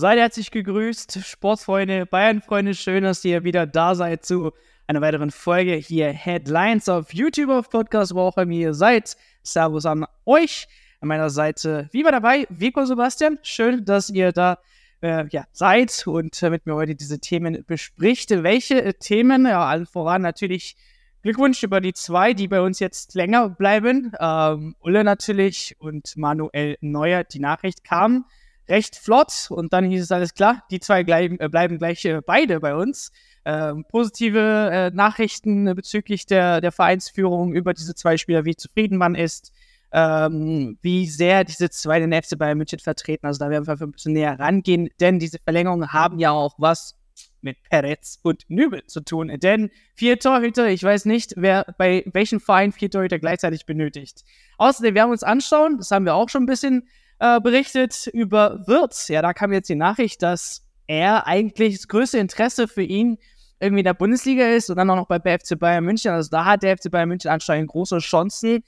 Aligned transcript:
Seid 0.00 0.20
herzlich 0.20 0.52
gegrüßt, 0.52 1.24
Sportfreunde, 1.24 2.06
Bayernfreunde, 2.06 2.74
schön, 2.74 3.02
dass 3.02 3.24
ihr 3.24 3.42
wieder 3.42 3.66
da 3.66 3.96
seid 3.96 4.24
zu 4.24 4.52
einer 4.86 5.00
weiteren 5.00 5.32
Folge 5.32 5.72
hier 5.74 6.12
Headlines 6.12 6.88
auf 6.88 7.12
YouTube, 7.12 7.50
auf 7.50 7.68
Podcast, 7.68 8.14
wo 8.14 8.20
auch 8.20 8.36
bei 8.36 8.46
mir 8.46 8.74
seid. 8.74 9.16
Servus 9.42 9.86
an 9.86 10.06
euch. 10.24 10.68
An 11.00 11.08
meiner 11.08 11.30
Seite 11.30 11.88
wie 11.90 12.02
immer 12.02 12.12
dabei, 12.12 12.46
Vico 12.48 12.84
Sebastian. 12.84 13.40
Schön, 13.42 13.84
dass 13.84 14.08
ihr 14.08 14.30
da 14.30 14.58
äh, 15.02 15.26
ja, 15.30 15.46
seid 15.50 16.06
und 16.06 16.40
äh, 16.44 16.50
mit 16.50 16.64
mir 16.64 16.76
heute 16.76 16.94
diese 16.94 17.18
Themen 17.18 17.64
bespricht. 17.66 18.30
Welche 18.30 18.80
äh, 18.80 18.94
Themen? 18.94 19.46
Ja, 19.46 19.66
allen 19.66 19.86
voran 19.86 20.22
natürlich 20.22 20.76
Glückwunsch 21.22 21.64
über 21.64 21.80
die 21.80 21.92
zwei, 21.92 22.34
die 22.34 22.46
bei 22.46 22.60
uns 22.60 22.78
jetzt 22.78 23.16
länger 23.16 23.48
bleiben. 23.48 24.12
Ähm, 24.20 24.76
Ulle 24.78 25.02
natürlich 25.02 25.74
und 25.80 26.16
Manuel 26.16 26.78
Neuer. 26.80 27.24
Die 27.24 27.40
Nachricht 27.40 27.82
kam 27.82 28.26
recht 28.68 28.96
flott 28.96 29.48
und 29.50 29.72
dann 29.72 29.84
hieß 29.84 30.02
es 30.02 30.12
alles 30.12 30.34
klar, 30.34 30.64
die 30.70 30.80
zwei 30.80 31.04
bleiben, 31.04 31.38
äh, 31.40 31.48
bleiben 31.48 31.78
gleich 31.78 32.04
äh, 32.04 32.20
beide 32.24 32.60
bei 32.60 32.74
uns. 32.74 33.10
Ähm, 33.44 33.84
positive 33.88 34.70
äh, 34.72 34.90
Nachrichten 34.90 35.74
bezüglich 35.74 36.26
der, 36.26 36.60
der 36.60 36.72
Vereinsführung 36.72 37.54
über 37.54 37.72
diese 37.72 37.94
zwei 37.94 38.16
Spieler, 38.16 38.44
wie 38.44 38.56
zufrieden 38.56 38.98
man 38.98 39.14
ist, 39.14 39.52
ähm, 39.92 40.78
wie 40.82 41.06
sehr 41.06 41.44
diese 41.44 41.70
zwei 41.70 41.98
den 41.98 42.12
FC 42.12 42.36
Bayern 42.36 42.58
München 42.58 42.78
vertreten. 42.78 43.26
Also 43.26 43.38
da 43.38 43.50
werden 43.50 43.66
wir 43.66 43.80
ein 43.80 43.92
bisschen 43.92 44.12
näher 44.12 44.38
rangehen, 44.38 44.90
denn 45.00 45.18
diese 45.18 45.38
Verlängerungen 45.38 45.92
haben 45.92 46.18
ja 46.18 46.30
auch 46.30 46.56
was 46.58 46.98
mit 47.40 47.56
Peretz 47.70 48.18
und 48.22 48.44
Nübel 48.48 48.84
zu 48.86 49.00
tun. 49.00 49.32
Denn 49.38 49.70
vier 49.94 50.18
Torhüter, 50.18 50.68
ich 50.68 50.82
weiß 50.82 51.04
nicht, 51.04 51.34
wer 51.36 51.74
bei 51.78 52.04
welchem 52.12 52.40
Verein 52.40 52.72
vier 52.72 52.90
Torhüter 52.90 53.18
gleichzeitig 53.18 53.66
benötigt. 53.66 54.24
Außerdem 54.58 54.94
werden 54.94 55.08
wir 55.08 55.12
uns 55.12 55.22
anschauen, 55.22 55.78
das 55.78 55.90
haben 55.90 56.04
wir 56.04 56.14
auch 56.14 56.28
schon 56.28 56.42
ein 56.42 56.46
bisschen 56.46 56.88
äh, 57.20 57.40
berichtet 57.40 58.08
über 58.12 58.66
Wirtz. 58.66 59.08
Ja, 59.08 59.22
da 59.22 59.32
kam 59.32 59.52
jetzt 59.52 59.68
die 59.68 59.74
Nachricht, 59.74 60.22
dass 60.22 60.64
er 60.86 61.26
eigentlich 61.26 61.76
das 61.76 61.88
größte 61.88 62.18
Interesse 62.18 62.68
für 62.68 62.82
ihn 62.82 63.18
irgendwie 63.60 63.80
in 63.80 63.84
der 63.84 63.94
Bundesliga 63.94 64.46
ist 64.46 64.70
und 64.70 64.76
dann 64.76 64.88
auch 64.90 64.96
noch 64.96 65.08
bei 65.08 65.18
FC 65.18 65.58
Bayern 65.58 65.84
München. 65.84 66.12
Also 66.12 66.30
da 66.30 66.44
hat 66.44 66.62
der 66.62 66.76
FC 66.76 66.90
Bayern 66.90 67.08
München 67.08 67.30
anscheinend 67.30 67.70
große 67.70 67.98
Chancen. 67.98 68.62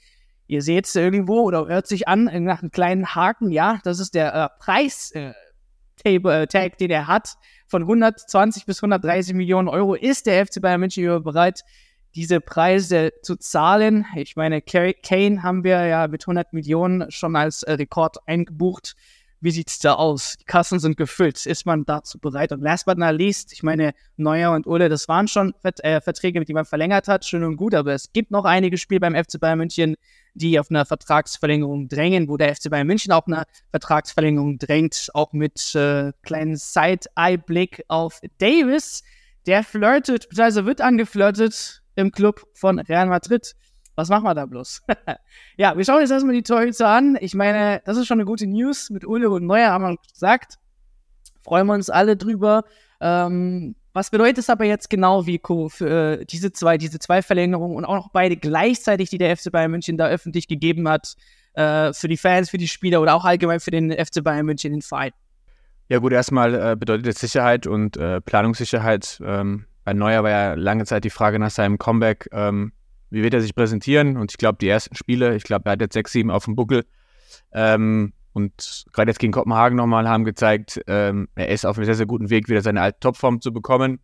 Ihr 0.47 0.61
seht 0.61 0.85
es 0.85 0.95
irgendwo 0.95 1.41
oder 1.43 1.67
hört 1.67 1.87
sich 1.87 2.07
an 2.07 2.25
nach 2.43 2.61
einem 2.61 2.71
kleinen 2.71 3.15
Haken. 3.15 3.51
Ja, 3.51 3.79
das 3.83 3.99
ist 3.99 4.13
der 4.13 4.33
äh, 4.33 4.49
Preis. 4.59 5.11
Äh, 5.11 5.33
äh, 6.03 6.47
den 6.79 6.89
er 6.89 7.07
hat, 7.07 7.35
von 7.67 7.83
120 7.83 8.65
bis 8.65 8.81
130 8.81 9.35
Millionen 9.35 9.67
Euro, 9.67 9.93
ist 9.93 10.25
der 10.25 10.45
FC 10.45 10.59
Bayern 10.59 10.79
München 10.79 11.23
bereit, 11.23 11.63
diese 12.15 12.41
Preise 12.41 13.13
zu 13.21 13.35
zahlen. 13.35 14.05
Ich 14.15 14.35
meine, 14.35 14.61
Kane 14.61 15.43
haben 15.43 15.63
wir 15.63 15.85
ja 15.85 16.07
mit 16.07 16.23
100 16.23 16.53
Millionen 16.53 17.09
schon 17.11 17.35
als 17.35 17.63
äh, 17.63 17.73
Rekord 17.73 18.17
eingebucht. 18.27 18.95
Wie 19.43 19.49
sieht's 19.49 19.79
da 19.79 19.95
aus? 19.95 20.37
Die 20.39 20.45
Kassen 20.45 20.79
sind 20.79 20.97
gefüllt. 20.97 21.47
Ist 21.47 21.65
man 21.65 21.83
dazu 21.83 22.19
bereit? 22.19 22.51
Und 22.51 22.61
last 22.61 22.85
but 22.85 22.99
not 22.99 23.15
least, 23.15 23.51
ich 23.53 23.63
meine, 23.63 23.93
Neuer 24.15 24.51
und 24.51 24.67
Ulle, 24.67 24.87
das 24.87 25.07
waren 25.07 25.27
schon 25.27 25.55
Vert 25.61 25.83
äh, 25.83 25.99
Verträge, 25.99 26.39
mit 26.39 26.47
denen 26.47 26.57
man 26.57 26.65
verlängert 26.65 27.07
hat, 27.07 27.25
schön 27.25 27.43
und 27.43 27.57
gut, 27.57 27.73
aber 27.73 27.93
es 27.93 28.13
gibt 28.13 28.29
noch 28.29 28.45
einige 28.45 28.77
Spiele 28.77 28.99
beim 28.99 29.15
FC 29.15 29.39
Bayern 29.39 29.57
München, 29.57 29.95
die 30.35 30.59
auf 30.59 30.69
eine 30.69 30.85
Vertragsverlängerung 30.85 31.87
drängen, 31.87 32.29
wo 32.29 32.37
der 32.37 32.55
FC 32.55 32.69
Bayern 32.69 32.85
München 32.85 33.11
auch 33.13 33.25
eine 33.25 33.45
Vertragsverlängerung 33.71 34.59
drängt, 34.59 35.09
auch 35.15 35.33
mit 35.33 35.73
äh, 35.73 36.11
kleinen 36.21 36.55
Side-Eye-Blick 36.55 37.83
auf 37.87 38.21
Davis. 38.37 39.01
Der 39.47 39.63
flirtet, 39.63 40.29
beziehungsweise 40.29 40.67
wird 40.67 40.81
angeflirtet 40.81 41.80
im 41.95 42.11
Club 42.11 42.41
von 42.53 42.79
Real 42.79 43.07
Madrid. 43.07 43.53
Was 43.95 44.09
machen 44.09 44.23
wir 44.23 44.33
da 44.33 44.45
bloß? 44.45 44.81
ja, 45.57 45.77
wir 45.77 45.85
schauen 45.85 45.99
jetzt 45.99 46.11
erstmal 46.11 46.33
die 46.33 46.43
Torhüter 46.43 46.87
an. 46.87 47.17
Ich 47.19 47.35
meine, 47.35 47.81
das 47.85 47.97
ist 47.97 48.07
schon 48.07 48.19
eine 48.19 48.25
gute 48.25 48.47
News. 48.47 48.89
Mit 48.89 49.05
Ulle 49.05 49.29
und 49.29 49.45
Neuer 49.45 49.71
haben 49.71 49.83
wir 49.83 49.97
gesagt. 50.11 50.55
Freuen 51.43 51.67
wir 51.67 51.73
uns 51.73 51.89
alle 51.89 52.15
drüber. 52.15 52.63
Ähm, 52.99 53.75
was 53.93 54.09
bedeutet 54.09 54.37
es 54.37 54.49
aber 54.49 54.63
jetzt 54.63 54.89
genau, 54.89 55.25
Vico, 55.25 55.67
für 55.67 56.21
äh, 56.21 56.25
diese 56.25 56.53
zwei, 56.53 56.77
diese 56.77 56.99
zwei 56.99 57.21
Verlängerungen 57.21 57.75
und 57.75 57.83
auch 57.83 57.95
noch 57.95 58.11
beide 58.11 58.37
gleichzeitig, 58.37 59.09
die 59.09 59.17
der 59.17 59.35
FC 59.35 59.51
Bayern 59.51 59.71
München 59.71 59.97
da 59.97 60.07
öffentlich 60.07 60.47
gegeben 60.47 60.87
hat, 60.87 61.15
äh, 61.53 61.91
für 61.91 62.07
die 62.07 62.17
Fans, 62.17 62.49
für 62.49 62.57
die 62.57 62.69
Spieler 62.69 63.01
oder 63.01 63.15
auch 63.15 63.25
allgemein 63.25 63.59
für 63.59 63.71
den 63.71 63.91
FC 63.91 64.23
Bayern 64.23 64.45
München, 64.45 64.71
den 64.71 64.81
Verein? 64.81 65.11
Ja 65.89 65.99
gut, 65.99 66.13
erstmal 66.13 66.55
äh, 66.55 66.75
bedeutet 66.77 67.07
es 67.07 67.19
Sicherheit 67.19 67.67
und 67.67 67.97
äh, 67.97 68.21
Planungssicherheit. 68.21 69.21
Ähm, 69.25 69.65
bei 69.83 69.93
Neuer 69.93 70.23
war 70.23 70.29
ja 70.29 70.53
lange 70.53 70.85
Zeit 70.85 71.03
die 71.03 71.09
Frage 71.09 71.39
nach 71.39 71.51
seinem 71.51 71.77
Comeback, 71.77 72.29
ähm, 72.31 72.73
wie 73.09 73.23
wird 73.23 73.33
er 73.33 73.41
sich 73.41 73.55
präsentieren? 73.55 74.17
Und 74.17 74.31
ich 74.31 74.37
glaube, 74.37 74.57
die 74.59 74.69
ersten 74.69 74.95
Spiele, 74.95 75.35
ich 75.35 75.43
glaube, 75.43 75.65
er 75.65 75.73
hat 75.73 75.81
jetzt 75.81 75.93
sechs, 75.93 76.11
sieben 76.11 76.31
auf 76.31 76.45
dem 76.45 76.55
Buckel. 76.55 76.85
Ähm, 77.51 78.13
und 78.33 78.85
gerade 78.93 79.11
jetzt 79.11 79.19
gegen 79.19 79.33
Kopenhagen 79.33 79.75
nochmal 79.75 80.07
haben 80.07 80.23
gezeigt, 80.23 80.81
ähm, 80.87 81.27
er 81.35 81.49
ist 81.49 81.65
auf 81.65 81.77
einem 81.77 81.85
sehr, 81.85 81.95
sehr 81.95 82.05
guten 82.05 82.29
Weg, 82.29 82.47
wieder 82.47 82.61
seine 82.61 82.81
alte 82.81 82.99
Topform 83.01 83.41
zu 83.41 83.51
bekommen. 83.51 83.99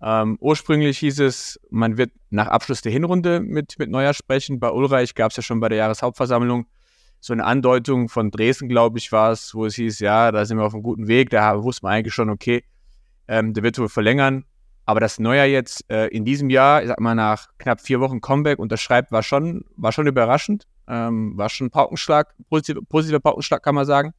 Ähm, 0.00 0.36
ursprünglich 0.40 0.98
hieß 0.98 1.20
es, 1.20 1.60
man 1.70 1.96
wird 1.96 2.12
nach 2.30 2.46
Abschluss 2.46 2.82
der 2.82 2.92
Hinrunde 2.92 3.40
mit, 3.40 3.78
mit 3.78 3.90
Neuer 3.90 4.14
sprechen. 4.14 4.60
Bei 4.60 4.70
Ulreich 4.70 5.14
gab 5.14 5.30
es 5.30 5.36
ja 5.36 5.42
schon 5.42 5.60
bei 5.60 5.68
der 5.68 5.78
Jahreshauptversammlung 5.78 6.66
so 7.20 7.32
eine 7.32 7.44
Andeutung 7.44 8.10
von 8.10 8.30
Dresden, 8.30 8.68
glaube 8.68 8.98
ich, 8.98 9.10
war 9.10 9.32
es, 9.32 9.54
wo 9.54 9.64
es 9.64 9.76
hieß, 9.76 10.00
ja, 10.00 10.30
da 10.30 10.44
sind 10.44 10.58
wir 10.58 10.64
auf 10.64 10.74
einem 10.74 10.82
guten 10.82 11.08
Weg. 11.08 11.30
Da 11.30 11.62
wusste 11.62 11.86
man 11.86 11.94
eigentlich 11.94 12.12
schon, 12.12 12.28
okay, 12.28 12.64
ähm, 13.26 13.54
der 13.54 13.62
wird 13.62 13.78
wohl 13.78 13.88
verlängern. 13.88 14.44
Aber 14.86 15.00
dass 15.00 15.18
Neuer 15.18 15.44
jetzt 15.44 15.90
äh, 15.90 16.08
in 16.08 16.24
diesem 16.24 16.50
Jahr, 16.50 16.82
ich 16.82 16.88
sag 16.88 17.00
mal, 17.00 17.14
nach 17.14 17.48
knapp 17.58 17.80
vier 17.80 18.00
Wochen 18.00 18.20
Comeback 18.20 18.58
unterschreibt, 18.58 19.12
war 19.12 19.22
schon, 19.22 19.64
war 19.76 19.92
schon 19.92 20.06
überraschend. 20.06 20.66
Ähm, 20.86 21.36
war 21.38 21.48
schon 21.48 21.68
ein 21.68 21.70
Paukenschlag, 21.70 22.34
positiver, 22.50 22.80
positiver 22.86 23.20
Paukenschlag, 23.20 23.62
kann 23.62 23.74
man 23.74 23.86
sagen. 23.86 24.12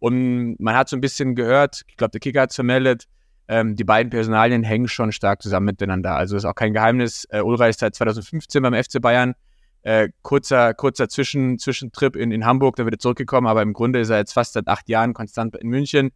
Und 0.00 0.56
man 0.58 0.74
hat 0.74 0.88
so 0.88 0.96
ein 0.96 1.00
bisschen 1.00 1.36
gehört, 1.36 1.82
ich 1.86 1.96
glaube, 1.96 2.10
der 2.10 2.20
Kicker 2.20 2.42
hat 2.42 2.50
es 2.50 2.56
vermeldet, 2.56 3.06
ähm, 3.46 3.76
die 3.76 3.84
beiden 3.84 4.10
Personalien 4.10 4.62
hängen 4.62 4.88
schon 4.88 5.12
stark 5.12 5.42
zusammen 5.42 5.66
miteinander. 5.66 6.16
Also 6.16 6.36
ist 6.36 6.44
auch 6.44 6.54
kein 6.54 6.72
Geheimnis. 6.72 7.26
Äh, 7.30 7.42
Ulreich 7.42 7.70
ist 7.70 7.80
seit 7.80 7.94
2015 7.94 8.62
beim 8.62 8.74
FC 8.74 9.00
Bayern. 9.00 9.34
Äh, 9.82 10.08
kurzer, 10.22 10.72
kurzer 10.72 11.08
Zwischen, 11.08 11.58
Zwischentrip 11.58 12.16
in, 12.16 12.32
in 12.32 12.46
Hamburg, 12.46 12.76
da 12.76 12.84
wird 12.84 12.94
er 12.94 12.98
zurückgekommen, 12.98 13.46
aber 13.46 13.60
im 13.60 13.74
Grunde 13.74 14.00
ist 14.00 14.08
er 14.08 14.16
jetzt 14.16 14.32
fast 14.32 14.54
seit 14.54 14.66
acht 14.66 14.88
Jahren 14.88 15.12
konstant 15.12 15.56
in 15.56 15.68
München. 15.68 16.10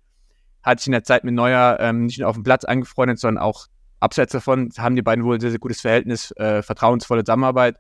Hat 0.63 0.81
sich 0.81 0.89
in 0.89 0.93
der 0.93 1.05
Zeit 1.05 1.25
mit 1.25 1.35
Neuer 1.35 1.79
ähm, 1.81 2.07
nicht 2.07 2.19
nur 2.19 2.29
auf 2.29 2.37
dem 2.37 2.43
Platz 2.43 2.65
angefreundet, 2.65 3.19
sondern 3.19 3.43
auch 3.43 3.67
abseits 4.01 4.33
davon 4.33 4.71
haben 4.79 4.97
die 4.97 5.03
beiden 5.03 5.25
wohl 5.25 5.37
ein 5.37 5.41
sehr, 5.41 5.51
sehr 5.51 5.59
gutes 5.59 5.81
Verhältnis, 5.81 6.33
äh, 6.33 6.63
vertrauensvolle 6.63 7.25
Zusammenarbeit. 7.25 7.77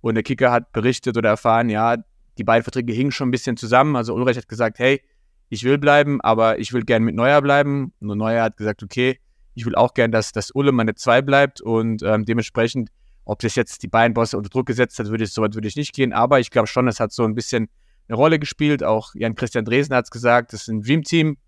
Und 0.00 0.14
der 0.14 0.22
Kicker 0.22 0.52
hat 0.52 0.72
berichtet 0.72 1.16
oder 1.16 1.30
erfahren, 1.30 1.68
ja, 1.68 1.96
die 2.38 2.44
beiden 2.44 2.62
Verträge 2.62 2.92
hingen 2.92 3.12
schon 3.12 3.28
ein 3.28 3.32
bisschen 3.32 3.56
zusammen. 3.56 3.96
Also 3.96 4.14
Ulreich 4.14 4.36
hat 4.36 4.48
gesagt, 4.48 4.78
hey, 4.78 5.02
ich 5.48 5.64
will 5.64 5.78
bleiben, 5.78 6.20
aber 6.20 6.58
ich 6.58 6.72
will 6.72 6.82
gern 6.82 7.02
mit 7.02 7.14
Neuer 7.14 7.40
bleiben. 7.40 7.92
Und 8.00 8.18
Neuer 8.18 8.42
hat 8.42 8.56
gesagt, 8.56 8.82
okay, 8.82 9.18
ich 9.54 9.64
will 9.64 9.74
auch 9.74 9.94
gern, 9.94 10.12
dass, 10.12 10.32
dass 10.32 10.50
Ulle 10.50 10.72
meine 10.72 10.94
zwei 10.94 11.22
bleibt. 11.22 11.60
Und 11.60 12.02
ähm, 12.02 12.24
dementsprechend, 12.24 12.90
ob 13.24 13.38
das 13.40 13.54
jetzt 13.54 13.82
die 13.82 13.88
beiden 13.88 14.14
Bosse 14.14 14.36
unter 14.36 14.50
Druck 14.50 14.66
gesetzt 14.66 14.98
hat, 14.98 15.06
würde 15.08 15.24
ich, 15.24 15.32
soweit 15.32 15.54
würde 15.54 15.68
ich 15.68 15.76
nicht 15.76 15.94
gehen. 15.94 16.12
Aber 16.12 16.40
ich 16.40 16.50
glaube 16.50 16.66
schon, 16.66 16.88
es 16.88 17.00
hat 17.00 17.12
so 17.12 17.24
ein 17.24 17.34
bisschen 17.34 17.68
eine 18.08 18.16
Rolle 18.16 18.38
gespielt. 18.38 18.84
Auch 18.84 19.14
Jan-Christian 19.14 19.64
Dresen 19.64 19.94
hat 19.94 20.04
es 20.04 20.10
gesagt, 20.10 20.52
das 20.52 20.62
ist 20.62 20.68
ein 20.68 20.82
Dream-Team. 20.82 21.38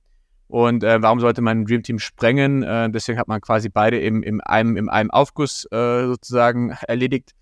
Und 0.49 0.83
äh, 0.83 1.01
warum 1.03 1.21
sollte 1.21 1.43
man 1.43 1.61
ein 1.61 1.65
Dream 1.67 1.83
Team 1.83 1.99
sprengen? 1.99 2.63
Äh, 2.63 2.91
deswegen 2.91 3.19
hat 3.19 3.29
man 3.29 3.41
quasi 3.41 3.69
beide 3.69 4.01
im, 4.01 4.23
im, 4.23 4.41
einem, 4.41 4.77
im 4.77 4.89
einem 4.89 5.11
Aufguss 5.11 5.67
äh, 5.71 6.07
sozusagen 6.07 6.71
erledigt. 6.89 7.35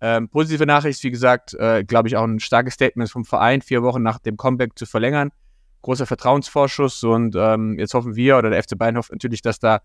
Ähm, 0.00 0.28
positive 0.28 0.66
Nachricht, 0.66 1.02
wie 1.04 1.10
gesagt, 1.10 1.54
äh, 1.54 1.84
glaube 1.84 2.08
ich 2.08 2.16
auch 2.16 2.24
ein 2.24 2.40
starkes 2.40 2.74
Statement 2.74 3.10
vom 3.10 3.24
Verein, 3.24 3.62
vier 3.62 3.82
Wochen 3.82 4.02
nach 4.02 4.18
dem 4.18 4.36
Comeback 4.36 4.78
zu 4.78 4.86
verlängern. 4.86 5.30
Großer 5.82 6.06
Vertrauensvorschuss 6.06 7.02
und 7.02 7.34
ähm, 7.36 7.78
jetzt 7.78 7.94
hoffen 7.94 8.14
wir 8.14 8.38
oder 8.38 8.50
der 8.50 8.62
FC 8.62 8.78
Bayern 8.78 8.96
hofft 8.96 9.12
natürlich, 9.12 9.42
dass 9.42 9.58
da 9.58 9.80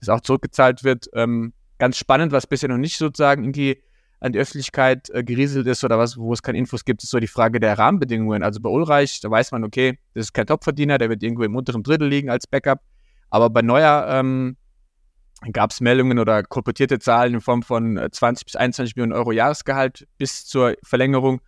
das 0.00 0.08
auch 0.08 0.20
zurückgezahlt 0.20 0.84
wird. 0.84 1.08
Ähm, 1.14 1.52
ganz 1.78 1.96
spannend, 1.96 2.32
was 2.32 2.46
bisher 2.46 2.68
noch 2.68 2.78
nicht 2.78 2.96
sozusagen 2.96 3.44
irgendwie 3.44 3.82
an 4.22 4.32
die 4.32 4.38
Öffentlichkeit 4.38 5.10
äh, 5.10 5.24
gerieselt 5.24 5.66
ist 5.66 5.82
oder 5.82 5.98
was, 5.98 6.16
wo 6.16 6.32
es 6.32 6.42
keine 6.42 6.56
Infos 6.56 6.84
gibt, 6.84 7.02
ist 7.02 7.10
so 7.10 7.18
die 7.18 7.26
Frage 7.26 7.58
der 7.58 7.76
Rahmenbedingungen. 7.76 8.44
Also 8.44 8.60
bei 8.60 8.70
Ulreich, 8.70 9.20
da 9.20 9.28
weiß 9.28 9.50
man, 9.50 9.64
okay, 9.64 9.98
das 10.14 10.26
ist 10.26 10.32
kein 10.32 10.46
Topverdiener, 10.46 10.96
der 10.98 11.10
wird 11.10 11.24
irgendwo 11.24 11.42
im 11.42 11.56
unteren 11.56 11.82
Drittel 11.82 12.08
liegen 12.08 12.30
als 12.30 12.46
Backup. 12.46 12.80
Aber 13.30 13.50
bei 13.50 13.62
Neuer 13.62 14.06
ähm, 14.08 14.56
gab 15.52 15.72
es 15.72 15.80
Meldungen 15.80 16.20
oder 16.20 16.44
kolportierte 16.44 17.00
Zahlen 17.00 17.34
in 17.34 17.40
Form 17.40 17.64
von 17.64 17.98
20 18.12 18.42
äh, 18.42 18.44
bis 18.44 18.56
21 18.56 18.94
Millionen 18.94 19.12
Euro 19.12 19.32
Jahresgehalt 19.32 20.06
bis 20.18 20.46
zur 20.46 20.76
Verlängerung. 20.84 21.40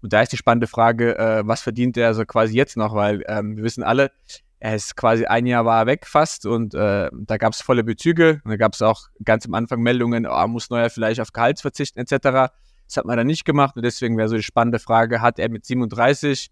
Und 0.00 0.12
da 0.12 0.22
ist 0.22 0.32
die 0.32 0.36
spannende 0.36 0.68
Frage, 0.68 1.18
äh, 1.18 1.42
was 1.44 1.62
verdient 1.62 1.96
er 1.96 2.14
so 2.14 2.24
quasi 2.24 2.54
jetzt 2.54 2.76
noch? 2.76 2.94
Weil 2.94 3.24
ähm, 3.26 3.56
wir 3.56 3.64
wissen 3.64 3.82
alle, 3.82 4.12
er 4.60 4.74
ist 4.74 4.94
quasi 4.94 5.24
ein 5.24 5.46
Jahr 5.46 5.64
war 5.64 5.80
er 5.80 5.86
weg 5.86 6.06
fast 6.06 6.44
und 6.44 6.74
äh, 6.74 7.08
da 7.12 7.36
gab 7.38 7.54
es 7.54 7.62
volle 7.62 7.82
Bezüge. 7.82 8.42
Und 8.44 8.50
da 8.50 8.56
gab 8.58 8.74
es 8.74 8.82
auch 8.82 9.08
ganz 9.24 9.46
am 9.46 9.54
Anfang 9.54 9.80
Meldungen, 9.80 10.26
oh, 10.26 10.46
muss 10.48 10.68
Neuer 10.68 10.90
vielleicht 10.90 11.18
auf 11.20 11.32
Gehalt 11.32 11.60
verzichten 11.60 11.98
etc. 11.98 12.52
Das 12.86 12.96
hat 12.96 13.06
man 13.06 13.16
dann 13.16 13.26
nicht 13.26 13.46
gemacht 13.46 13.74
und 13.76 13.84
deswegen 13.84 14.18
wäre 14.18 14.28
so 14.28 14.36
die 14.36 14.42
spannende 14.42 14.78
Frage, 14.78 15.22
hat 15.22 15.38
er 15.38 15.48
mit 15.48 15.64
37 15.64 16.50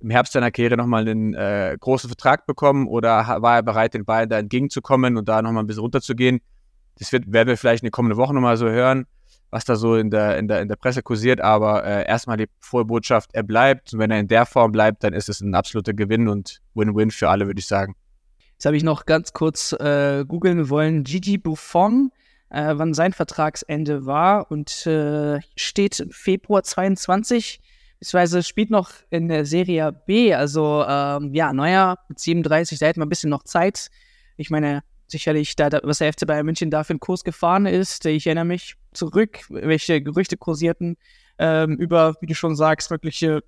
im 0.00 0.08
Herbst 0.08 0.32
seiner 0.32 0.50
Karriere 0.50 0.78
nochmal 0.78 1.06
einen 1.06 1.34
äh, 1.34 1.76
großen 1.78 2.08
Vertrag 2.08 2.46
bekommen 2.46 2.88
oder 2.88 3.42
war 3.42 3.56
er 3.56 3.62
bereit, 3.62 3.92
den 3.92 4.06
Bayern 4.06 4.30
da 4.30 4.38
entgegenzukommen 4.38 5.18
und 5.18 5.28
da 5.28 5.42
nochmal 5.42 5.62
ein 5.62 5.66
bisschen 5.66 5.82
runterzugehen? 5.82 6.40
Das 6.98 7.12
wird, 7.12 7.30
werden 7.30 7.48
wir 7.48 7.58
vielleicht 7.58 7.82
in 7.82 7.88
den 7.88 7.92
kommenden 7.92 8.18
Wochen 8.18 8.34
nochmal 8.34 8.56
so 8.56 8.70
hören, 8.70 9.06
was 9.50 9.64
da 9.64 9.76
so 9.76 9.96
in 9.96 10.10
der, 10.10 10.38
in 10.38 10.48
der, 10.48 10.60
in 10.60 10.68
der 10.68 10.76
Presse 10.76 11.02
kursiert, 11.02 11.40
aber 11.40 11.84
äh, 11.84 12.06
erstmal 12.06 12.36
die 12.36 12.48
frohe 12.60 12.84
Botschaft, 12.84 13.30
er 13.32 13.42
bleibt 13.42 13.92
und 13.92 13.98
wenn 13.98 14.10
er 14.10 14.20
in 14.20 14.28
der 14.28 14.46
Form 14.46 14.72
bleibt, 14.72 15.04
dann 15.04 15.12
ist 15.12 15.28
es 15.28 15.40
ein 15.40 15.54
absoluter 15.54 15.92
Gewinn 15.92 16.28
und 16.28 16.60
Win-Win 16.74 17.10
für 17.10 17.28
alle, 17.28 17.46
würde 17.46 17.60
ich 17.60 17.66
sagen. 17.66 17.94
Jetzt 18.52 18.66
habe 18.66 18.76
ich 18.76 18.84
noch 18.84 19.06
ganz 19.06 19.32
kurz 19.32 19.72
äh, 19.72 20.24
googeln 20.26 20.68
wollen. 20.68 21.02
Gigi 21.02 21.38
Buffon, 21.38 22.10
äh, 22.50 22.74
wann 22.76 22.94
sein 22.94 23.12
Vertragsende 23.12 24.06
war 24.06 24.50
und 24.50 24.86
äh, 24.86 25.40
steht 25.56 26.06
Februar 26.10 26.62
22 26.62 27.60
beziehungsweise 28.00 28.42
spielt 28.42 28.70
noch 28.70 28.90
in 29.10 29.28
der 29.28 29.44
Serie 29.44 29.92
B. 29.92 30.34
Also 30.34 30.84
ähm, 30.88 31.32
ja, 31.34 31.52
Neuer 31.52 31.98
mit 32.08 32.18
37, 32.18 32.78
da 32.78 32.86
hätte 32.86 32.98
man 32.98 33.06
ein 33.06 33.10
bisschen 33.10 33.30
noch 33.30 33.44
Zeit. 33.44 33.90
Ich 34.36 34.50
meine, 34.50 34.82
sicherlich, 35.10 35.56
da, 35.56 35.68
was 35.82 35.98
der 35.98 36.12
FC 36.12 36.26
Bayern 36.26 36.46
München 36.46 36.70
da 36.70 36.84
für 36.84 36.90
einen 36.90 37.00
Kurs 37.00 37.24
gefahren 37.24 37.66
ist. 37.66 38.06
Ich 38.06 38.26
erinnere 38.26 38.44
mich 38.44 38.74
zurück, 38.92 39.40
welche 39.48 40.00
Gerüchte 40.00 40.36
kursierten 40.36 40.96
ähm, 41.38 41.76
über, 41.76 42.14
wie 42.20 42.26
du 42.26 42.34
schon 42.34 42.56
sagst, 42.56 42.90
mögliche 42.90 43.42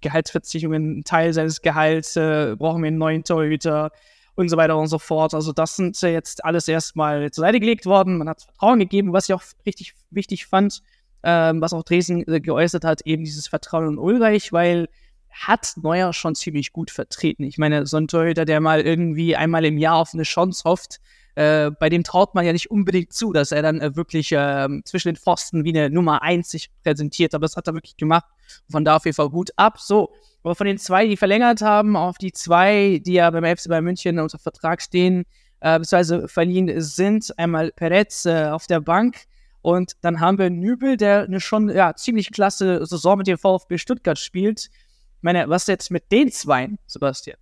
Gehaltsverzichtungen, 0.00 1.02
Teil 1.04 1.32
seines 1.32 1.62
Gehalts, 1.62 2.16
äh, 2.16 2.54
brauchen 2.56 2.82
wir 2.82 2.88
einen 2.88 2.98
neuen 2.98 3.24
Torhüter 3.24 3.90
und 4.34 4.48
so 4.48 4.56
weiter 4.56 4.76
und 4.76 4.86
so 4.86 4.98
fort. 4.98 5.34
Also 5.34 5.52
das 5.52 5.76
sind 5.76 6.00
äh, 6.02 6.12
jetzt 6.12 6.44
alles 6.44 6.68
erstmal 6.68 7.30
zur 7.30 7.42
Seite 7.42 7.60
gelegt 7.60 7.86
worden. 7.86 8.18
Man 8.18 8.28
hat 8.28 8.42
Vertrauen 8.42 8.78
gegeben, 8.78 9.12
was 9.12 9.28
ich 9.28 9.34
auch 9.34 9.42
richtig 9.66 9.94
wichtig 10.10 10.46
fand 10.46 10.82
ähm, 11.22 11.60
was 11.60 11.72
auch 11.72 11.82
Dresden 11.82 12.26
äh, 12.28 12.40
geäußert 12.40 12.84
hat, 12.84 13.02
eben 13.02 13.24
dieses 13.24 13.48
Vertrauen 13.48 13.88
in 13.88 13.98
Ulreich, 13.98 14.52
weil 14.52 14.88
hat 15.30 15.74
Neuer 15.76 16.12
schon 16.12 16.34
ziemlich 16.34 16.72
gut 16.72 16.90
vertreten. 16.90 17.44
Ich 17.44 17.58
meine, 17.58 17.86
so 17.86 17.96
ein 17.96 18.08
Torhüter, 18.08 18.44
der 18.44 18.60
mal 18.60 18.80
irgendwie 18.80 19.36
einmal 19.36 19.64
im 19.64 19.78
Jahr 19.78 19.96
auf 19.96 20.14
eine 20.14 20.24
Chance 20.24 20.64
hofft, 20.64 21.00
äh, 21.34 21.70
bei 21.70 21.88
dem 21.88 22.02
traut 22.02 22.34
man 22.34 22.44
ja 22.44 22.52
nicht 22.52 22.70
unbedingt 22.70 23.12
zu, 23.12 23.32
dass 23.32 23.52
er 23.52 23.62
dann 23.62 23.80
äh, 23.80 23.94
wirklich 23.94 24.32
äh, 24.32 24.68
zwischen 24.84 25.08
den 25.08 25.16
Pfosten 25.16 25.64
wie 25.64 25.70
eine 25.70 25.90
Nummer 25.90 26.22
1 26.22 26.48
sich 26.48 26.70
präsentiert. 26.82 27.34
Aber 27.34 27.42
das 27.42 27.56
hat 27.56 27.68
er 27.68 27.74
wirklich 27.74 27.96
gemacht. 27.96 28.24
Von 28.70 28.84
da 28.84 28.96
auf 28.96 29.04
jeden 29.04 29.14
Fall 29.14 29.30
gut 29.30 29.50
ab. 29.56 29.78
So, 29.78 30.12
aber 30.42 30.54
von 30.54 30.66
den 30.66 30.78
zwei, 30.78 31.06
die 31.06 31.16
verlängert 31.16 31.60
haben, 31.60 31.94
auf 31.96 32.18
die 32.18 32.32
zwei, 32.32 33.00
die 33.04 33.14
ja 33.14 33.30
beim 33.30 33.44
FC 33.44 33.68
bei 33.68 33.80
München 33.80 34.18
unter 34.18 34.38
Vertrag 34.38 34.82
stehen, 34.82 35.24
äh, 35.60 35.78
beziehungsweise 35.78 36.26
verliehen 36.28 36.80
sind, 36.80 37.38
einmal 37.38 37.70
Perez 37.72 38.26
äh, 38.26 38.46
auf 38.46 38.66
der 38.66 38.80
Bank, 38.80 39.26
und 39.62 39.92
dann 40.02 40.20
haben 40.20 40.38
wir 40.38 40.50
Nübel, 40.50 40.96
der 40.96 41.24
eine 41.24 41.40
schon 41.40 41.68
ja, 41.68 41.94
ziemlich 41.94 42.30
klasse 42.30 42.84
Saison 42.86 43.18
mit 43.18 43.26
dem 43.26 43.38
VfB 43.38 43.78
Stuttgart 43.78 44.18
spielt. 44.18 44.70
Ich 45.18 45.22
meine, 45.24 45.48
was 45.48 45.66
jetzt 45.66 45.90
mit 45.90 46.12
den 46.12 46.30
Zweien, 46.30 46.78
Sebastian? 46.86 47.38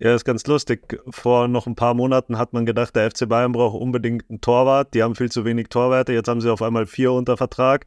Ja, 0.00 0.12
ist 0.12 0.24
ganz 0.24 0.44
lustig. 0.48 1.00
Vor 1.10 1.46
noch 1.46 1.68
ein 1.68 1.76
paar 1.76 1.94
Monaten 1.94 2.36
hat 2.36 2.52
man 2.52 2.66
gedacht, 2.66 2.96
der 2.96 3.08
FC 3.08 3.28
Bayern 3.28 3.52
braucht 3.52 3.80
unbedingt 3.80 4.28
einen 4.28 4.40
Torwart. 4.40 4.92
Die 4.92 5.04
haben 5.04 5.14
viel 5.14 5.30
zu 5.30 5.44
wenig 5.44 5.68
Torwerte. 5.68 6.12
Jetzt 6.12 6.26
haben 6.26 6.40
sie 6.40 6.50
auf 6.50 6.62
einmal 6.62 6.86
vier 6.86 7.12
unter 7.12 7.36
Vertrag. 7.36 7.86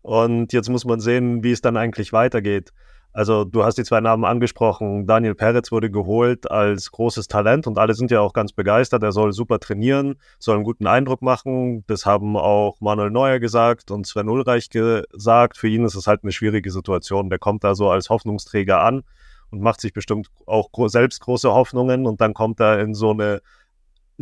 Und 0.00 0.54
jetzt 0.54 0.70
muss 0.70 0.86
man 0.86 0.98
sehen, 0.98 1.44
wie 1.44 1.52
es 1.52 1.60
dann 1.60 1.76
eigentlich 1.76 2.14
weitergeht. 2.14 2.72
Also 3.12 3.44
du 3.44 3.64
hast 3.64 3.76
die 3.76 3.84
zwei 3.84 4.00
Namen 4.00 4.24
angesprochen. 4.24 5.06
Daniel 5.06 5.34
Peretz 5.34 5.72
wurde 5.72 5.90
geholt 5.90 6.50
als 6.50 6.92
großes 6.92 7.26
Talent 7.26 7.66
und 7.66 7.76
alle 7.76 7.94
sind 7.94 8.10
ja 8.10 8.20
auch 8.20 8.32
ganz 8.32 8.52
begeistert. 8.52 9.02
Er 9.02 9.12
soll 9.12 9.32
super 9.32 9.58
trainieren, 9.58 10.16
soll 10.38 10.54
einen 10.56 10.64
guten 10.64 10.86
Eindruck 10.86 11.20
machen. 11.20 11.84
Das 11.88 12.06
haben 12.06 12.36
auch 12.36 12.80
Manuel 12.80 13.10
Neuer 13.10 13.40
gesagt 13.40 13.90
und 13.90 14.06
Sven 14.06 14.28
Ulreich 14.28 14.70
gesagt. 14.70 15.56
Für 15.56 15.68
ihn 15.68 15.84
ist 15.84 15.96
es 15.96 16.06
halt 16.06 16.22
eine 16.22 16.32
schwierige 16.32 16.70
Situation. 16.70 17.30
Der 17.30 17.40
kommt 17.40 17.64
da 17.64 17.74
so 17.74 17.90
als 17.90 18.10
Hoffnungsträger 18.10 18.80
an 18.80 19.02
und 19.50 19.60
macht 19.60 19.80
sich 19.80 19.92
bestimmt 19.92 20.28
auch 20.46 20.70
selbst 20.86 21.20
große 21.20 21.52
Hoffnungen 21.52 22.06
und 22.06 22.20
dann 22.20 22.34
kommt 22.34 22.60
er 22.60 22.80
in 22.80 22.94
so 22.94 23.10
eine 23.10 23.42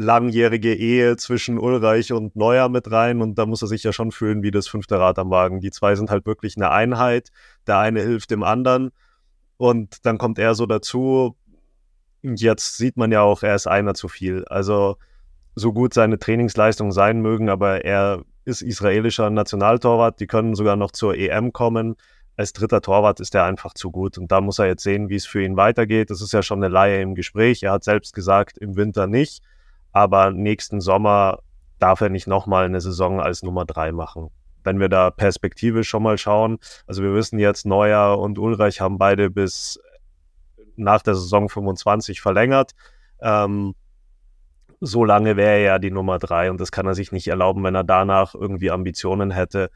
langjährige 0.00 0.74
Ehe 0.74 1.16
zwischen 1.16 1.58
Ulreich 1.58 2.12
und 2.12 2.36
Neuer 2.36 2.68
mit 2.68 2.88
rein 2.92 3.20
und 3.20 3.36
da 3.36 3.46
muss 3.46 3.62
er 3.62 3.68
sich 3.68 3.82
ja 3.82 3.92
schon 3.92 4.12
fühlen 4.12 4.44
wie 4.44 4.52
das 4.52 4.68
fünfte 4.68 5.00
Rad 5.00 5.18
am 5.18 5.30
Wagen. 5.30 5.58
Die 5.58 5.72
zwei 5.72 5.96
sind 5.96 6.08
halt 6.08 6.24
wirklich 6.24 6.56
eine 6.56 6.70
Einheit. 6.70 7.30
Der 7.66 7.78
eine 7.78 8.00
hilft 8.00 8.30
dem 8.30 8.44
anderen 8.44 8.92
und 9.56 10.06
dann 10.06 10.16
kommt 10.16 10.38
er 10.38 10.54
so 10.54 10.66
dazu. 10.66 11.36
Jetzt 12.22 12.76
sieht 12.76 12.96
man 12.96 13.10
ja 13.10 13.22
auch, 13.22 13.42
er 13.42 13.56
ist 13.56 13.66
einer 13.66 13.94
zu 13.94 14.06
viel. 14.06 14.44
Also 14.44 14.98
so 15.56 15.72
gut 15.72 15.94
seine 15.94 16.20
Trainingsleistungen 16.20 16.92
sein 16.92 17.20
mögen, 17.20 17.48
aber 17.48 17.84
er 17.84 18.22
ist 18.44 18.62
israelischer 18.62 19.30
Nationaltorwart. 19.30 20.20
Die 20.20 20.28
können 20.28 20.54
sogar 20.54 20.76
noch 20.76 20.92
zur 20.92 21.16
EM 21.16 21.52
kommen. 21.52 21.96
Als 22.36 22.52
dritter 22.52 22.82
Torwart 22.82 23.18
ist 23.18 23.34
er 23.34 23.46
einfach 23.46 23.74
zu 23.74 23.90
gut. 23.90 24.16
Und 24.16 24.30
da 24.30 24.40
muss 24.40 24.60
er 24.60 24.66
jetzt 24.66 24.84
sehen, 24.84 25.08
wie 25.08 25.16
es 25.16 25.26
für 25.26 25.42
ihn 25.42 25.56
weitergeht. 25.56 26.10
Das 26.10 26.22
ist 26.22 26.32
ja 26.32 26.44
schon 26.44 26.62
eine 26.62 26.72
Laie 26.72 27.02
im 27.02 27.16
Gespräch. 27.16 27.64
Er 27.64 27.72
hat 27.72 27.82
selbst 27.82 28.14
gesagt, 28.14 28.58
im 28.58 28.76
Winter 28.76 29.08
nicht 29.08 29.42
aber 29.92 30.30
nächsten 30.30 30.80
Sommer 30.80 31.40
darf 31.78 32.00
er 32.00 32.08
nicht 32.08 32.26
nochmal 32.26 32.64
eine 32.64 32.80
Saison 32.80 33.20
als 33.20 33.42
Nummer 33.42 33.64
drei 33.64 33.92
machen. 33.92 34.30
Wenn 34.64 34.80
wir 34.80 34.88
da 34.88 35.10
Perspektive 35.10 35.84
schon 35.84 36.02
mal 36.02 36.18
schauen, 36.18 36.58
also 36.86 37.02
wir 37.02 37.14
wissen 37.14 37.38
jetzt, 37.38 37.66
Neuer 37.66 38.18
und 38.18 38.38
Ulreich 38.38 38.80
haben 38.80 38.98
beide 38.98 39.30
bis 39.30 39.80
nach 40.76 41.02
der 41.02 41.14
Saison 41.14 41.48
25 41.48 42.20
verlängert. 42.20 42.72
Ähm, 43.20 43.74
so 44.80 45.04
lange 45.04 45.36
wäre 45.36 45.52
er 45.52 45.60
ja 45.60 45.78
die 45.78 45.90
Nummer 45.90 46.18
drei 46.18 46.50
und 46.50 46.60
das 46.60 46.70
kann 46.70 46.86
er 46.86 46.94
sich 46.94 47.10
nicht 47.10 47.26
erlauben, 47.28 47.64
wenn 47.64 47.74
er 47.74 47.84
danach 47.84 48.34
irgendwie 48.34 48.70
Ambitionen 48.70 49.30
hätte, 49.30 49.70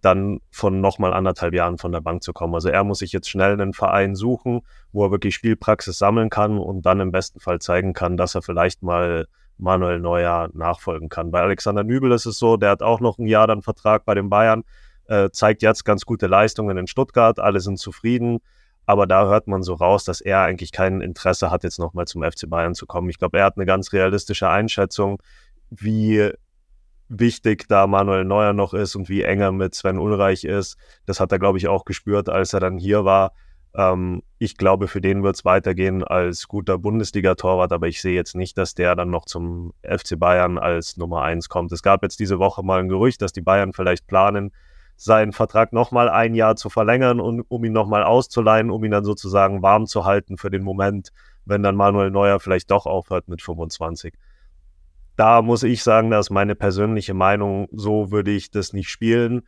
dann 0.00 0.40
von 0.50 0.80
nochmal 0.80 1.12
anderthalb 1.12 1.54
Jahren 1.54 1.78
von 1.78 1.92
der 1.92 2.00
Bank 2.00 2.22
zu 2.22 2.32
kommen. 2.32 2.54
Also 2.54 2.68
er 2.68 2.84
muss 2.84 2.98
sich 2.98 3.12
jetzt 3.12 3.28
schnell 3.28 3.52
einen 3.52 3.72
Verein 3.72 4.14
suchen, 4.14 4.60
wo 4.92 5.06
er 5.06 5.10
wirklich 5.10 5.34
Spielpraxis 5.34 5.98
sammeln 5.98 6.30
kann 6.30 6.58
und 6.58 6.86
dann 6.86 7.00
im 7.00 7.12
besten 7.12 7.40
Fall 7.40 7.58
zeigen 7.60 7.92
kann, 7.92 8.16
dass 8.16 8.34
er 8.34 8.42
vielleicht 8.42 8.82
mal 8.82 9.26
Manuel 9.62 10.00
Neuer 10.00 10.50
nachfolgen 10.52 11.08
kann. 11.08 11.30
Bei 11.30 11.40
Alexander 11.40 11.84
Nübel 11.84 12.12
ist 12.12 12.26
es 12.26 12.38
so, 12.38 12.56
der 12.56 12.70
hat 12.70 12.82
auch 12.82 13.00
noch 13.00 13.18
ein 13.18 13.26
Jahr 13.26 13.46
dann 13.46 13.62
Vertrag 13.62 14.04
bei 14.04 14.14
den 14.14 14.28
Bayern, 14.28 14.64
äh, 15.06 15.30
zeigt 15.30 15.62
jetzt 15.62 15.84
ganz 15.84 16.04
gute 16.04 16.26
Leistungen 16.26 16.76
in 16.76 16.86
Stuttgart, 16.86 17.38
alle 17.38 17.60
sind 17.60 17.78
zufrieden, 17.78 18.40
aber 18.86 19.06
da 19.06 19.26
hört 19.26 19.46
man 19.46 19.62
so 19.62 19.74
raus, 19.74 20.04
dass 20.04 20.20
er 20.20 20.40
eigentlich 20.40 20.72
kein 20.72 21.00
Interesse 21.00 21.50
hat, 21.50 21.62
jetzt 21.62 21.78
nochmal 21.78 22.06
zum 22.06 22.22
FC 22.22 22.48
Bayern 22.48 22.74
zu 22.74 22.86
kommen. 22.86 23.08
Ich 23.08 23.18
glaube, 23.18 23.38
er 23.38 23.44
hat 23.44 23.56
eine 23.56 23.66
ganz 23.66 23.92
realistische 23.92 24.48
Einschätzung, 24.48 25.22
wie 25.70 26.30
wichtig 27.08 27.68
da 27.68 27.86
Manuel 27.86 28.24
Neuer 28.24 28.52
noch 28.52 28.74
ist 28.74 28.96
und 28.96 29.08
wie 29.08 29.22
enger 29.22 29.52
mit 29.52 29.74
Sven 29.74 29.98
Ulreich 29.98 30.44
ist. 30.44 30.76
Das 31.06 31.20
hat 31.20 31.30
er, 31.30 31.38
glaube 31.38 31.58
ich, 31.58 31.68
auch 31.68 31.84
gespürt, 31.84 32.28
als 32.28 32.52
er 32.52 32.60
dann 32.60 32.78
hier 32.78 33.04
war. 33.04 33.32
Ähm, 33.74 34.22
ich 34.38 34.56
glaube, 34.56 34.88
für 34.88 35.00
den 35.00 35.22
wird 35.22 35.36
es 35.36 35.44
weitergehen 35.44 36.04
als 36.04 36.48
guter 36.48 36.78
Bundesliga-Torwart, 36.78 37.72
aber 37.72 37.88
ich 37.88 38.02
sehe 38.02 38.14
jetzt 38.14 38.34
nicht, 38.34 38.58
dass 38.58 38.74
der 38.74 38.94
dann 38.94 39.10
noch 39.10 39.24
zum 39.24 39.72
FC 39.82 40.18
Bayern 40.18 40.58
als 40.58 40.96
Nummer 40.96 41.22
eins 41.22 41.48
kommt. 41.48 41.72
Es 41.72 41.82
gab 41.82 42.02
jetzt 42.02 42.20
diese 42.20 42.38
Woche 42.38 42.62
mal 42.62 42.80
ein 42.80 42.88
Gerücht, 42.88 43.22
dass 43.22 43.32
die 43.32 43.40
Bayern 43.40 43.72
vielleicht 43.72 44.06
planen, 44.06 44.52
seinen 44.96 45.32
Vertrag 45.32 45.72
nochmal 45.72 46.08
ein 46.08 46.34
Jahr 46.34 46.54
zu 46.56 46.68
verlängern 46.68 47.18
und 47.18 47.42
um 47.48 47.64
ihn 47.64 47.72
nochmal 47.72 48.04
auszuleihen, 48.04 48.70
um 48.70 48.84
ihn 48.84 48.90
dann 48.90 49.04
sozusagen 49.04 49.62
warm 49.62 49.86
zu 49.86 50.04
halten 50.04 50.36
für 50.36 50.50
den 50.50 50.62
Moment, 50.62 51.12
wenn 51.44 51.62
dann 51.62 51.74
Manuel 51.74 52.10
Neuer 52.10 52.40
vielleicht 52.40 52.70
doch 52.70 52.86
aufhört 52.86 53.26
mit 53.26 53.42
25. 53.42 54.14
Da 55.16 55.42
muss 55.42 55.62
ich 55.62 55.82
sagen, 55.82 56.10
das 56.10 56.26
ist 56.26 56.30
meine 56.30 56.54
persönliche 56.54 57.14
Meinung, 57.14 57.68
so 57.72 58.10
würde 58.10 58.30
ich 58.30 58.50
das 58.50 58.72
nicht 58.72 58.90
spielen 58.90 59.42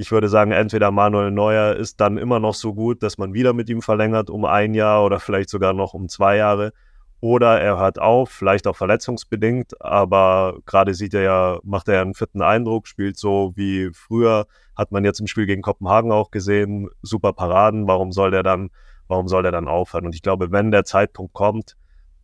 ich 0.00 0.10
würde 0.10 0.30
sagen, 0.30 0.50
entweder 0.50 0.90
Manuel 0.90 1.30
Neuer 1.30 1.76
ist 1.76 2.00
dann 2.00 2.16
immer 2.16 2.40
noch 2.40 2.54
so 2.54 2.72
gut, 2.72 3.02
dass 3.02 3.18
man 3.18 3.34
wieder 3.34 3.52
mit 3.52 3.68
ihm 3.68 3.82
verlängert 3.82 4.30
um 4.30 4.46
ein 4.46 4.72
Jahr 4.72 5.04
oder 5.04 5.20
vielleicht 5.20 5.50
sogar 5.50 5.74
noch 5.74 5.92
um 5.92 6.08
zwei 6.08 6.36
Jahre. 6.36 6.72
Oder 7.20 7.60
er 7.60 7.78
hört 7.78 7.98
auf, 7.98 8.30
vielleicht 8.30 8.66
auch 8.66 8.76
verletzungsbedingt, 8.76 9.78
aber 9.82 10.56
gerade 10.64 10.94
sieht 10.94 11.12
er 11.12 11.20
ja, 11.20 11.58
macht 11.64 11.86
er 11.88 11.96
ja 11.96 12.00
einen 12.00 12.14
vierten 12.14 12.40
Eindruck, 12.40 12.86
spielt 12.88 13.18
so 13.18 13.52
wie 13.56 13.90
früher, 13.92 14.46
hat 14.74 14.90
man 14.90 15.04
jetzt 15.04 15.20
im 15.20 15.26
Spiel 15.26 15.44
gegen 15.44 15.60
Kopenhagen 15.60 16.12
auch 16.12 16.30
gesehen, 16.30 16.88
super 17.02 17.34
Paraden, 17.34 17.86
warum 17.86 18.10
soll 18.10 18.30
der 18.30 18.42
dann, 18.42 18.70
warum 19.06 19.28
soll 19.28 19.42
der 19.42 19.52
dann 19.52 19.68
aufhören? 19.68 20.06
Und 20.06 20.14
ich 20.14 20.22
glaube, 20.22 20.50
wenn 20.50 20.70
der 20.70 20.84
Zeitpunkt 20.86 21.34
kommt, 21.34 21.76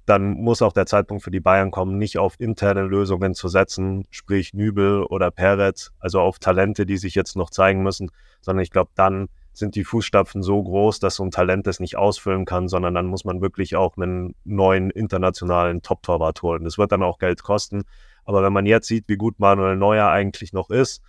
dann 0.07 0.35
muss 0.35 0.63
auch 0.63 0.73
der 0.73 0.87
Zeitpunkt 0.87 1.25
für 1.25 1.33
die 1.33 1.41
Bayern 1.41 1.73
kommen, 1.73 1.99
nicht 1.99 2.19
auf 2.19 2.37
interne 2.39 2.83
Lösungen 2.83 3.35
zu 3.35 3.49
setzen, 3.49 4.07
sprich 4.11 4.55
Nübel 4.55 5.03
oder 5.03 5.33
Peretz, 5.33 5.93
also 5.99 6.21
auf 6.21 6.39
Talente, 6.39 6.87
die 6.87 6.97
sich 6.97 7.17
jetzt 7.17 7.37
noch 7.37 7.51
zeigen 7.51 7.83
müssen, 7.83 8.11
sondern 8.41 8.63
ich 8.63 8.71
glaube, 8.71 8.91
dann 8.95 9.29
sind 9.53 9.75
die 9.75 9.85
Fußstapfen 9.85 10.43
so 10.43 10.63
groß, 10.63 11.01
dass 11.01 11.17
so 11.17 11.25
ein 11.25 11.31
Talent 11.31 11.67
das 11.67 11.81
nicht 11.81 11.97
ausfüllen 11.97 12.45
kann, 12.45 12.69
sondern 12.69 12.95
dann 12.95 13.07
muss 13.07 13.25
man 13.25 13.41
wirklich 13.41 13.75
auch 13.75 13.97
einen 13.97 14.35
neuen 14.45 14.91
internationalen 14.91 15.83
Top-Torwart 15.83 16.43
holen. 16.43 16.65
Das 16.65 16.79
wird 16.79 16.93
dann 16.93 17.03
auch 17.03 17.19
Geld 17.19 17.43
kosten. 17.43 17.83
Aber 18.25 18.43
wenn 18.43 18.53
man 18.53 18.67
jetzt 18.67 18.87
sieht, 18.87 19.09
wie 19.09 19.17
gut 19.17 19.41
Manuel 19.41 19.77
Neuer 19.77 20.09
eigentlich 20.09 20.53
noch 20.53 20.71
ist, 20.71 21.03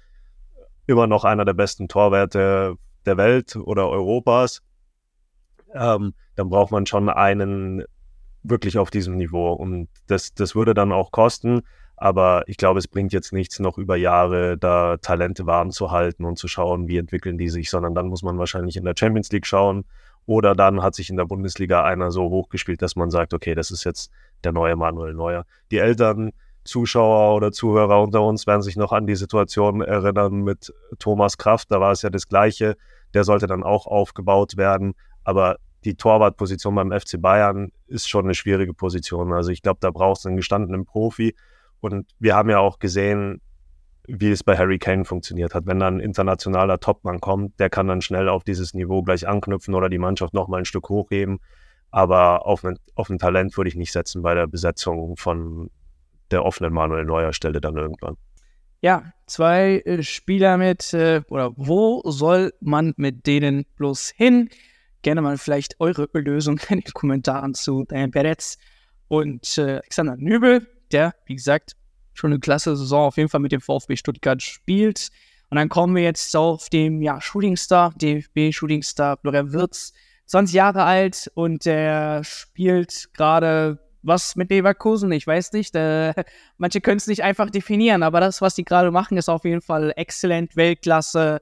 immer 0.87 1.07
noch 1.07 1.25
einer 1.25 1.45
der 1.45 1.53
besten 1.53 1.87
Torwerte 1.87 2.75
der 3.05 3.17
Welt 3.17 3.55
oder 3.57 3.89
Europas, 3.89 4.61
ähm, 5.73 6.13
dann 6.35 6.49
braucht 6.49 6.71
man 6.71 6.85
schon 6.85 7.09
einen 7.09 7.83
wirklich 8.49 8.77
auf 8.77 8.89
diesem 8.91 9.15
Niveau. 9.15 9.53
Und 9.53 9.89
das, 10.07 10.33
das 10.33 10.55
würde 10.55 10.73
dann 10.73 10.91
auch 10.91 11.11
kosten. 11.11 11.61
Aber 11.95 12.43
ich 12.47 12.57
glaube, 12.57 12.77
es 12.77 12.87
bringt 12.87 13.11
jetzt 13.11 13.33
nichts, 13.33 13.59
noch 13.59 13.77
über 13.79 13.95
Jahre 13.95 14.57
da 14.57 14.97
Talente 14.97 15.47
warm 15.47 15.71
zu 15.71 15.89
halten 15.89 16.25
und 16.25 16.37
zu 16.37 16.47
schauen, 16.47 16.87
wie 16.87 16.97
entwickeln 16.97 17.39
die 17.39 17.49
sich, 17.49 17.71
sondern 17.71 17.95
dann 17.95 18.07
muss 18.07 18.21
man 18.21 18.37
wahrscheinlich 18.37 18.77
in 18.77 18.85
der 18.85 18.93
Champions 18.97 19.31
League 19.31 19.47
schauen. 19.47 19.83
Oder 20.27 20.55
dann 20.55 20.83
hat 20.83 20.93
sich 20.93 21.09
in 21.09 21.17
der 21.17 21.25
Bundesliga 21.25 21.83
einer 21.83 22.11
so 22.11 22.29
hochgespielt, 22.29 22.81
dass 22.81 22.95
man 22.95 23.09
sagt, 23.09 23.33
okay, 23.33 23.55
das 23.55 23.71
ist 23.71 23.83
jetzt 23.83 24.11
der 24.43 24.51
neue 24.51 24.75
Manuel 24.75 25.13
Neuer. 25.13 25.45
Die 25.71 25.77
Eltern, 25.77 26.31
Zuschauer 26.65 27.35
oder 27.35 27.51
Zuhörer 27.51 28.01
unter 28.01 28.21
uns 28.21 28.45
werden 28.45 28.61
sich 28.61 28.75
noch 28.75 28.91
an 28.91 29.07
die 29.07 29.15
Situation 29.15 29.81
erinnern 29.81 30.43
mit 30.43 30.73
Thomas 30.99 31.37
Kraft. 31.37 31.71
Da 31.71 31.79
war 31.79 31.93
es 31.93 32.01
ja 32.01 32.09
das 32.09 32.27
Gleiche. 32.27 32.75
Der 33.13 33.23
sollte 33.23 33.47
dann 33.47 33.63
auch 33.63 33.87
aufgebaut 33.87 34.57
werden. 34.57 34.93
Aber 35.23 35.57
die 35.87 35.95
Torwartposition 35.95 36.75
beim 36.75 36.91
FC 36.91 37.19
Bayern 37.19 37.71
ist 37.87 38.09
schon 38.09 38.25
eine 38.25 38.35
schwierige 38.35 38.73
Position. 38.73 39.31
Also 39.31 39.51
ich 39.51 39.61
glaube, 39.61 39.79
da 39.79 39.89
braucht 39.89 40.19
es 40.19 40.25
einen 40.25 40.35
gestandenen 40.35 40.83
Profi. 40.85 41.33
Und 41.79 42.05
wir 42.19 42.35
haben 42.35 42.49
ja 42.49 42.59
auch 42.59 42.79
gesehen, 42.79 43.39
wie 44.05 44.29
es 44.29 44.43
bei 44.43 44.57
Harry 44.57 44.79
Kane 44.79 45.05
funktioniert 45.05 45.55
hat. 45.55 45.65
Wenn 45.65 45.79
dann 45.79 45.97
ein 45.97 46.01
internationaler 46.01 46.81
Topmann 46.81 47.21
kommt, 47.21 47.57
der 47.61 47.69
kann 47.69 47.87
dann 47.87 48.01
schnell 48.01 48.27
auf 48.27 48.43
dieses 48.43 48.73
Niveau 48.73 49.01
gleich 49.01 49.29
anknüpfen 49.29 49.75
oder 49.75 49.87
die 49.87 49.97
Mannschaft 49.97 50.33
nochmal 50.33 50.59
ein 50.59 50.65
Stück 50.65 50.89
hochheben. 50.89 51.39
Aber 51.89 52.45
auf 52.45 52.65
ein, 52.65 52.77
auf 52.95 53.09
ein 53.09 53.17
Talent 53.17 53.55
würde 53.55 53.69
ich 53.69 53.75
nicht 53.75 53.93
setzen 53.93 54.21
bei 54.21 54.33
der 54.33 54.47
Besetzung 54.47 55.15
von 55.15 55.69
der 56.31 56.43
offenen 56.43 56.73
Manuel 56.73 57.05
Neuer 57.05 57.31
Stelle 57.31 57.61
dann 57.61 57.77
irgendwann. 57.77 58.17
Ja, 58.81 59.13
zwei 59.25 59.81
äh, 59.85 60.03
Spieler 60.03 60.57
mit, 60.57 60.93
äh, 60.93 61.21
oder 61.29 61.53
wo 61.55 62.01
soll 62.05 62.51
man 62.59 62.93
mit 62.97 63.25
denen 63.25 63.65
bloß 63.77 64.09
hin? 64.09 64.49
Gerne 65.01 65.21
mal 65.21 65.37
vielleicht 65.37 65.79
eure 65.79 66.07
Lösung 66.13 66.59
in 66.69 66.81
den 66.81 66.93
Kommentaren 66.93 67.53
zu 67.53 67.85
Dan 67.87 68.11
Peretz 68.11 68.57
und 69.07 69.57
äh, 69.57 69.77
Alexander 69.77 70.15
Nübel, 70.17 70.67
der, 70.91 71.15
wie 71.25 71.35
gesagt, 71.35 71.75
schon 72.13 72.31
eine 72.31 72.39
klasse 72.39 72.75
Saison 72.75 73.07
auf 73.07 73.17
jeden 73.17 73.29
Fall 73.29 73.39
mit 73.39 73.51
dem 73.51 73.61
VfB 73.61 73.95
Stuttgart 73.95 74.41
spielt. 74.41 75.09
Und 75.49 75.57
dann 75.57 75.69
kommen 75.69 75.95
wir 75.95 76.03
jetzt 76.03 76.35
auf 76.35 76.69
den 76.69 77.01
ja, 77.01 77.21
Shootingstar, 77.21 77.93
DFB-Shootingstar 77.93 79.17
Florian 79.21 79.53
Wirtz, 79.53 79.93
20 80.25 80.55
Jahre 80.55 80.83
alt 80.83 81.31
und 81.35 81.65
der 81.65 82.23
spielt 82.25 83.13
gerade 83.13 83.79
was 84.03 84.35
mit 84.35 84.49
Leverkusen, 84.49 85.11
ich 85.11 85.25
weiß 85.25 85.53
nicht. 85.53 85.75
Äh, 85.75 86.13
manche 86.57 86.81
können 86.81 86.97
es 86.97 87.07
nicht 87.07 87.23
einfach 87.23 87.49
definieren, 87.49 88.03
aber 88.03 88.19
das, 88.19 88.41
was 88.41 88.55
die 88.55 88.65
gerade 88.65 88.91
machen, 88.91 89.17
ist 89.17 89.29
auf 89.29 89.45
jeden 89.45 89.61
Fall 89.61 89.93
exzellent, 89.95 90.55
Weltklasse. 90.55 91.39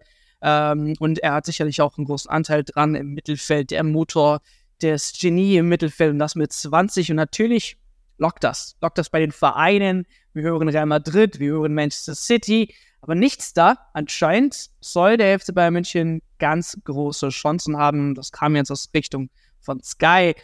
Ähm, 0.47 0.93
und 0.99 1.17
er 1.19 1.33
hat 1.33 1.47
sicherlich 1.47 1.81
auch 1.81 1.97
einen 1.97 2.05
großen 2.05 2.29
Anteil 2.29 2.63
dran 2.63 2.93
im 2.93 3.15
Mittelfeld, 3.15 3.71
der 3.71 3.83
Motor, 3.83 4.41
das 4.79 5.11
Genie 5.19 5.57
im 5.57 5.67
Mittelfeld 5.67 6.11
und 6.11 6.19
das 6.19 6.35
mit 6.35 6.53
20. 6.53 7.09
Und 7.09 7.15
natürlich 7.15 7.77
lockt 8.19 8.43
das. 8.43 8.75
Lockt 8.79 8.99
das 8.99 9.09
bei 9.09 9.19
den 9.19 9.31
Vereinen. 9.31 10.05
Wir 10.33 10.43
hören 10.43 10.69
Real 10.69 10.85
Madrid, 10.85 11.39
wir 11.39 11.53
hören 11.53 11.73
Manchester 11.73 12.13
City. 12.13 12.75
Aber 13.01 13.15
nichts 13.15 13.53
da. 13.53 13.89
Anscheinend 13.93 14.69
soll 14.81 15.17
der 15.17 15.39
FC 15.39 15.53
Bayern 15.53 15.73
München 15.73 16.21
ganz 16.37 16.77
große 16.83 17.29
Chancen 17.29 17.77
haben. 17.77 18.13
Das 18.13 18.31
kam 18.31 18.55
jetzt 18.55 18.69
aus 18.69 18.89
Richtung 18.93 19.29
von 19.61 19.81
Sky. 19.81 20.35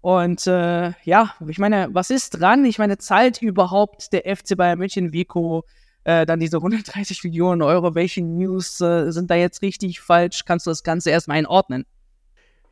Und 0.00 0.46
äh, 0.46 0.92
ja, 1.04 1.34
ich 1.46 1.58
meine, 1.58 1.88
was 1.92 2.08
ist 2.08 2.40
dran? 2.40 2.64
Ich 2.64 2.78
meine, 2.78 2.96
zahlt 2.96 3.42
überhaupt 3.42 4.14
der 4.14 4.34
FC 4.34 4.56
Bayern 4.56 4.78
München 4.78 5.12
Vico 5.12 5.64
äh, 6.10 6.26
dann 6.26 6.40
diese 6.40 6.56
130 6.56 7.22
Millionen 7.24 7.62
Euro? 7.62 7.94
Welche 7.94 8.22
News 8.22 8.80
äh, 8.80 9.10
sind 9.10 9.30
da 9.30 9.36
jetzt 9.36 9.62
richtig 9.62 10.00
falsch? 10.00 10.44
Kannst 10.44 10.66
du 10.66 10.70
das 10.70 10.82
Ganze 10.82 11.10
erstmal 11.10 11.38
einordnen? 11.38 11.86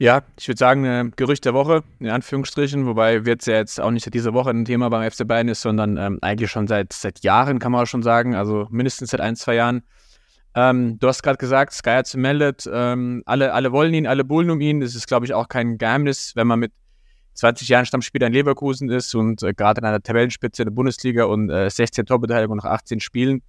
Ja, 0.00 0.22
ich 0.38 0.46
würde 0.46 0.58
sagen, 0.58 0.84
äh, 0.84 1.10
Gerücht 1.16 1.44
der 1.44 1.54
Woche, 1.54 1.82
in 1.98 2.08
Anführungsstrichen, 2.08 2.86
wobei 2.86 3.24
wird 3.24 3.40
es 3.40 3.46
ja 3.46 3.54
jetzt 3.54 3.80
auch 3.80 3.90
nicht 3.90 4.12
diese 4.12 4.32
Woche 4.32 4.50
ein 4.50 4.64
Thema 4.64 4.88
beim 4.90 5.08
FC 5.08 5.26
Bayern 5.26 5.48
ist, 5.48 5.62
sondern 5.62 5.96
ähm, 5.96 6.18
eigentlich 6.20 6.50
schon 6.50 6.68
seit, 6.68 6.92
seit 6.92 7.24
Jahren, 7.24 7.58
kann 7.58 7.72
man 7.72 7.82
auch 7.82 7.86
schon 7.86 8.02
sagen, 8.02 8.34
also 8.34 8.66
mindestens 8.70 9.10
seit 9.10 9.20
ein, 9.20 9.34
zwei 9.34 9.54
Jahren. 9.54 9.82
Ähm, 10.54 10.98
du 10.98 11.08
hast 11.08 11.22
gerade 11.22 11.38
gesagt, 11.38 11.72
Sky 11.72 11.90
hat 11.90 12.10
gemeldet, 12.10 12.68
ähm, 12.72 13.22
alle, 13.26 13.52
alle 13.52 13.72
wollen 13.72 13.94
ihn, 13.94 14.06
alle 14.06 14.24
bullen 14.24 14.50
um 14.50 14.60
ihn. 14.60 14.80
Das 14.80 14.94
ist, 14.94 15.06
glaube 15.06 15.26
ich, 15.26 15.34
auch 15.34 15.48
kein 15.48 15.78
Geheimnis, 15.78 16.34
wenn 16.36 16.46
man 16.46 16.60
mit 16.60 16.72
20 17.38 17.68
Jahren 17.68 17.86
Stammspieler 17.86 18.26
in 18.26 18.32
Leverkusen 18.32 18.90
ist 18.90 19.14
und 19.14 19.44
äh, 19.44 19.54
gerade 19.54 19.80
in 19.80 19.86
einer 19.86 20.02
Tabellenspitze 20.02 20.62
in 20.62 20.66
der 20.66 20.74
Bundesliga 20.74 21.24
und 21.24 21.50
äh, 21.50 21.70
16 21.70 22.04
Torbeteiligung 22.04 22.56
nach 22.56 22.64
18 22.64 22.98
Spielen, 22.98 23.42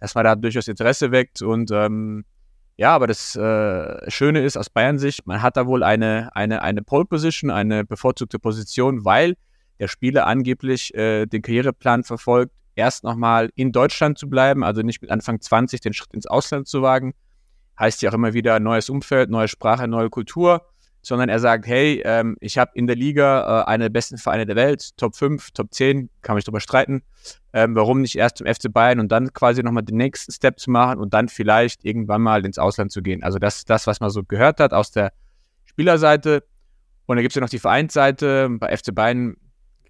dass 0.00 0.16
man 0.16 0.24
da 0.24 0.34
durchaus 0.34 0.66
Interesse 0.66 1.12
weckt. 1.12 1.40
Und 1.40 1.70
ähm, 1.70 2.24
ja, 2.76 2.94
aber 2.94 3.06
das 3.06 3.36
äh, 3.36 4.10
Schöne 4.10 4.42
ist 4.42 4.56
aus 4.56 4.70
Bayern 4.70 4.98
Sicht, 4.98 5.24
man 5.26 5.40
hat 5.40 5.56
da 5.56 5.66
wohl 5.66 5.84
eine, 5.84 6.34
eine, 6.34 6.62
eine 6.62 6.82
Pole 6.82 7.04
Position, 7.04 7.50
eine 7.50 7.84
bevorzugte 7.84 8.40
Position, 8.40 9.04
weil 9.04 9.36
der 9.78 9.86
Spieler 9.86 10.26
angeblich 10.26 10.92
äh, 10.94 11.26
den 11.26 11.42
Karriereplan 11.42 12.02
verfolgt, 12.02 12.52
erst 12.74 13.04
nochmal 13.04 13.50
in 13.54 13.70
Deutschland 13.70 14.18
zu 14.18 14.28
bleiben, 14.28 14.64
also 14.64 14.82
nicht 14.82 15.00
mit 15.00 15.12
Anfang 15.12 15.40
20 15.40 15.80
den 15.80 15.92
Schritt 15.92 16.12
ins 16.12 16.26
Ausland 16.26 16.66
zu 16.66 16.82
wagen. 16.82 17.14
Heißt 17.78 18.02
ja 18.02 18.10
auch 18.10 18.14
immer 18.14 18.32
wieder 18.32 18.58
neues 18.58 18.90
Umfeld, 18.90 19.30
neue 19.30 19.46
Sprache, 19.46 19.86
neue 19.86 20.10
Kultur 20.10 20.62
sondern 21.08 21.30
er 21.30 21.40
sagt, 21.40 21.66
hey, 21.66 22.02
ähm, 22.04 22.36
ich 22.40 22.58
habe 22.58 22.70
in 22.74 22.86
der 22.86 22.94
Liga 22.94 23.62
äh, 23.62 23.64
eine 23.64 23.84
der 23.84 23.90
besten 23.90 24.18
Vereine 24.18 24.44
der 24.44 24.56
Welt, 24.56 24.96
Top 24.98 25.16
5, 25.16 25.52
Top 25.52 25.72
10, 25.72 26.10
kann 26.20 26.36
mich 26.36 26.44
darüber 26.44 26.60
streiten. 26.60 27.02
Ähm, 27.54 27.74
warum 27.74 28.02
nicht 28.02 28.16
erst 28.16 28.36
zum 28.36 28.46
FC 28.46 28.70
Bayern 28.70 29.00
und 29.00 29.10
dann 29.10 29.32
quasi 29.32 29.62
nochmal 29.62 29.82
den 29.82 29.96
nächsten 29.96 30.32
Step 30.32 30.60
zu 30.60 30.70
machen 30.70 30.98
und 31.00 31.14
dann 31.14 31.28
vielleicht 31.28 31.84
irgendwann 31.84 32.20
mal 32.20 32.44
ins 32.44 32.58
Ausland 32.58 32.92
zu 32.92 33.02
gehen. 33.02 33.22
Also 33.22 33.38
das 33.38 33.56
ist 33.56 33.70
das, 33.70 33.86
was 33.86 34.00
man 34.00 34.10
so 34.10 34.22
gehört 34.22 34.60
hat 34.60 34.74
aus 34.74 34.90
der 34.90 35.12
Spielerseite. 35.64 36.44
Und 37.06 37.16
dann 37.16 37.22
gibt 37.22 37.32
es 37.32 37.36
ja 37.36 37.40
noch 37.40 37.48
die 37.48 37.58
Vereinsseite. 37.58 38.50
Bei 38.60 38.76
FC 38.76 38.94
Bayern 38.94 39.36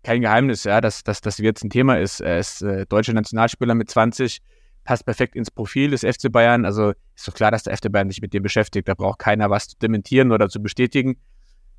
kein 0.04 0.20
Geheimnis, 0.20 0.62
ja, 0.62 0.80
dass, 0.80 1.02
dass 1.02 1.20
das 1.20 1.38
jetzt 1.38 1.64
ein 1.64 1.70
Thema 1.70 1.98
ist. 1.98 2.20
Er 2.20 2.38
ist 2.38 2.62
äh, 2.62 2.86
deutscher 2.86 3.12
Nationalspieler 3.12 3.74
mit 3.74 3.90
20 3.90 4.40
passt 4.88 5.04
perfekt 5.04 5.36
ins 5.36 5.50
Profil 5.50 5.90
des 5.90 6.00
FC 6.00 6.32
Bayern. 6.32 6.64
Also 6.64 6.94
ist 7.14 7.28
doch 7.28 7.34
klar, 7.34 7.50
dass 7.50 7.62
der 7.62 7.76
FC 7.76 7.92
Bayern 7.92 8.08
sich 8.08 8.22
mit 8.22 8.32
dem 8.32 8.42
beschäftigt. 8.42 8.88
Da 8.88 8.94
braucht 8.94 9.18
keiner 9.18 9.50
was 9.50 9.68
zu 9.68 9.76
dementieren 9.76 10.32
oder 10.32 10.48
zu 10.48 10.62
bestätigen. 10.62 11.18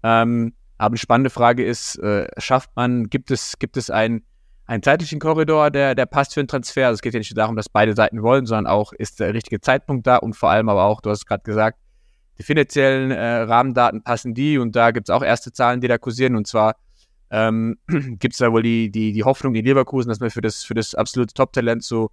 Ähm, 0.03 0.53
aber 0.77 0.91
eine 0.91 0.99
spannende 0.99 1.31
Frage 1.31 1.65
ist, 1.65 1.97
äh, 1.97 2.27
schafft 2.37 2.69
man, 2.75 3.09
gibt 3.09 3.31
es, 3.31 3.57
gibt 3.57 3.77
es 3.77 3.89
einen, 3.89 4.21
einen 4.67 4.83
zeitlichen 4.83 5.19
Korridor, 5.19 5.71
der, 5.71 5.95
der 5.95 6.05
passt 6.05 6.35
für 6.35 6.39
einen 6.41 6.47
Transfer? 6.47 6.85
Also 6.85 6.97
es 6.97 7.01
geht 7.01 7.15
ja 7.15 7.19
nicht 7.19 7.35
darum, 7.35 7.55
dass 7.55 7.67
beide 7.67 7.95
Seiten 7.95 8.21
wollen, 8.21 8.45
sondern 8.45 8.67
auch, 8.67 8.93
ist 8.93 9.19
der 9.19 9.33
richtige 9.33 9.59
Zeitpunkt 9.59 10.05
da 10.05 10.17
und 10.17 10.35
vor 10.35 10.51
allem 10.51 10.69
aber 10.69 10.83
auch, 10.83 11.01
du 11.01 11.09
hast 11.09 11.21
es 11.21 11.25
gerade 11.25 11.41
gesagt, 11.41 11.79
die 12.37 12.43
finanziellen 12.43 13.09
äh, 13.09 13.37
Rahmendaten 13.41 14.03
passen 14.03 14.35
die 14.35 14.59
und 14.59 14.75
da 14.75 14.91
gibt 14.91 15.09
es 15.09 15.15
auch 15.15 15.23
erste 15.23 15.51
Zahlen, 15.51 15.81
die 15.81 15.87
da 15.87 15.97
kursieren 15.97 16.35
und 16.35 16.45
zwar 16.45 16.75
ähm, 17.31 17.79
gibt 17.87 18.35
es 18.35 18.37
da 18.37 18.51
wohl 18.51 18.61
die, 18.61 18.91
die, 18.91 19.13
die 19.13 19.23
Hoffnung 19.23 19.55
in 19.55 19.65
Leverkusen, 19.65 20.09
dass 20.09 20.19
man 20.19 20.29
für 20.29 20.41
das, 20.41 20.63
für 20.63 20.75
das 20.75 20.93
absolute 20.93 21.33
Top-Talent 21.33 21.83
so 21.83 22.11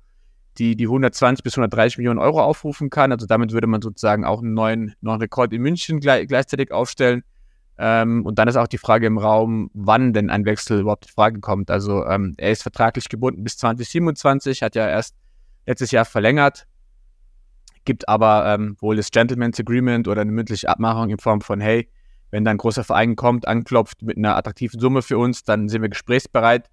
die 0.58 0.76
die 0.76 0.84
120 0.84 1.42
bis 1.42 1.54
130 1.54 1.98
Millionen 1.98 2.18
Euro 2.18 2.42
aufrufen 2.42 2.90
kann. 2.90 3.12
Also 3.12 3.26
damit 3.26 3.52
würde 3.52 3.66
man 3.66 3.82
sozusagen 3.82 4.24
auch 4.24 4.42
einen 4.42 4.54
neuen, 4.54 4.94
neuen 5.00 5.20
Rekord 5.20 5.52
in 5.52 5.62
München 5.62 6.00
gleich, 6.00 6.26
gleichzeitig 6.28 6.72
aufstellen. 6.72 7.22
Ähm, 7.78 8.24
und 8.24 8.38
dann 8.38 8.48
ist 8.48 8.56
auch 8.56 8.66
die 8.66 8.78
Frage 8.78 9.06
im 9.06 9.18
Raum, 9.18 9.70
wann 9.74 10.12
denn 10.12 10.30
ein 10.30 10.46
Wechsel 10.46 10.80
überhaupt 10.80 11.06
in 11.06 11.12
Frage 11.12 11.40
kommt. 11.40 11.70
Also 11.70 12.04
ähm, 12.06 12.34
er 12.38 12.52
ist 12.52 12.62
vertraglich 12.62 13.08
gebunden 13.08 13.44
bis 13.44 13.58
2027, 13.58 14.62
hat 14.62 14.74
ja 14.74 14.88
erst 14.88 15.14
letztes 15.66 15.90
Jahr 15.90 16.06
verlängert, 16.06 16.66
gibt 17.84 18.08
aber 18.08 18.46
ähm, 18.46 18.76
wohl 18.80 18.96
das 18.96 19.10
Gentleman's 19.10 19.60
Agreement 19.60 20.08
oder 20.08 20.22
eine 20.22 20.32
mündliche 20.32 20.68
Abmachung 20.68 21.10
in 21.10 21.18
Form 21.18 21.42
von, 21.42 21.60
hey, 21.60 21.90
wenn 22.30 22.44
da 22.44 22.50
ein 22.50 22.56
großer 22.56 22.82
Verein 22.82 23.14
kommt, 23.14 23.46
anklopft 23.46 24.02
mit 24.02 24.16
einer 24.16 24.36
attraktiven 24.36 24.80
Summe 24.80 25.02
für 25.02 25.18
uns, 25.18 25.44
dann 25.44 25.68
sind 25.68 25.82
wir 25.82 25.88
gesprächsbereit 25.88 26.70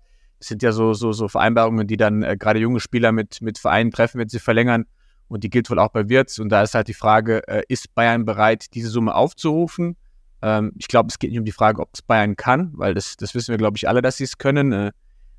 sind 0.48 0.64
ja 0.64 0.72
so, 0.72 0.94
so, 0.94 1.12
so 1.12 1.28
Vereinbarungen, 1.28 1.88
die 1.88 1.98
dann 1.98 2.24
äh, 2.24 2.38
gerade 2.38 2.60
junge 2.60 2.80
Spieler 2.80 3.12
mit, 3.12 3.42
mit 3.42 3.58
Vereinen 3.58 3.92
treffen, 3.92 4.20
wenn 4.20 4.30
sie 4.30 4.40
verlängern. 4.40 4.86
Und 5.28 5.44
die 5.44 5.50
gilt 5.50 5.70
wohl 5.70 5.80
auch 5.80 5.90
bei 5.90 6.10
Wirtz. 6.10 6.40
Und 6.40 6.50
da 6.50 6.62
ist 6.64 6.76
halt 6.76 6.88
die 6.88 6.94
Frage, 6.94 7.48
äh, 7.48 7.64
ist 7.68 7.94
Bayern 7.96 8.26
bereit, 8.26 8.74
diese 8.74 8.90
Summe 8.90 9.16
aufzurufen? 9.16 9.96
Ähm, 10.42 10.74
ich 10.78 10.88
glaube, 10.88 11.08
es 11.10 11.20
geht 11.20 11.32
nicht 11.32 11.40
um 11.40 11.46
die 11.46 11.52
Frage, 11.52 11.82
ob 11.82 11.90
es 11.94 12.02
Bayern 12.02 12.36
kann, 12.36 12.72
weil 12.76 12.94
das, 12.94 13.16
das 13.18 13.34
wissen 13.34 13.52
wir, 13.52 13.58
glaube 13.58 13.78
ich, 13.78 13.88
alle, 13.88 14.02
dass 14.02 14.18
sie 14.18 14.26
es 14.26 14.38
können. 14.38 14.72
Äh, 14.74 14.92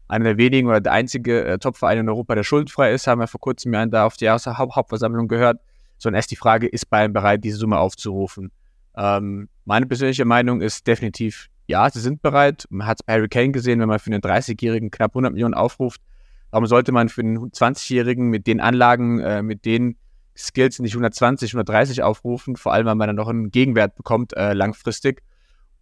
einer 0.09 0.25
der 0.25 0.37
wenigen 0.39 0.69
oder 0.69 0.81
der 0.81 0.93
einzige 0.93 1.45
äh, 1.45 1.59
Topverein 1.59 1.99
in 1.99 2.09
Europa, 2.09 2.35
der 2.35 2.43
schuldenfrei 2.43 2.93
ist, 2.93 3.07
haben 3.07 3.21
wir 3.21 3.27
vor 3.27 3.41
kurzem 3.41 3.73
ja 3.73 3.87
da 3.87 4.07
auf 4.07 4.17
die 4.17 4.29
Hauptversammlung 4.29 5.29
gehört. 5.29 5.61
Sondern 5.99 6.19
erst 6.19 6.31
die 6.31 6.37
Frage, 6.37 6.67
ist 6.67 6.91
Bayern 6.91 7.13
bereit, 7.13 7.45
diese 7.45 7.59
Summe 7.59 7.79
aufzurufen? 7.79 8.51
Ähm, 8.97 9.49
meine 9.65 9.87
persönliche 9.87 10.25
Meinung 10.25 10.61
ist 10.61 10.87
definitiv 10.87 11.49
ja, 11.66 11.88
sie 11.90 12.00
sind 12.00 12.23
bereit. 12.23 12.66
Man 12.71 12.87
hat 12.87 13.00
es 13.00 13.02
bei 13.02 13.14
Harry 13.14 13.28
Kane 13.28 13.52
gesehen, 13.52 13.80
wenn 13.80 13.88
man 13.88 13.99
für 13.99 14.11
einen 14.11 14.21
30-Jährigen 14.21 14.90
knapp 14.90 15.12
100 15.12 15.33
Millionen 15.33 15.54
aufruft. 15.54 16.00
Warum 16.50 16.66
sollte 16.66 16.92
man 16.92 17.09
für 17.09 17.23
einen 17.23 17.38
20-Jährigen 17.38 18.28
mit 18.28 18.47
den 18.47 18.61
Anlagen, 18.61 19.18
äh, 19.21 19.42
mit 19.42 19.64
den 19.64 19.97
Skills 20.37 20.78
nicht 20.78 20.92
120, 20.92 21.52
130 21.52 22.02
aufrufen? 22.02 22.56
Vor 22.56 22.73
allem, 22.73 22.87
weil 22.87 22.94
man 22.94 23.09
dann 23.09 23.16
noch 23.16 23.28
einen 23.28 23.50
Gegenwert 23.50 23.97
bekommt 23.97 24.37
äh, 24.37 24.52
langfristig. 24.52 25.23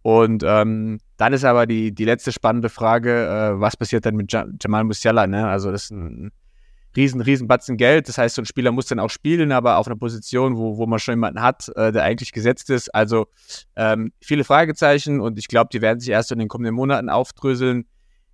Und 0.01 0.43
ähm, 0.45 0.99
dann 1.17 1.33
ist 1.33 1.45
aber 1.45 1.65
die, 1.65 1.93
die 1.93 2.05
letzte 2.05 2.31
spannende 2.31 2.69
Frage, 2.69 3.25
äh, 3.25 3.59
was 3.59 3.77
passiert 3.77 4.05
dann 4.05 4.15
mit 4.15 4.31
Jamal 4.31 4.83
Musiala? 4.83 5.27
Ne? 5.27 5.47
Also 5.47 5.71
das 5.71 5.85
ist 5.85 5.91
ein 5.91 6.31
riesen, 6.95 7.21
riesen 7.21 7.47
Batzen 7.47 7.77
Geld. 7.77 8.07
Das 8.07 8.17
heißt, 8.17 8.35
so 8.35 8.41
ein 8.41 8.45
Spieler 8.45 8.71
muss 8.71 8.87
dann 8.87 8.99
auch 8.99 9.09
spielen, 9.09 9.51
aber 9.51 9.77
auf 9.77 9.87
einer 9.87 9.95
Position, 9.95 10.57
wo, 10.57 10.77
wo 10.77 10.85
man 10.85 10.99
schon 10.99 11.13
jemanden 11.13 11.41
hat, 11.41 11.69
äh, 11.75 11.91
der 11.91 12.03
eigentlich 12.03 12.31
gesetzt 12.31 12.69
ist. 12.69 12.93
Also 12.93 13.27
ähm, 13.75 14.11
viele 14.21 14.43
Fragezeichen 14.43 15.19
und 15.19 15.39
ich 15.39 15.47
glaube, 15.47 15.69
die 15.71 15.81
werden 15.81 15.99
sich 15.99 16.09
erst 16.09 16.31
in 16.31 16.39
den 16.39 16.47
kommenden 16.47 16.75
Monaten 16.75 17.09
aufdröseln. 17.09 17.85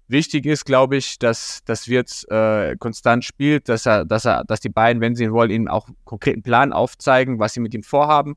Wichtig 0.08 0.46
ist, 0.48 0.66
glaube 0.66 0.98
ich, 0.98 1.20
dass, 1.20 1.64
dass 1.66 1.88
Wirtz 1.88 2.26
äh, 2.30 2.76
konstant 2.78 3.24
spielt, 3.24 3.70
dass 3.70 3.86
er, 3.86 4.06
dass 4.06 4.26
er, 4.26 4.44
dass 4.44 4.60
die 4.60 4.70
beiden, 4.70 5.02
wenn 5.02 5.16
sie 5.16 5.26
ihn 5.26 5.34
wollen, 5.34 5.52
ihm 5.52 5.68
auch 5.68 5.88
einen 5.88 5.98
konkreten 6.04 6.42
Plan 6.42 6.74
aufzeigen, 6.74 7.38
was 7.38 7.54
sie 7.54 7.60
mit 7.60 7.76
ihm 7.76 7.84
vorhaben. 7.84 8.36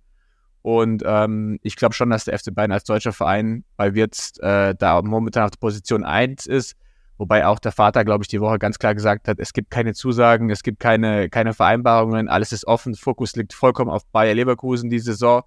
Und 0.61 1.03
ähm, 1.05 1.59
ich 1.63 1.77
glaube 1.77 1.95
schon, 1.95 2.11
dass 2.11 2.25
der 2.25 2.39
FC 2.39 2.55
Bayern 2.55 2.73
als 2.73 2.85
deutscher 2.85 3.13
Verein 3.13 3.65
bei 3.77 3.95
Wirtz 3.95 4.39
äh, 4.41 4.75
da 4.77 5.03
momentan 5.03 5.45
auf 5.45 5.51
der 5.51 5.59
Position 5.59 6.05
1 6.05 6.47
ist. 6.47 6.77
Wobei 7.23 7.47
auch 7.47 7.61
der 7.61 7.71
Vater, 7.71 8.05
glaube 8.05 8.25
ich, 8.25 8.29
die 8.29 8.41
Woche 8.41 8.59
ganz 8.59 8.81
klar 8.81 8.97
gesagt 8.97 9.29
hat, 9.29 9.39
es 9.39 9.53
gibt 9.53 9.71
keine 9.71 9.95
Zusagen, 9.95 10.51
es 10.51 10.65
gibt 10.65 10.81
keine, 10.81 11.29
keine 11.29 11.55
Vereinbarungen, 11.55 12.27
alles 12.29 12.51
ist 12.51 12.67
offen, 12.67 12.97
Fokus 12.97 13.37
liegt 13.37 13.53
vollkommen 13.53 13.93
auf 13.93 14.05
Bayer 14.07 14.35
Leverkusen 14.35 14.91
die 14.91 14.99
Saison. 14.99 15.45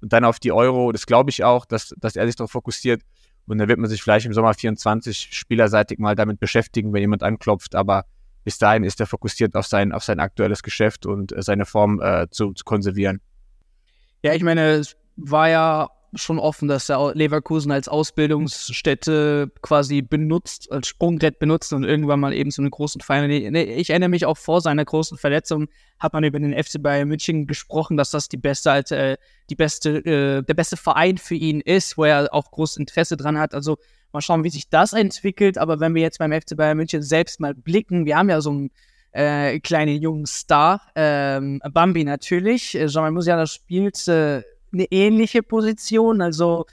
und 0.00 0.14
dann 0.14 0.24
auf 0.24 0.38
die 0.40 0.52
Euro. 0.52 0.90
Das 0.90 1.04
glaube 1.04 1.28
ich 1.28 1.44
auch, 1.44 1.66
dass, 1.66 1.94
dass 1.98 2.16
er 2.16 2.24
sich 2.26 2.36
darauf 2.36 2.50
fokussiert. 2.50 3.02
Und 3.46 3.58
dann 3.58 3.68
wird 3.68 3.78
man 3.78 3.90
sich 3.90 4.02
vielleicht 4.02 4.24
im 4.24 4.32
Sommer 4.32 4.54
24 4.54 5.28
spielerseitig 5.30 5.98
mal 5.98 6.14
damit 6.14 6.40
beschäftigen, 6.40 6.94
wenn 6.94 7.02
jemand 7.02 7.22
anklopft. 7.22 7.74
Aber 7.74 8.06
bis 8.42 8.56
dahin 8.56 8.82
ist 8.82 8.98
er 8.98 9.06
fokussiert 9.06 9.54
auf 9.54 9.66
sein, 9.66 9.92
auf 9.92 10.04
sein 10.04 10.20
aktuelles 10.20 10.62
Geschäft 10.62 11.04
und 11.04 11.36
äh, 11.36 11.42
seine 11.42 11.66
Form 11.66 12.00
äh, 12.00 12.26
zu, 12.30 12.54
zu 12.54 12.64
konservieren. 12.64 13.20
Ja, 14.22 14.32
ich 14.32 14.42
meine, 14.42 14.62
es 14.76 14.96
war 15.16 15.50
ja 15.50 15.90
schon 16.14 16.38
offen, 16.38 16.68
dass 16.68 16.88
er 16.88 17.14
Leverkusen 17.14 17.70
als 17.70 17.88
Ausbildungsstätte 17.88 19.50
quasi 19.62 20.02
benutzt, 20.02 20.70
als 20.72 20.88
Sprungbrett 20.88 21.38
benutzt 21.38 21.72
und 21.72 21.84
irgendwann 21.84 22.20
mal 22.20 22.32
eben 22.32 22.50
so 22.50 22.62
einen 22.62 22.70
großen 22.70 23.00
Verein. 23.00 23.30
Ich 23.30 23.90
erinnere 23.90 24.08
mich 24.08 24.24
auch 24.24 24.36
vor 24.36 24.60
seiner 24.60 24.84
großen 24.84 25.18
Verletzung 25.18 25.68
hat 25.98 26.12
man 26.12 26.24
über 26.24 26.38
den 26.38 26.52
FC 26.52 26.80
Bayern 26.82 27.08
München 27.08 27.46
gesprochen, 27.46 27.96
dass 27.96 28.10
das 28.10 28.28
die 28.28 28.36
beste, 28.36 28.70
äh, 28.90 29.16
die 29.50 29.56
beste, 29.56 29.98
äh, 29.98 30.42
der 30.42 30.54
beste 30.54 30.76
Verein 30.76 31.18
für 31.18 31.34
ihn 31.34 31.60
ist, 31.60 31.98
wo 31.98 32.04
er 32.04 32.32
auch 32.32 32.50
großes 32.50 32.76
Interesse 32.76 33.16
dran 33.16 33.38
hat. 33.38 33.54
Also 33.54 33.78
mal 34.12 34.20
schauen, 34.20 34.44
wie 34.44 34.50
sich 34.50 34.68
das 34.68 34.92
entwickelt. 34.92 35.58
Aber 35.58 35.80
wenn 35.80 35.94
wir 35.94 36.02
jetzt 36.02 36.18
beim 36.18 36.32
FC 36.32 36.56
Bayern 36.56 36.76
München 36.76 37.02
selbst 37.02 37.40
mal 37.40 37.54
blicken, 37.54 38.06
wir 38.06 38.16
haben 38.16 38.30
ja 38.30 38.40
so 38.40 38.50
einen 38.50 38.70
äh, 39.12 39.58
kleinen 39.60 40.00
jungen 40.00 40.26
Star, 40.26 40.82
ähm, 40.94 41.60
Bambi 41.72 42.04
natürlich. 42.04 42.74
Äh, 42.74 42.86
Jean-Marie 42.86 43.14
Musiala 43.14 43.46
spielt 43.46 44.06
äh, 44.08 44.42
eine 44.72 44.84
ähnliche 44.90 45.42
Position. 45.42 46.20
Also, 46.20 46.66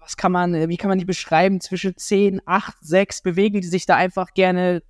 was 0.00 0.16
kann 0.16 0.32
man, 0.32 0.68
wie 0.68 0.76
kann 0.76 0.88
man 0.88 0.98
die 0.98 1.04
beschreiben? 1.04 1.60
Zwischen 1.60 1.96
10, 1.96 2.42
8, 2.46 2.74
6 2.80 3.22
bewegen 3.22 3.60
die 3.60 3.66
sich 3.66 3.86
da 3.86 3.96
einfach 3.96 4.34
gerne, 4.34 4.82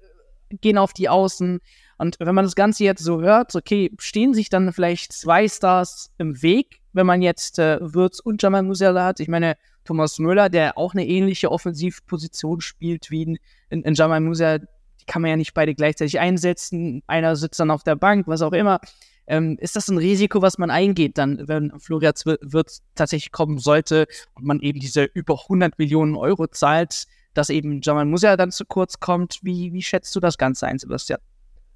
gehen 0.60 0.78
auf 0.78 0.92
die 0.92 1.08
Außen. 1.08 1.60
Und 1.98 2.16
wenn 2.20 2.34
man 2.34 2.44
das 2.44 2.54
Ganze 2.54 2.84
jetzt 2.84 3.02
so 3.02 3.22
hört, 3.22 3.54
okay, 3.54 3.90
stehen 3.98 4.34
sich 4.34 4.50
dann 4.50 4.72
vielleicht 4.72 5.12
zwei 5.12 5.48
Stars 5.48 6.10
im 6.18 6.42
Weg, 6.42 6.80
wenn 6.92 7.06
man 7.06 7.22
jetzt 7.22 7.58
äh, 7.58 7.78
Würz 7.80 8.20
und 8.20 8.42
Jamal 8.42 8.62
Musiala 8.62 9.06
hat? 9.06 9.20
Ich 9.20 9.28
meine, 9.28 9.56
Thomas 9.84 10.18
Müller, 10.18 10.50
der 10.50 10.76
auch 10.76 10.92
eine 10.92 11.06
ähnliche 11.06 11.50
Offensivposition 11.50 12.60
spielt 12.60 13.10
wie 13.10 13.22
in, 13.22 13.38
in, 13.70 13.82
in 13.82 13.94
Jamal 13.94 14.20
Musiala, 14.20 14.58
die 14.58 15.06
kann 15.06 15.22
man 15.22 15.30
ja 15.30 15.36
nicht 15.36 15.54
beide 15.54 15.74
gleichzeitig 15.74 16.20
einsetzen. 16.20 17.02
Einer 17.06 17.36
sitzt 17.36 17.60
dann 17.60 17.70
auf 17.70 17.82
der 17.82 17.96
Bank, 17.96 18.26
was 18.26 18.42
auch 18.42 18.52
immer. 18.52 18.80
Ähm, 19.26 19.56
ist 19.60 19.76
das 19.76 19.88
ein 19.88 19.98
Risiko, 19.98 20.40
was 20.42 20.58
man 20.58 20.70
eingeht, 20.70 21.18
dann, 21.18 21.48
wenn 21.48 21.78
Florian 21.80 22.14
wird 22.24 22.78
tatsächlich 22.94 23.32
kommen 23.32 23.58
sollte 23.58 24.06
und 24.34 24.44
man 24.44 24.60
eben 24.60 24.78
diese 24.78 25.04
über 25.04 25.40
100 25.42 25.78
Millionen 25.78 26.14
Euro 26.14 26.46
zahlt, 26.46 27.06
dass 27.34 27.50
eben 27.50 27.80
Jamal 27.82 28.04
Musiala 28.04 28.36
dann 28.36 28.50
zu 28.50 28.64
kurz 28.64 29.00
kommt? 29.00 29.40
Wie, 29.42 29.72
wie 29.72 29.82
schätzt 29.82 30.14
du 30.14 30.20
das 30.20 30.38
Ganze 30.38 30.66
ein, 30.66 30.78
Sebastian? 30.78 31.20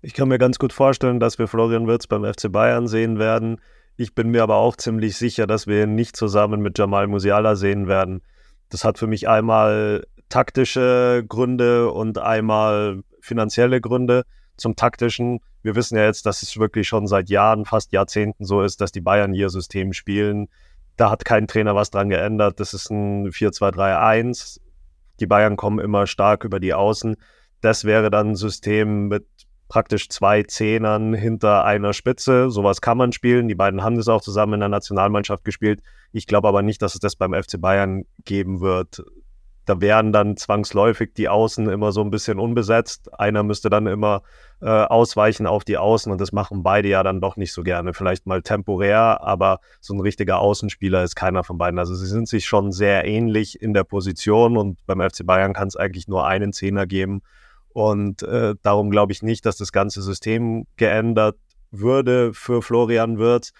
Ich 0.02 0.14
kann 0.14 0.28
mir 0.28 0.38
ganz 0.38 0.58
gut 0.58 0.72
vorstellen, 0.72 1.20
dass 1.20 1.38
wir 1.38 1.46
Florian 1.46 1.86
Wirtz 1.86 2.06
beim 2.06 2.24
FC 2.24 2.50
Bayern 2.50 2.86
sehen 2.86 3.18
werden. 3.18 3.60
Ich 3.96 4.14
bin 4.14 4.30
mir 4.30 4.42
aber 4.42 4.56
auch 4.56 4.76
ziemlich 4.76 5.16
sicher, 5.16 5.46
dass 5.46 5.66
wir 5.66 5.82
ihn 5.84 5.94
nicht 5.94 6.16
zusammen 6.16 6.62
mit 6.62 6.78
Jamal 6.78 7.06
Musiala 7.06 7.56
sehen 7.56 7.86
werden. 7.86 8.22
Das 8.70 8.84
hat 8.84 8.98
für 8.98 9.06
mich 9.06 9.28
einmal 9.28 10.06
taktische 10.30 11.22
Gründe 11.28 11.90
und 11.90 12.16
einmal 12.16 13.02
finanzielle 13.20 13.80
Gründe. 13.82 14.24
Zum 14.60 14.76
taktischen 14.76 15.40
wir 15.62 15.74
wissen 15.74 15.96
ja 15.96 16.04
jetzt, 16.04 16.26
dass 16.26 16.42
es 16.42 16.58
wirklich 16.58 16.88
schon 16.88 17.06
seit 17.06 17.28
Jahren, 17.28 17.64
fast 17.64 17.92
Jahrzehnten 17.92 18.44
so 18.44 18.62
ist, 18.62 18.80
dass 18.80 18.92
die 18.92 19.00
Bayern 19.00 19.34
ihr 19.34 19.50
System 19.50 19.92
spielen. 19.92 20.48
Da 20.96 21.10
hat 21.10 21.24
kein 21.24 21.46
Trainer 21.46 21.74
was 21.74 21.90
dran 21.90 22.08
geändert. 22.08 22.60
Das 22.60 22.74
ist 22.74 22.90
ein 22.90 23.28
4-2-3-1. 23.28 24.60
Die 25.20 25.26
Bayern 25.26 25.56
kommen 25.56 25.78
immer 25.78 26.06
stark 26.06 26.44
über 26.44 26.60
die 26.60 26.74
Außen. 26.74 27.16
Das 27.60 27.84
wäre 27.84 28.10
dann 28.10 28.30
ein 28.30 28.36
System 28.36 29.08
mit 29.08 29.26
praktisch 29.68 30.08
zwei 30.08 30.42
Zehnern 30.42 31.14
hinter 31.14 31.64
einer 31.64 31.92
Spitze. 31.92 32.50
Sowas 32.50 32.80
kann 32.80 32.96
man 32.96 33.12
spielen. 33.12 33.46
Die 33.46 33.54
beiden 33.54 33.82
haben 33.82 33.96
das 33.96 34.08
auch 34.08 34.22
zusammen 34.22 34.54
in 34.54 34.60
der 34.60 34.68
Nationalmannschaft 34.70 35.44
gespielt. 35.44 35.82
Ich 36.12 36.26
glaube 36.26 36.48
aber 36.48 36.62
nicht, 36.62 36.80
dass 36.82 36.94
es 36.94 37.00
das 37.00 37.16
beim 37.16 37.34
FC 37.34 37.60
Bayern 37.60 38.04
geben 38.24 38.60
wird 38.60 39.02
da 39.66 39.80
wären 39.80 40.12
dann 40.12 40.36
zwangsläufig 40.36 41.14
die 41.14 41.28
Außen 41.28 41.68
immer 41.68 41.92
so 41.92 42.00
ein 42.00 42.10
bisschen 42.10 42.38
unbesetzt. 42.38 43.10
Einer 43.18 43.42
müsste 43.42 43.70
dann 43.70 43.86
immer 43.86 44.22
äh, 44.60 44.68
ausweichen 44.68 45.46
auf 45.46 45.64
die 45.64 45.78
Außen 45.78 46.10
und 46.10 46.20
das 46.20 46.32
machen 46.32 46.62
beide 46.62 46.88
ja 46.88 47.02
dann 47.02 47.20
doch 47.20 47.36
nicht 47.36 47.52
so 47.52 47.62
gerne. 47.62 47.94
Vielleicht 47.94 48.26
mal 48.26 48.42
temporär, 48.42 49.20
aber 49.22 49.60
so 49.80 49.94
ein 49.94 50.00
richtiger 50.00 50.40
Außenspieler 50.40 51.02
ist 51.04 51.14
keiner 51.14 51.44
von 51.44 51.58
beiden. 51.58 51.78
Also 51.78 51.94
sie 51.94 52.06
sind 52.06 52.28
sich 52.28 52.46
schon 52.46 52.72
sehr 52.72 53.04
ähnlich 53.04 53.60
in 53.60 53.74
der 53.74 53.84
Position 53.84 54.56
und 54.56 54.84
beim 54.86 55.00
FC 55.00 55.24
Bayern 55.24 55.52
kann 55.52 55.68
es 55.68 55.76
eigentlich 55.76 56.08
nur 56.08 56.26
einen 56.26 56.52
Zehner 56.52 56.86
geben. 56.86 57.22
Und 57.72 58.22
äh, 58.22 58.54
darum 58.62 58.90
glaube 58.90 59.12
ich 59.12 59.22
nicht, 59.22 59.46
dass 59.46 59.56
das 59.56 59.72
ganze 59.72 60.02
System 60.02 60.66
geändert 60.76 61.36
würde 61.70 62.34
für 62.34 62.62
Florian 62.62 63.18
Wirtz 63.18 63.52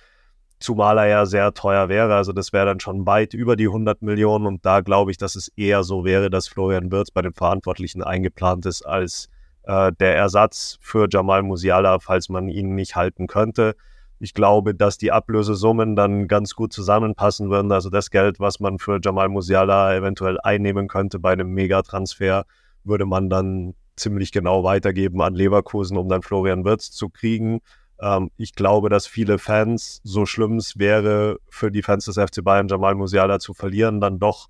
zumal 0.61 0.99
er 0.99 1.07
ja 1.07 1.27
sehr 1.27 1.53
teuer 1.55 1.89
wäre. 1.89 2.15
Also 2.15 2.33
das 2.33 2.53
wäre 2.53 2.67
dann 2.67 2.81
schon 2.81 3.07
weit 3.07 3.35
über 3.35 3.57
die 3.57 3.67
100 3.67 4.03
Millionen 4.03 4.47
und 4.47 4.65
da 4.65 4.81
glaube 4.81 5.11
ich, 5.11 5.17
dass 5.17 5.35
es 5.35 5.49
eher 5.57 5.83
so 5.83 6.05
wäre, 6.05 6.31
dass 6.31 6.49
Florian 6.49 6.93
Wirtz 6.93 7.11
bei 7.11 7.23
den 7.23 7.35
Verantwortlichen 7.35 8.03
eingeplant 8.03 8.67
ist 8.67 8.83
als 8.83 9.29
äh, 9.65 9.93
der 9.99 10.17
Ersatz 10.17 10.79
für 10.81 11.09
Jamal 11.11 11.43
Musiala, 11.43 11.99
falls 11.99 12.29
man 12.29 12.49
ihn 12.49 12.75
nicht 12.75 12.95
halten 12.95 13.27
könnte. 13.27 13.75
Ich 14.19 14.35
glaube, 14.35 14.75
dass 14.75 14.99
die 14.99 15.13
Ablösesummen 15.13 15.97
dann 15.97 16.29
ganz 16.29 16.55
gut 16.55 16.75
zusammenpassen 16.75 17.49
würden. 17.49 17.73
Also 17.73 17.89
das 17.89 18.11
Geld, 18.11 18.39
was 18.39 18.61
man 18.61 18.79
für 18.79 19.01
Jamal 19.03 19.31
Musiala 19.31 19.97
eventuell 19.97 20.39
einnehmen 20.43 20.89
könnte 20.89 21.19
bei 21.19 21.33
einem 21.33 21.53
Megatransfer, 21.53 22.45
würde 22.85 23.07
man 23.07 23.31
dann 23.31 23.75
ziemlich 23.97 24.31
genau 24.31 24.63
weitergeben 24.63 25.23
an 25.23 25.35
Leverkusen, 25.35 25.97
um 25.97 26.09
dann 26.09 26.23
Florian 26.23 26.65
Wirtz 26.65 26.91
zu 26.91 27.09
kriegen. 27.09 27.61
Ähm, 28.01 28.31
ich 28.37 28.55
glaube, 28.55 28.89
dass 28.89 29.07
viele 29.07 29.39
Fans, 29.39 30.01
so 30.05 30.27
schlimm 30.27 30.57
es 30.57 30.79
wäre 30.79 31.39
für 31.49 31.71
die 31.71 31.83
Fans 31.83 32.07
des 32.07 32.17
FC 32.17 32.43
Bayern, 32.43 32.69
Jamal 32.69 32.95
Musiala 32.95 33.39
zu 33.39 33.55
verlieren, 33.55 34.01
dann 34.01 34.19
doch 34.19 34.49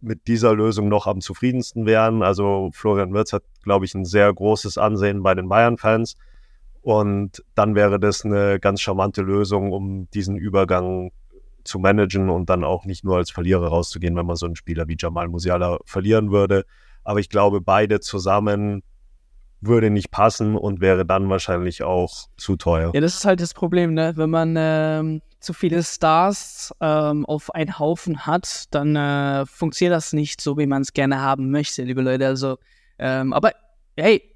mit 0.00 0.26
dieser 0.28 0.54
Lösung 0.54 0.88
noch 0.88 1.06
am 1.06 1.20
zufriedensten 1.20 1.86
wären. 1.86 2.22
Also 2.22 2.70
Florian 2.72 3.14
Wirtz 3.14 3.32
hat, 3.32 3.42
glaube 3.62 3.84
ich, 3.86 3.94
ein 3.94 4.04
sehr 4.04 4.32
großes 4.32 4.78
Ansehen 4.78 5.22
bei 5.22 5.34
den 5.34 5.48
Bayern-Fans. 5.48 6.16
Und 6.82 7.42
dann 7.54 7.74
wäre 7.74 7.98
das 7.98 8.24
eine 8.24 8.60
ganz 8.60 8.82
charmante 8.82 9.22
Lösung, 9.22 9.72
um 9.72 10.08
diesen 10.10 10.36
Übergang 10.36 11.10
zu 11.64 11.78
managen 11.78 12.28
und 12.28 12.50
dann 12.50 12.62
auch 12.62 12.84
nicht 12.84 13.04
nur 13.04 13.16
als 13.16 13.30
Verlierer 13.30 13.68
rauszugehen, 13.68 14.14
wenn 14.16 14.26
man 14.26 14.36
so 14.36 14.44
einen 14.44 14.56
Spieler 14.56 14.86
wie 14.86 14.96
Jamal 14.98 15.28
Musiala 15.28 15.78
verlieren 15.86 16.30
würde. 16.30 16.66
Aber 17.02 17.20
ich 17.20 17.30
glaube, 17.30 17.62
beide 17.62 18.00
zusammen 18.00 18.82
würde 19.66 19.90
nicht 19.90 20.10
passen 20.10 20.56
und 20.56 20.80
wäre 20.80 21.04
dann 21.04 21.28
wahrscheinlich 21.28 21.82
auch 21.82 22.28
zu 22.36 22.56
teuer. 22.56 22.92
Ja, 22.94 23.00
das 23.00 23.14
ist 23.14 23.24
halt 23.24 23.40
das 23.40 23.54
Problem, 23.54 23.94
ne? 23.94 24.12
Wenn 24.16 24.30
man 24.30 24.54
ähm, 24.56 25.22
zu 25.40 25.52
viele 25.52 25.82
Stars 25.82 26.74
ähm, 26.80 27.26
auf 27.26 27.54
einen 27.54 27.78
Haufen 27.78 28.26
hat, 28.26 28.64
dann 28.70 28.96
äh, 28.96 29.46
funktioniert 29.46 29.94
das 29.94 30.12
nicht 30.12 30.40
so, 30.40 30.56
wie 30.58 30.66
man 30.66 30.82
es 30.82 30.92
gerne 30.92 31.20
haben 31.20 31.50
möchte, 31.50 31.82
liebe 31.82 32.02
Leute. 32.02 32.26
Also, 32.26 32.56
ähm, 32.98 33.32
aber 33.32 33.52
hey. 33.96 34.30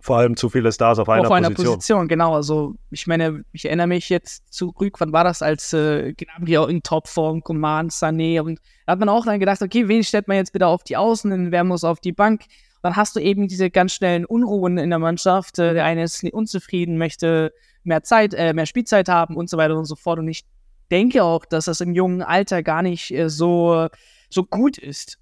Vor 0.00 0.18
allem 0.18 0.36
zu 0.36 0.48
viele 0.48 0.72
Stars 0.72 0.98
auf 0.98 1.08
einer, 1.08 1.22
auf 1.22 1.30
einer 1.30 1.50
Position. 1.50 1.74
Position. 1.76 2.08
Genau, 2.08 2.34
also 2.34 2.74
ich 2.90 3.06
meine, 3.06 3.44
ich 3.52 3.66
erinnere 3.66 3.86
mich 3.86 4.08
jetzt 4.08 4.52
zurück, 4.52 4.96
wann 4.98 5.12
war 5.12 5.22
das, 5.22 5.42
als 5.42 5.72
äh, 5.72 6.12
Gnabry 6.14 6.58
auch 6.58 6.66
in 6.66 6.82
Topform, 6.82 7.40
Command, 7.42 7.92
Sané 7.92 8.40
und 8.40 8.58
da 8.84 8.92
hat 8.92 8.98
man 8.98 9.08
auch 9.08 9.24
dann 9.24 9.38
gedacht, 9.38 9.62
okay, 9.62 9.86
wen 9.86 10.02
stellt 10.02 10.26
man 10.26 10.38
jetzt 10.38 10.52
bitte 10.52 10.66
auf 10.66 10.82
die 10.82 10.96
Außen, 10.96 11.52
wer 11.52 11.62
muss 11.62 11.84
auf 11.84 12.00
die 12.00 12.10
Bank? 12.10 12.42
Dann 12.82 12.96
hast 12.96 13.16
du 13.16 13.20
eben 13.20 13.48
diese 13.48 13.70
ganz 13.70 13.94
schnellen 13.94 14.24
Unruhen 14.24 14.76
in 14.76 14.90
der 14.90 14.98
Mannschaft. 14.98 15.58
Äh, 15.58 15.74
der 15.74 15.84
eine 15.84 16.02
ist 16.02 16.22
unzufrieden, 16.24 16.98
möchte 16.98 17.52
mehr 17.84 18.02
Zeit, 18.02 18.34
äh, 18.34 18.52
mehr 18.52 18.66
Spielzeit 18.66 19.08
haben 19.08 19.36
und 19.36 19.48
so 19.48 19.56
weiter 19.56 19.76
und 19.76 19.86
so 19.86 19.94
fort. 19.94 20.18
Und 20.18 20.28
ich 20.28 20.44
denke 20.90 21.22
auch, 21.24 21.44
dass 21.44 21.66
das 21.66 21.80
im 21.80 21.94
jungen 21.94 22.22
Alter 22.22 22.62
gar 22.62 22.82
nicht 22.82 23.12
äh, 23.12 23.30
so, 23.30 23.88
so 24.28 24.44
gut 24.44 24.78
ist, 24.78 25.18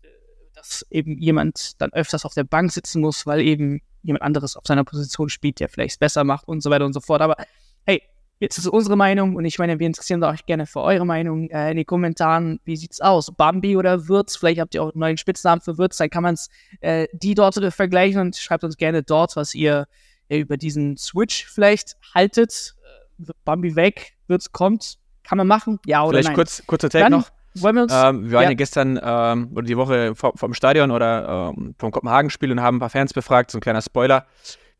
dass 0.54 0.86
eben 0.90 1.18
jemand 1.18 1.80
dann 1.80 1.92
öfters 1.92 2.24
auf 2.24 2.34
der 2.34 2.44
Bank 2.44 2.72
sitzen 2.72 3.00
muss, 3.00 3.26
weil 3.26 3.40
eben 3.40 3.80
jemand 4.02 4.22
anderes 4.22 4.56
auf 4.56 4.64
seiner 4.66 4.84
Position 4.84 5.28
spielt, 5.28 5.60
der 5.60 5.68
vielleicht 5.68 6.00
besser 6.00 6.24
macht 6.24 6.48
und 6.48 6.62
so 6.62 6.70
weiter 6.70 6.86
und 6.86 6.94
so 6.94 7.00
fort. 7.00 7.20
Aber 7.20 7.36
Jetzt 8.40 8.56
ist 8.56 8.66
unsere 8.66 8.96
Meinung 8.96 9.36
und 9.36 9.44
ich 9.44 9.58
meine, 9.58 9.78
wir 9.78 9.86
interessieren 9.86 10.24
euch 10.24 10.46
gerne 10.46 10.64
für 10.64 10.80
eure 10.80 11.04
Meinung 11.04 11.50
äh, 11.50 11.72
in 11.72 11.76
den 11.76 11.84
Kommentaren. 11.84 12.58
Wie 12.64 12.74
sieht's 12.74 13.02
aus? 13.02 13.30
Bambi 13.36 13.76
oder 13.76 14.08
Würz? 14.08 14.36
Vielleicht 14.36 14.60
habt 14.60 14.74
ihr 14.74 14.82
auch 14.82 14.92
einen 14.92 15.00
neuen 15.00 15.18
Spitznamen 15.18 15.60
für 15.60 15.76
Würz, 15.76 15.98
dann 15.98 16.08
kann 16.08 16.22
man 16.22 16.34
es 16.34 16.48
äh, 16.80 17.06
die 17.12 17.34
dort 17.34 17.62
vergleichen 17.74 18.18
und 18.18 18.36
schreibt 18.36 18.64
uns 18.64 18.78
gerne 18.78 19.02
dort, 19.02 19.36
was 19.36 19.54
ihr 19.54 19.86
äh, 20.30 20.38
über 20.38 20.56
diesen 20.56 20.96
Switch 20.96 21.44
vielleicht 21.44 21.98
haltet. 22.14 22.76
Äh, 23.18 23.32
Bambi 23.44 23.76
weg, 23.76 24.14
Würz 24.26 24.50
kommt. 24.52 24.96
Kann 25.22 25.36
man 25.36 25.46
machen? 25.46 25.78
Ja 25.84 26.02
oder 26.02 26.12
vielleicht 26.12 26.28
nein? 26.28 26.36
Kurz, 26.36 26.62
kurzer 26.66 26.88
Take 26.88 27.10
noch. 27.10 27.28
Wollen 27.56 27.76
wir 27.76 27.82
uns? 27.82 27.92
Ähm, 27.92 28.24
wir 28.24 28.32
waren 28.32 28.44
ja, 28.44 28.50
ja 28.50 28.54
gestern 28.54 28.98
ähm, 29.02 29.50
oder 29.52 29.66
die 29.66 29.76
Woche 29.76 30.14
vom, 30.14 30.32
vom 30.34 30.54
Stadion 30.54 30.90
oder 30.90 31.52
ähm, 31.58 31.74
vom 31.78 31.90
Kopenhagen-Spiel 31.90 32.52
und 32.52 32.62
haben 32.62 32.76
ein 32.76 32.80
paar 32.80 32.88
Fans 32.90 33.12
befragt. 33.12 33.50
So 33.50 33.58
ein 33.58 33.60
kleiner 33.60 33.82
Spoiler 33.82 34.24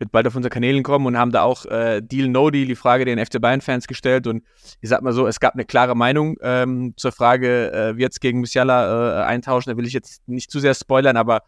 wird 0.01 0.11
bald 0.11 0.27
auf 0.27 0.35
unsere 0.35 0.51
Kanälen 0.51 0.83
kommen 0.83 1.07
und 1.07 1.17
haben 1.17 1.31
da 1.31 1.43
auch 1.43 1.67
äh, 1.67 2.01
Deal 2.01 2.29
No 2.29 2.51
Deal 2.51 2.67
die 2.67 2.75
Frage 2.75 3.05
den 3.05 3.25
FC 3.25 3.41
Bayern 3.41 3.61
Fans 3.61 3.87
gestellt 3.87 4.27
und 4.27 4.43
ich 4.81 4.89
sag 4.89 5.03
mal 5.03 5.13
so, 5.13 5.27
es 5.27 5.39
gab 5.41 5.55
eine 5.55 5.67
klare 5.67 5.95
Meinung 5.95 6.37
ähm, 6.41 6.95
zur 6.97 7.13
Frage, 7.13 7.71
äh, 7.73 7.97
wie 7.97 8.01
jetzt 8.01 8.21
gegen 8.21 8.41
Musiala 8.41 9.21
äh, 9.21 9.25
eintauschen. 9.25 9.71
Da 9.71 9.77
will 9.77 9.87
ich 9.87 9.93
jetzt 9.93 10.27
nicht 10.27 10.51
zu 10.51 10.59
sehr 10.59 10.75
spoilern, 10.75 11.19
aber 11.19 11.43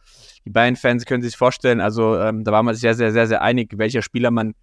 die 0.44 0.50
Bayern 0.50 0.76
Fans 0.76 1.06
können 1.06 1.22
sich 1.22 1.36
vorstellen. 1.36 1.80
Also 1.80 2.18
ähm, 2.18 2.44
da 2.44 2.52
war 2.52 2.62
man 2.62 2.74
sich 2.74 2.82
sehr, 2.82 2.94
sehr, 2.94 3.10
sehr, 3.10 3.26
sehr 3.26 3.40
einig, 3.42 3.72
welcher 3.78 4.02
Spieler 4.02 4.30
man, 4.30 4.54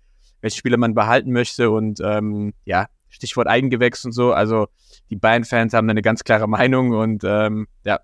welchen 0.42 0.58
Spieler 0.58 0.78
man 0.78 0.94
behalten 0.94 1.32
möchte 1.32 1.72
und 1.72 2.00
ähm, 2.04 2.54
ja, 2.66 2.86
Stichwort 3.10 3.48
Eigengewächs 3.48 4.06
und 4.06 4.12
so. 4.12 4.34
Also 4.34 4.68
die 5.10 5.16
Bayern-Fans 5.16 5.74
haben 5.74 5.90
eine 5.90 6.04
ganz 6.04 6.24
klare 6.24 6.48
Meinung 6.48 6.92
und 6.92 7.24
ähm, 7.26 7.68
ja. 7.84 8.00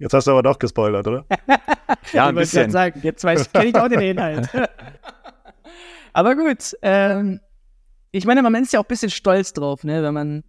Jetzt 0.00 0.14
hast 0.14 0.26
du 0.26 0.30
aber 0.30 0.42
doch 0.42 0.58
gespoilert, 0.58 1.06
oder? 1.06 1.26
ja, 2.12 2.26
ein 2.26 2.34
ich 2.34 2.40
bisschen. 2.40 2.70
Sagen, 2.70 3.00
jetzt 3.02 3.22
weiß, 3.22 3.52
kenne 3.52 3.66
ich 3.66 3.74
auch 3.76 3.88
den 3.88 4.00
Inhalt. 4.00 4.48
aber 6.14 6.34
gut, 6.34 6.74
ähm, 6.80 7.40
ich 8.10 8.24
meine, 8.24 8.40
man 8.42 8.54
ist 8.54 8.72
ja 8.72 8.80
auch 8.80 8.84
ein 8.84 8.88
bisschen 8.88 9.10
stolz 9.10 9.52
drauf, 9.52 9.84
ne, 9.84 10.02
wenn 10.02 10.14
man 10.14 10.36
ein 10.38 10.44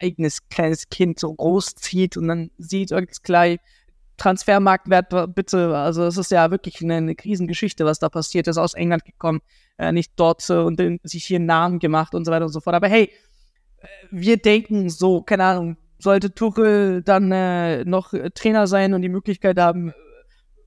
eigenes 0.00 0.48
kleines 0.48 0.88
Kind 0.88 1.20
so 1.20 1.32
groß 1.32 1.76
zieht 1.76 2.16
und 2.16 2.26
dann 2.26 2.50
sieht, 2.58 2.92
alles 2.92 3.22
klar, 3.22 3.56
Transfermarktwert 4.16 5.34
bitte, 5.34 5.74
also 5.76 6.04
es 6.04 6.16
ist 6.16 6.32
ja 6.32 6.50
wirklich 6.50 6.82
eine, 6.82 6.96
eine 6.96 7.14
Krisengeschichte, 7.14 7.84
was 7.84 8.00
da 8.00 8.08
passiert 8.08 8.48
ist, 8.48 8.58
aus 8.58 8.74
England 8.74 9.04
gekommen, 9.04 9.40
äh, 9.78 9.92
nicht 9.92 10.12
dort 10.16 10.50
äh, 10.50 10.54
und 10.54 10.80
den, 10.80 10.98
sich 11.04 11.24
hier 11.24 11.36
einen 11.36 11.46
Namen 11.46 11.78
gemacht 11.78 12.14
und 12.14 12.24
so 12.24 12.32
weiter 12.32 12.44
und 12.44 12.52
so 12.52 12.60
fort. 12.60 12.74
Aber 12.74 12.88
hey, 12.88 13.12
äh, 13.78 13.86
wir 14.10 14.36
denken 14.36 14.90
so, 14.90 15.22
keine 15.22 15.44
Ahnung, 15.44 15.76
sollte 16.00 16.34
Tuchel 16.34 17.02
dann 17.02 17.30
äh, 17.30 17.84
noch 17.84 18.12
äh, 18.12 18.30
Trainer 18.30 18.66
sein 18.66 18.94
und 18.94 19.02
die 19.02 19.08
Möglichkeit 19.08 19.58
haben, 19.58 19.90
äh, 19.90 19.92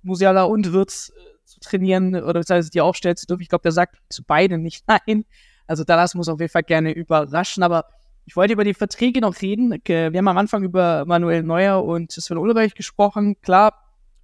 Musiala 0.04 0.44
und 0.44 0.72
Wirtz 0.74 1.12
zu 1.46 1.60
trainieren 1.60 2.16
oder 2.16 2.40
beziehungsweise 2.40 2.72
die 2.72 2.82
aufstellen 2.82 3.18
zu 3.18 3.26
dürfen, 3.26 3.42
ich 3.42 3.50
glaube, 3.50 3.64
der 3.64 3.72
sagt 3.72 3.98
zu 4.10 4.24
beiden 4.24 4.62
nicht 4.62 4.86
nein. 5.08 5.26
Also 5.68 5.84
Dallas 5.84 6.14
muss 6.16 6.30
auf 6.30 6.40
jeden 6.40 6.52
Fall 6.52 6.64
gerne 6.64 6.92
überraschen, 6.92 7.64
aber 7.64 7.86
ich 8.26 8.36
wollte 8.36 8.54
über 8.54 8.64
die 8.64 8.74
Verträge 8.74 9.22
noch 9.22 9.42
reden. 9.42 9.82
Wir 9.86 10.06
haben 10.06 10.28
am 10.28 10.38
Anfang 10.38 10.64
über 10.64 11.04
Manuel 11.06 11.44
Neuer 11.44 11.84
und 11.84 12.12
Sven 12.12 12.38
Ulreich 12.38 12.74
gesprochen. 12.74 13.36
Klar, 13.42 13.74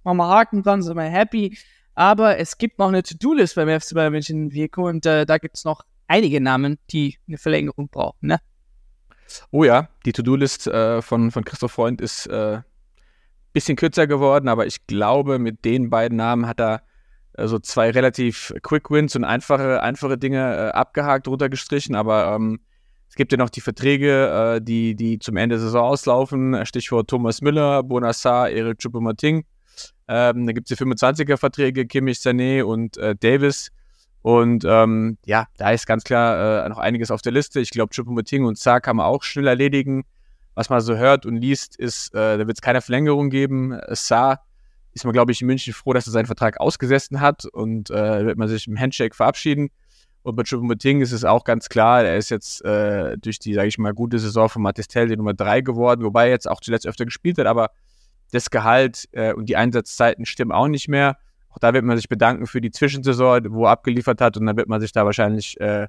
machen 0.04 0.18
wir 0.18 0.28
Haken 0.28 0.62
dran, 0.62 0.82
sind 0.82 0.96
wir 0.96 1.02
happy. 1.02 1.58
Aber 1.94 2.38
es 2.38 2.56
gibt 2.56 2.78
noch 2.78 2.88
eine 2.88 3.02
To-Do-List 3.02 3.56
beim 3.56 3.80
FC 3.80 3.94
Bayern 3.94 4.12
München 4.12 4.52
Vico 4.52 4.88
und 4.88 5.04
äh, 5.04 5.26
da 5.26 5.38
gibt 5.38 5.56
es 5.56 5.64
noch 5.64 5.82
einige 6.08 6.40
Namen, 6.40 6.78
die 6.90 7.18
eine 7.28 7.36
Verlängerung 7.36 7.88
brauchen. 7.88 8.28
Ne? 8.28 8.38
Oh 9.50 9.64
ja, 9.64 9.88
die 10.04 10.12
To-Do-List 10.12 10.66
äh, 10.66 11.02
von, 11.02 11.30
von 11.30 11.44
Christoph 11.44 11.72
Freund 11.72 12.00
ist 12.00 12.28
ein 12.28 12.58
äh, 12.58 12.62
bisschen 13.52 13.76
kürzer 13.76 14.06
geworden, 14.06 14.48
aber 14.48 14.66
ich 14.66 14.86
glaube, 14.86 15.38
mit 15.38 15.64
den 15.64 15.90
beiden 15.90 16.16
Namen 16.16 16.46
hat 16.46 16.60
er 16.60 16.82
äh, 17.34 17.46
so 17.46 17.58
zwei 17.58 17.90
relativ 17.90 18.54
Quick 18.62 18.90
Wins 18.90 19.16
und 19.16 19.24
einfache, 19.24 19.82
einfache 19.82 20.18
Dinge 20.18 20.56
äh, 20.56 20.70
abgehakt, 20.70 21.28
runtergestrichen. 21.28 21.94
Aber 21.94 22.34
ähm, 22.34 22.60
es 23.08 23.16
gibt 23.16 23.32
ja 23.32 23.38
noch 23.38 23.50
die 23.50 23.60
Verträge, 23.60 24.56
äh, 24.56 24.60
die, 24.62 24.94
die 24.94 25.18
zum 25.18 25.36
Ende 25.36 25.56
der 25.56 25.64
Saison 25.64 25.84
auslaufen. 25.84 26.64
Stichwort 26.66 27.08
Thomas 27.10 27.40
Müller, 27.40 27.82
Bonassar, 27.82 28.50
Eric 28.50 28.78
Choupo-Moting. 28.78 29.44
Ähm, 30.08 30.46
dann 30.46 30.54
gibt 30.54 30.70
es 30.70 30.76
die 30.76 30.84
25er-Verträge, 30.84 31.86
Kimmich, 31.86 32.18
Sané 32.18 32.62
und 32.62 32.96
äh, 32.98 33.16
Davis. 33.16 33.70
Und 34.22 34.64
ähm, 34.66 35.16
ja, 35.24 35.46
da 35.56 35.70
ist 35.70 35.86
ganz 35.86 36.04
klar 36.04 36.64
äh, 36.64 36.68
noch 36.68 36.78
einiges 36.78 37.10
auf 37.10 37.22
der 37.22 37.32
Liste. 37.32 37.60
Ich 37.60 37.70
glaube, 37.70 37.94
Choupo-Moting 37.94 38.44
und 38.44 38.58
Saar 38.58 38.80
kann 38.80 38.96
man 38.96 39.06
auch 39.06 39.22
schnell 39.22 39.46
erledigen. 39.46 40.04
Was 40.54 40.68
man 40.68 40.80
so 40.80 40.96
hört 40.96 41.24
und 41.24 41.36
liest, 41.36 41.76
ist, 41.76 42.14
äh, 42.14 42.36
da 42.36 42.46
wird 42.46 42.58
es 42.58 42.60
keine 42.60 42.82
Verlängerung 42.82 43.30
geben. 43.30 43.78
Saar 43.90 44.44
ist 44.92 45.04
man, 45.04 45.12
glaube 45.12 45.32
ich, 45.32 45.40
in 45.40 45.46
München 45.46 45.72
froh, 45.72 45.92
dass 45.92 46.06
er 46.06 46.12
seinen 46.12 46.26
Vertrag 46.26 46.60
ausgesessen 46.60 47.20
hat 47.20 47.44
und 47.46 47.90
äh, 47.90 48.26
wird 48.26 48.36
man 48.36 48.48
sich 48.48 48.66
im 48.66 48.78
Handshake 48.78 49.14
verabschieden. 49.14 49.70
Und 50.22 50.36
bei 50.36 50.42
Choupo-Moting 50.42 51.00
ist 51.00 51.12
es 51.12 51.24
auch 51.24 51.44
ganz 51.44 51.68
klar, 51.68 52.04
er 52.04 52.18
ist 52.18 52.28
jetzt 52.28 52.62
äh, 52.64 53.16
durch 53.16 53.38
die, 53.38 53.54
sage 53.54 53.68
ich 53.68 53.78
mal, 53.78 53.94
gute 53.94 54.18
Saison 54.18 54.50
von 54.50 54.60
Matistel 54.60 55.08
die 55.08 55.16
Nummer 55.16 55.32
3 55.32 55.62
geworden, 55.62 56.04
wobei 56.04 56.24
er 56.26 56.32
jetzt 56.32 56.48
auch 56.48 56.60
zuletzt 56.60 56.86
öfter 56.86 57.06
gespielt 57.06 57.38
hat, 57.38 57.46
aber 57.46 57.70
das 58.30 58.50
Gehalt 58.50 59.08
äh, 59.12 59.32
und 59.32 59.46
die 59.48 59.56
Einsatzzeiten 59.56 60.26
stimmen 60.26 60.52
auch 60.52 60.68
nicht 60.68 60.88
mehr. 60.88 61.16
Auch 61.50 61.58
da 61.58 61.74
wird 61.74 61.84
man 61.84 61.96
sich 61.96 62.08
bedanken 62.08 62.46
für 62.46 62.60
die 62.60 62.70
Zwischensaison, 62.70 63.52
wo 63.52 63.66
er 63.66 63.70
abgeliefert 63.70 64.20
hat. 64.20 64.36
Und 64.36 64.46
dann 64.46 64.56
wird 64.56 64.68
man 64.68 64.80
sich 64.80 64.92
da 64.92 65.04
wahrscheinlich 65.04 65.60
äh, 65.60 65.88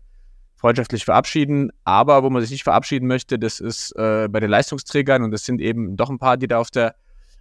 freundschaftlich 0.55 1.05
verabschieden. 1.05 1.71
Aber 1.83 2.23
wo 2.23 2.29
man 2.29 2.41
sich 2.41 2.51
nicht 2.51 2.63
verabschieden 2.63 3.07
möchte, 3.07 3.39
das 3.39 3.59
ist 3.59 3.95
äh, 3.95 4.27
bei 4.29 4.39
den 4.39 4.49
Leistungsträgern. 4.49 5.23
Und 5.23 5.31
das 5.31 5.45
sind 5.45 5.61
eben 5.61 5.95
doch 5.97 6.09
ein 6.09 6.19
paar, 6.19 6.37
die 6.37 6.47
da 6.47 6.57
auf 6.59 6.71
der, 6.71 6.95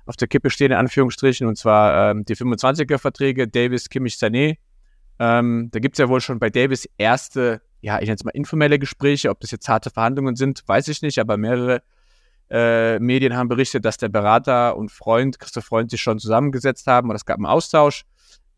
auf 0.07 0.17
der 0.17 0.29
Kippe 0.29 0.51
stehen, 0.51 0.73
in 0.73 0.79
Anführungsstrichen, 0.79 1.47
und 1.47 1.57
zwar 1.57 2.11
ähm, 2.11 2.25
die 2.25 2.35
25er-Verträge, 2.35 3.49
Davis, 3.49 3.89
Kimmich, 3.89 4.15
Sané, 4.15 4.57
ähm, 5.21 5.69
da 5.71 5.81
gibt 5.81 5.97
es 5.97 5.99
ja 5.99 6.09
wohl 6.09 6.23
schon 6.23 6.39
bei 6.39 6.49
Davis 6.49 6.89
erste, 6.97 7.61
ja, 7.83 7.97
ich 7.97 8.07
nenne 8.07 8.15
es 8.15 8.25
mal 8.25 8.31
informelle 8.31 8.79
Gespräche. 8.79 9.29
Ob 9.29 9.39
das 9.41 9.51
jetzt 9.51 9.69
harte 9.69 9.91
Verhandlungen 9.91 10.35
sind, 10.35 10.63
weiß 10.67 10.89
ich 10.89 11.03
nicht, 11.03 11.19
aber 11.19 11.37
mehrere 11.37 11.83
äh, 12.51 12.99
Medien 12.99 13.37
haben 13.37 13.49
berichtet, 13.49 13.85
dass 13.85 13.97
der 13.97 14.09
Berater 14.09 14.77
und 14.77 14.91
Freund, 14.91 15.39
Christoph 15.39 15.65
Freund, 15.65 15.91
sich 15.91 16.01
schon 16.01 16.19
zusammengesetzt 16.19 16.87
haben 16.87 17.09
und 17.09 17.17
es 17.17 17.25
gab 17.25 17.39
einen 17.39 17.47
Austausch. 17.47 18.05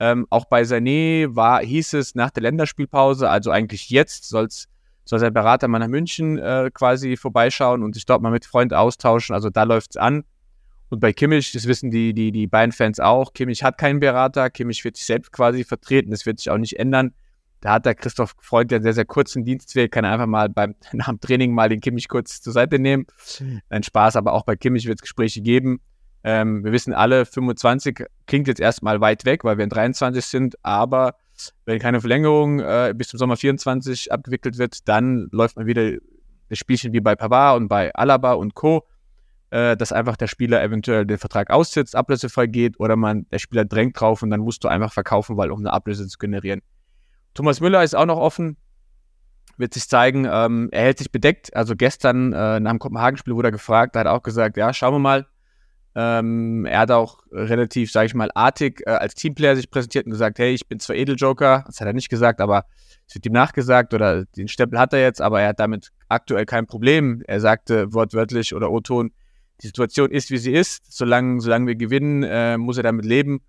Ähm, 0.00 0.26
auch 0.30 0.46
bei 0.46 0.62
Sané 0.62 1.36
war, 1.36 1.60
hieß 1.62 1.92
es 1.92 2.14
nach 2.14 2.30
der 2.30 2.42
Länderspielpause, 2.42 3.28
also 3.28 3.50
eigentlich 3.50 3.90
jetzt 3.90 4.28
soll's, 4.28 4.66
soll 5.04 5.18
sein 5.18 5.34
Berater 5.34 5.68
mal 5.68 5.78
nach 5.78 5.88
München 5.88 6.38
äh, 6.38 6.70
quasi 6.72 7.16
vorbeischauen 7.16 7.82
und 7.82 7.94
sich 7.94 8.06
dort 8.06 8.22
mal 8.22 8.32
mit 8.32 8.46
Freund 8.46 8.72
austauschen. 8.72 9.34
Also 9.34 9.50
da 9.50 9.64
läuft 9.64 9.90
es 9.90 9.96
an. 9.96 10.24
Und 10.88 11.00
bei 11.00 11.12
Kimmich, 11.12 11.52
das 11.52 11.66
wissen 11.66 11.90
die, 11.90 12.12
die, 12.14 12.32
die 12.32 12.46
beiden 12.46 12.72
Fans 12.72 13.00
auch, 13.00 13.32
Kimmich 13.32 13.62
hat 13.62 13.78
keinen 13.78 14.00
Berater, 14.00 14.50
Kimmich 14.50 14.84
wird 14.84 14.96
sich 14.96 15.06
selbst 15.06 15.32
quasi 15.32 15.64
vertreten, 15.64 16.10
das 16.10 16.26
wird 16.26 16.38
sich 16.38 16.50
auch 16.50 16.58
nicht 16.58 16.78
ändern. 16.78 17.14
Da 17.62 17.74
hat 17.74 17.86
der 17.86 17.94
Christoph 17.94 18.34
Freund 18.40 18.70
ja 18.70 18.76
einen 18.76 18.82
sehr, 18.82 18.92
sehr 18.92 19.04
kurzen 19.06 19.44
Dienstweg, 19.44 19.90
kann 19.90 20.04
er 20.04 20.12
einfach 20.12 20.26
mal 20.26 20.50
beim, 20.50 20.74
nach 20.92 21.08
dem 21.08 21.20
Training 21.20 21.54
mal 21.54 21.68
den 21.68 21.80
Kimmich 21.80 22.08
kurz 22.08 22.42
zur 22.42 22.52
Seite 22.52 22.78
nehmen. 22.78 23.06
Ein 23.70 23.82
Spaß, 23.82 24.16
aber 24.16 24.34
auch 24.34 24.44
bei 24.44 24.56
Kimmich 24.56 24.86
wird 24.86 24.98
es 24.98 25.02
Gespräche 25.02 25.40
geben. 25.40 25.80
Ähm, 26.24 26.62
wir 26.64 26.72
wissen 26.72 26.92
alle, 26.92 27.24
25 27.24 28.04
klingt 28.26 28.46
jetzt 28.46 28.60
erstmal 28.60 29.00
weit 29.00 29.24
weg, 29.24 29.42
weil 29.44 29.56
wir 29.56 29.64
in 29.64 29.70
23 29.70 30.24
sind, 30.24 30.54
aber 30.62 31.14
wenn 31.64 31.78
keine 31.78 32.00
Verlängerung 32.00 32.60
äh, 32.60 32.92
bis 32.94 33.08
zum 33.08 33.18
Sommer 33.18 33.36
24 33.36 34.12
abgewickelt 34.12 34.58
wird, 34.58 34.86
dann 34.88 35.28
läuft 35.32 35.56
man 35.56 35.66
wieder 35.66 35.92
das 36.48 36.58
Spielchen 36.58 36.92
wie 36.92 37.00
bei 37.00 37.16
Pavard 37.16 37.56
und 37.56 37.68
bei 37.68 37.92
Alaba 37.94 38.34
und 38.34 38.54
Co 38.54 38.86
äh, 39.52 39.76
dass 39.76 39.92
einfach 39.92 40.16
der 40.16 40.28
Spieler 40.28 40.62
eventuell 40.62 41.04
den 41.04 41.18
Vertrag 41.18 41.50
aussitzt, 41.50 41.94
ablösefrei 41.94 42.46
geht 42.46 42.80
oder 42.80 42.96
man, 42.96 43.26
der 43.30 43.38
Spieler 43.38 43.66
drängt 43.66 44.00
drauf 44.00 44.22
und 44.22 44.30
dann 44.30 44.40
musst 44.40 44.64
du 44.64 44.68
einfach 44.68 44.92
verkaufen, 44.92 45.36
weil 45.36 45.50
um 45.50 45.58
eine 45.58 45.72
Ablöse 45.72 46.08
zu 46.08 46.18
generieren. 46.18 46.62
Thomas 47.34 47.60
Müller 47.60 47.82
ist 47.82 47.94
auch 47.94 48.06
noch 48.06 48.18
offen, 48.18 48.56
wird 49.56 49.74
sich 49.74 49.88
zeigen, 49.88 50.26
ähm, 50.30 50.68
er 50.72 50.84
hält 50.84 50.98
sich 50.98 51.12
bedeckt. 51.12 51.54
Also 51.56 51.76
gestern 51.76 52.32
äh, 52.32 52.60
nach 52.60 52.70
dem 52.70 52.78
Kopenhagen-Spiel 52.78 53.34
wurde 53.34 53.48
er 53.48 53.52
gefragt, 53.52 53.94
da 53.94 54.00
hat 54.00 54.06
er 54.06 54.12
auch 54.12 54.22
gesagt, 54.22 54.56
ja, 54.56 54.72
schauen 54.72 54.94
wir 54.94 54.98
mal. 54.98 55.26
Ähm, 55.94 56.64
er 56.64 56.80
hat 56.80 56.90
auch 56.90 57.18
relativ, 57.30 57.92
sage 57.92 58.06
ich 58.06 58.14
mal, 58.14 58.30
artig 58.34 58.82
äh, 58.86 58.90
als 58.90 59.14
Teamplayer 59.14 59.56
sich 59.56 59.70
präsentiert 59.70 60.06
und 60.06 60.12
gesagt, 60.12 60.38
hey, 60.38 60.54
ich 60.54 60.66
bin 60.66 60.80
zwar 60.80 60.96
Edeljoker, 60.96 61.64
das 61.66 61.80
hat 61.80 61.86
er 61.86 61.92
nicht 61.92 62.08
gesagt, 62.08 62.40
aber 62.40 62.64
es 63.06 63.14
wird 63.14 63.26
ihm 63.26 63.32
nachgesagt 63.32 63.92
oder 63.92 64.24
den 64.24 64.48
Stempel 64.48 64.78
hat 64.78 64.94
er 64.94 65.02
jetzt, 65.02 65.20
aber 65.20 65.42
er 65.42 65.48
hat 65.48 65.60
damit 65.60 65.90
aktuell 66.08 66.46
kein 66.46 66.66
Problem. 66.66 67.22
Er 67.26 67.40
sagte 67.40 67.92
wortwörtlich 67.92 68.54
oder 68.54 68.70
O-Ton, 68.70 69.12
die 69.60 69.66
Situation 69.66 70.10
ist, 70.10 70.30
wie 70.30 70.38
sie 70.38 70.52
ist. 70.52 70.82
Solange, 70.90 71.40
solange 71.40 71.66
wir 71.66 71.76
gewinnen, 71.76 72.22
äh, 72.22 72.56
muss 72.56 72.78
er 72.78 72.82
damit 72.82 73.04
leben. 73.04 73.42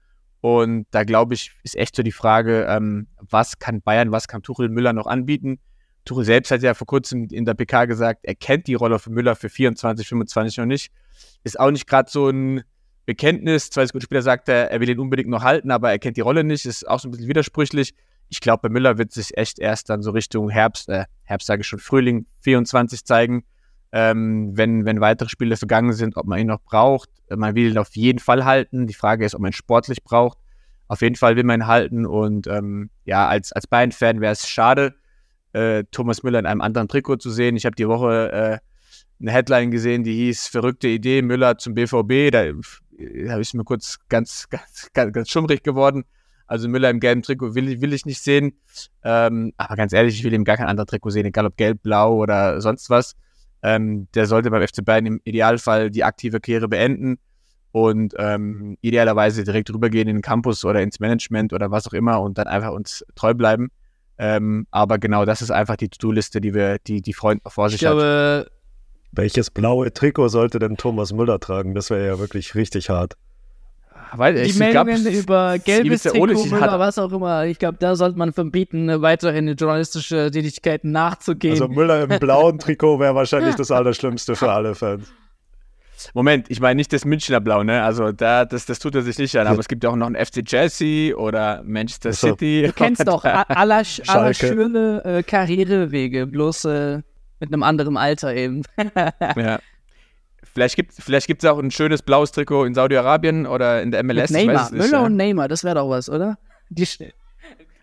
Und 0.43 0.87
da 0.91 1.05
glaube 1.05 1.35
ich, 1.35 1.51
ist 1.63 1.77
echt 1.77 1.95
so 1.95 2.03
die 2.03 2.11
Frage, 2.11 2.65
ähm, 2.67 3.07
was 3.17 3.59
kann 3.59 3.81
Bayern, 3.81 4.11
was 4.11 4.27
kann 4.27 4.43
Tuchel 4.43 4.67
Müller 4.67 4.91
noch 4.91 5.07
anbieten? 5.07 5.61
Tuchel 6.03 6.25
selbst 6.25 6.51
hat 6.51 6.61
ja 6.61 6.73
vor 6.73 6.85
kurzem 6.85 7.29
in 7.31 7.45
der 7.45 7.53
PK 7.53 7.85
gesagt, 7.85 8.25
er 8.25 8.35
kennt 8.35 8.67
die 8.67 8.73
Rolle 8.73 8.99
von 8.99 9.13
Müller 9.13 9.37
für 9.37 9.47
24, 9.47 10.05
25 10.05 10.57
noch 10.57 10.65
nicht. 10.65 10.91
Ist 11.45 11.57
auch 11.57 11.71
nicht 11.71 11.87
gerade 11.87 12.11
so 12.11 12.27
ein 12.27 12.63
Bekenntnis. 13.05 13.69
Zwei 13.69 13.85
Sekunden 13.85 14.21
sagt 14.21 14.49
er, 14.49 14.69
er 14.69 14.81
will 14.81 14.89
ihn 14.89 14.99
unbedingt 14.99 15.29
noch 15.29 15.43
halten, 15.43 15.71
aber 15.71 15.91
er 15.91 15.99
kennt 15.99 16.17
die 16.17 16.21
Rolle 16.21 16.43
nicht. 16.43 16.65
Ist 16.65 16.89
auch 16.89 16.99
so 16.99 17.07
ein 17.07 17.11
bisschen 17.11 17.29
widersprüchlich. 17.29 17.93
Ich 18.27 18.41
glaube, 18.41 18.63
bei 18.63 18.69
Müller 18.69 18.97
wird 18.97 19.13
sich 19.13 19.37
echt 19.37 19.59
erst 19.59 19.89
dann 19.89 20.01
so 20.01 20.11
Richtung 20.11 20.49
Herbst, 20.49 20.89
äh, 20.89 21.05
Herbst 21.23 21.47
sage 21.47 21.61
ich 21.61 21.67
schon, 21.67 21.79
Frühling 21.79 22.25
24 22.41 23.05
zeigen 23.05 23.45
ähm, 23.93 24.57
wenn, 24.57 24.85
wenn 24.85 25.01
weitere 25.01 25.29
Spiele 25.29 25.55
vergangen 25.55 25.93
sind, 25.93 26.17
ob 26.17 26.25
man 26.25 26.39
ihn 26.39 26.47
noch 26.47 26.61
braucht. 26.61 27.09
Man 27.29 27.53
will 27.55 27.71
ihn 27.71 27.77
auf 27.77 27.95
jeden 27.95 28.17
Fall 28.17 28.43
halten. 28.43 28.87
Die 28.87 28.95
Frage 28.95 29.23
ist, 29.23 29.35
ob 29.35 29.41
man 29.41 29.51
ihn 29.51 29.53
sportlich 29.53 30.03
braucht. 30.03 30.39
Auf 30.87 31.01
jeden 31.01 31.15
Fall 31.15 31.35
will 31.35 31.43
man 31.43 31.61
ihn 31.61 31.67
halten. 31.67 32.07
Und 32.07 32.47
ähm, 32.47 32.89
ja, 33.05 33.27
als, 33.27 33.53
als 33.53 33.67
Bayern-Fan 33.67 34.19
wäre 34.19 34.33
es 34.33 34.49
schade, 34.49 34.95
äh, 35.53 35.83
Thomas 35.91 36.23
Müller 36.23 36.39
in 36.39 36.47
einem 36.47 36.61
anderen 36.61 36.87
Trikot 36.87 37.17
zu 37.17 37.29
sehen. 37.29 37.55
Ich 37.55 37.67
habe 37.67 37.75
die 37.75 37.87
Woche 37.87 38.31
äh, 38.31 38.57
eine 39.21 39.31
Headline 39.31 39.69
gesehen, 39.69 40.03
die 40.03 40.15
hieß 40.15 40.47
Verrückte 40.47 40.87
Idee, 40.87 41.21
Müller 41.21 41.59
zum 41.59 41.75
BVB. 41.75 42.31
Da, 42.31 42.45
da 43.27 43.37
ist 43.37 43.53
mir 43.53 43.63
kurz 43.63 43.99
ganz, 44.09 44.49
ganz, 44.49 44.89
ganz, 44.93 45.13
ganz 45.13 45.29
schummrig 45.29 45.61
geworden. 45.61 46.03
Also 46.47 46.67
Müller 46.67 46.89
im 46.89 46.99
gelben 46.99 47.21
Trikot 47.21 47.53
will, 47.53 47.79
will 47.79 47.93
ich 47.93 48.07
nicht 48.07 48.21
sehen. 48.21 48.59
Ähm, 49.03 49.53
aber 49.57 49.75
ganz 49.75 49.93
ehrlich, 49.93 50.15
ich 50.15 50.23
will 50.23 50.33
ihm 50.33 50.45
gar 50.45 50.57
kein 50.57 50.67
anderes 50.67 50.87
Trikot 50.87 51.11
sehen, 51.11 51.27
egal 51.27 51.45
ob 51.45 51.57
gelb, 51.57 51.83
blau 51.83 52.15
oder 52.15 52.59
sonst 52.59 52.89
was. 52.89 53.15
Ähm, 53.63 54.07
der 54.13 54.25
sollte 54.25 54.51
beim 54.51 54.65
FC 54.65 54.83
Bayern 54.83 55.05
im 55.05 55.21
Idealfall 55.23 55.89
die 55.89 56.03
aktive 56.03 56.39
Karriere 56.39 56.67
beenden 56.67 57.17
und 57.71 58.13
ähm, 58.19 58.77
idealerweise 58.81 59.43
direkt 59.43 59.73
rübergehen 59.73 60.07
in 60.07 60.17
den 60.17 60.21
Campus 60.21 60.63
oder 60.63 60.81
ins 60.81 60.99
Management 60.99 61.53
oder 61.53 61.71
was 61.71 61.87
auch 61.87 61.93
immer 61.93 62.21
und 62.21 62.37
dann 62.37 62.47
einfach 62.47 62.71
uns 62.71 63.03
treu 63.15 63.33
bleiben. 63.33 63.71
Ähm, 64.17 64.67
aber 64.69 64.99
genau 64.99 65.25
das 65.25 65.41
ist 65.41 65.49
einfach 65.49 65.75
die 65.75 65.89
To-Do-Liste, 65.89 66.39
die 66.39 66.53
wir, 66.53 66.77
die, 66.79 67.01
die 67.01 67.13
Freund 67.13 67.41
vor 67.47 67.69
sich 67.69 67.75
ich 67.75 67.81
glaube. 67.81 68.47
Welches 69.11 69.51
blaue 69.51 69.93
Trikot 69.93 70.29
sollte 70.29 70.59
denn 70.59 70.75
Thomas 70.75 71.13
Müller 71.13 71.39
tragen? 71.39 71.75
Das 71.75 71.89
wäre 71.89 72.05
ja 72.05 72.19
wirklich 72.19 72.55
richtig 72.55 72.89
hart. 72.89 73.15
Weil 74.17 74.35
die 74.35 74.41
ich 74.41 74.57
Meldungen 74.57 75.01
glaub, 75.01 75.13
über 75.13 75.59
gelbes 75.59 76.03
Trikot, 76.03 76.59
Hat- 76.59 76.79
was 76.79 76.97
auch 76.97 77.11
immer. 77.11 77.45
Ich 77.45 77.59
glaube, 77.59 77.77
da 77.79 77.95
sollte 77.95 78.17
man 78.17 78.33
verbieten, 78.33 79.01
weiterhin 79.01 79.47
journalistische 79.55 80.29
Tätigkeiten 80.31 80.91
nachzugehen. 80.91 81.53
Also 81.53 81.67
Müller 81.67 82.03
im 82.03 82.19
blauen 82.19 82.59
Trikot 82.59 82.99
wäre 82.99 83.15
wahrscheinlich 83.15 83.55
das 83.55 83.71
Allerschlimmste 83.71 84.35
für 84.35 84.51
alle 84.51 84.75
Fans. 84.75 85.11
Moment, 86.13 86.47
ich 86.49 86.59
meine 86.59 86.75
nicht 86.75 86.91
das 86.91 87.05
Münchner 87.05 87.39
Blau, 87.39 87.63
ne? 87.63 87.81
Also 87.83 88.11
da, 88.11 88.43
das, 88.45 88.65
das 88.65 88.79
tut 88.79 88.93
er 88.95 89.03
sich 89.03 89.17
nicht 89.17 89.37
an, 89.37 89.47
aber 89.47 89.59
es 89.59 89.67
gibt 89.67 89.83
ja 89.83 89.89
auch 89.89 89.95
noch 89.95 90.07
einen 90.07 90.15
FC 90.15 90.43
Chelsea 90.43 91.15
oder 91.15 91.63
Manchester 91.65 92.09
Ach 92.09 92.13
so. 92.15 92.27
City. 92.29 92.63
du 92.67 92.73
kennst 92.73 93.07
doch 93.07 93.23
aller, 93.23 93.83
aller 94.07 94.33
schöne 94.33 95.01
äh, 95.05 95.23
Karrierewege, 95.23 96.27
bloß 96.27 96.65
äh, 96.65 97.01
mit 97.39 97.53
einem 97.53 97.63
anderen 97.63 97.95
Alter 97.97 98.35
eben. 98.35 98.63
Ja. 99.37 99.59
Vielleicht 100.53 100.75
gibt 100.75 100.91
es 100.91 101.03
vielleicht 101.03 101.25
gibt's 101.25 101.43
auch 101.45 101.57
ein 101.57 101.71
schönes 101.71 102.03
blaues 102.03 102.31
Trikot 102.31 102.65
in 102.65 102.75
Saudi-Arabien 102.75 103.47
oder 103.47 103.81
in 103.81 103.89
der 103.91 104.03
MLS. 104.03 104.29
mit 104.29 104.41
ich 104.41 104.47
weiß 104.47 104.47
Neymar, 104.47 104.65
es 104.65 104.71
Müller 104.71 104.99
ja. 104.99 105.05
und 105.05 105.15
Neymar, 105.15 105.47
das 105.47 105.63
wäre 105.63 105.75
doch 105.75 105.89
was, 105.89 106.09
oder? 106.09 106.37
Die, 106.69 106.87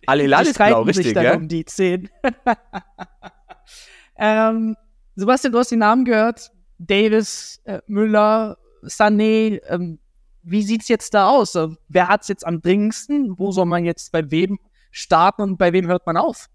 Al-Hilal 0.06 0.44
die 0.44 0.50
ist 0.50 0.56
blau, 0.56 0.66
streiten 0.66 0.87
sich 0.87 0.98
richtig, 0.98 1.14
dann 1.14 1.24
ja? 1.24 1.35
um 1.35 1.48
die 1.48 1.64
10. 1.64 2.09
ähm, 4.18 4.76
Sebastian, 5.16 5.52
du 5.52 5.59
hast 5.59 5.70
die 5.70 5.76
Namen 5.76 6.04
gehört. 6.04 6.52
Davis, 6.78 7.61
äh, 7.64 7.80
Müller, 7.88 8.56
Sané. 8.85 9.61
Ähm, 9.68 9.98
wie 10.42 10.62
sieht's 10.62 10.88
jetzt 10.88 11.12
da 11.12 11.28
aus? 11.28 11.56
Äh, 11.56 11.68
Wer 11.88 12.09
hat's 12.09 12.28
jetzt 12.28 12.46
am 12.46 12.62
dringendsten? 12.62 13.38
Wo 13.38 13.50
soll 13.50 13.66
man 13.66 13.85
jetzt 13.85 14.12
bei 14.12 14.30
wem 14.30 14.59
starten 14.92 15.42
und 15.42 15.59
bei 15.59 15.72
wem 15.72 15.88
hört 15.88 16.06
man 16.06 16.16
auf? 16.16 16.46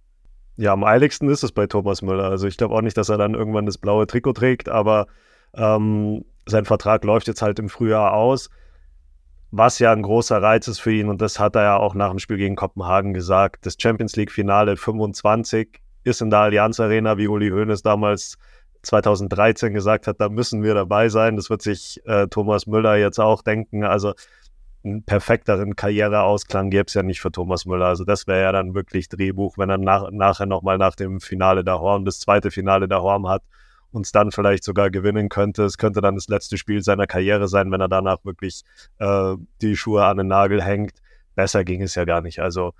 Ja, 0.57 0.71
am 0.71 0.85
eiligsten 0.85 1.29
ist 1.29 1.43
es 1.43 1.51
bei 1.51 1.67
Thomas 1.67 2.01
Müller. 2.01 2.29
Also 2.29 2.47
ich 2.47 2.55
glaube 2.55 2.73
auch 2.73 2.81
nicht, 2.81 2.97
dass 2.97 3.09
er 3.09 3.17
dann 3.17 3.33
irgendwann 3.33 3.65
das 3.65 3.77
blaue 3.77 4.07
Trikot 4.07 4.33
trägt, 4.33 4.69
aber 4.69 5.07
ähm, 5.55 6.25
sein 6.45 6.65
Vertrag 6.65 7.03
läuft 7.03 7.27
jetzt 7.27 7.41
halt 7.41 7.59
im 7.59 7.69
Frühjahr 7.69 8.13
aus, 8.13 8.49
was 9.51 9.79
ja 9.79 9.91
ein 9.91 10.03
großer 10.03 10.41
Reiz 10.41 10.67
ist 10.67 10.79
für 10.79 10.91
ihn 10.91 11.09
und 11.09 11.21
das 11.21 11.39
hat 11.39 11.55
er 11.55 11.63
ja 11.63 11.77
auch 11.77 11.95
nach 11.95 12.09
dem 12.09 12.19
Spiel 12.19 12.37
gegen 12.37 12.55
Kopenhagen 12.55 13.13
gesagt. 13.13 13.65
Das 13.65 13.75
Champions 13.79 14.15
League 14.15 14.31
Finale 14.31 14.77
25 14.77 15.81
ist 16.03 16.21
in 16.21 16.29
der 16.29 16.39
Allianz 16.39 16.79
Arena, 16.79 17.17
wie 17.17 17.27
Uli 17.27 17.49
Hoeneß 17.49 17.81
damals 17.81 18.37
2013 18.83 19.73
gesagt 19.73 20.07
hat, 20.07 20.21
da 20.21 20.29
müssen 20.29 20.61
wir 20.61 20.75
dabei 20.75 21.09
sein. 21.09 21.35
Das 21.35 21.49
wird 21.49 21.61
sich 21.63 22.01
äh, 22.05 22.27
Thomas 22.27 22.67
Müller 22.67 22.95
jetzt 22.95 23.19
auch 23.19 23.41
denken. 23.41 23.83
Also 23.83 24.13
einen 24.83 25.03
perfekteren 25.03 25.75
Karriereausklang 25.75 26.69
gäbe 26.69 26.85
es 26.87 26.93
ja 26.93 27.01
nicht 27.01 27.19
für 27.19 27.31
Thomas 27.31 27.65
Müller. 27.65 27.87
Also 27.87 28.03
das 28.03 28.27
wäre 28.27 28.43
ja 28.43 28.51
dann 28.51 28.75
wirklich 28.75 29.09
Drehbuch, 29.09 29.57
wenn 29.57 29.71
er 29.71 29.79
nach, 29.79 30.11
nachher 30.11 30.45
nochmal 30.45 30.77
nach 30.77 30.95
dem 30.95 31.19
Finale 31.19 31.63
der 31.63 31.79
Horm, 31.79 32.05
das 32.05 32.19
zweite 32.19 32.51
Finale 32.51 32.87
der 32.87 33.01
Horm 33.01 33.27
hat 33.27 33.41
und 33.95 34.05
es 34.05 34.11
dann 34.11 34.31
vielleicht 34.31 34.63
sogar 34.63 34.89
gewinnen 34.89 35.29
könnte. 35.29 35.63
Es 35.63 35.77
könnte 35.77 36.01
dann 36.01 36.15
das 36.15 36.27
letzte 36.27 36.57
Spiel 36.57 36.81
seiner 36.83 37.07
Karriere 37.07 37.47
sein, 37.47 37.71
wenn 37.71 37.81
er 37.81 37.87
danach 37.87 38.23
wirklich 38.23 38.63
äh, 38.99 39.35
die 39.61 39.75
Schuhe 39.75 40.05
an 40.05 40.17
den 40.17 40.27
Nagel 40.27 40.61
hängt. 40.61 40.93
Besser 41.35 41.63
ging 41.63 41.81
es 41.81 41.95
ja 41.95 42.05
gar 42.05 42.21
nicht. 42.21 42.39
Also 42.39 42.73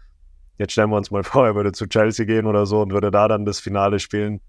jetzt 0.57 0.73
stellen 0.73 0.89
wir 0.89 0.97
uns 0.97 1.11
mal 1.11 1.23
vor, 1.23 1.45
er 1.45 1.55
würde 1.55 1.71
zu 1.71 1.87
Chelsea 1.87 2.25
gehen 2.25 2.45
oder 2.45 2.65
so 2.65 2.81
und 2.81 2.91
würde 2.91 3.11
da 3.11 3.27
dann 3.27 3.45
das 3.45 3.59
Finale 3.59 3.99
spielen. 3.99 4.41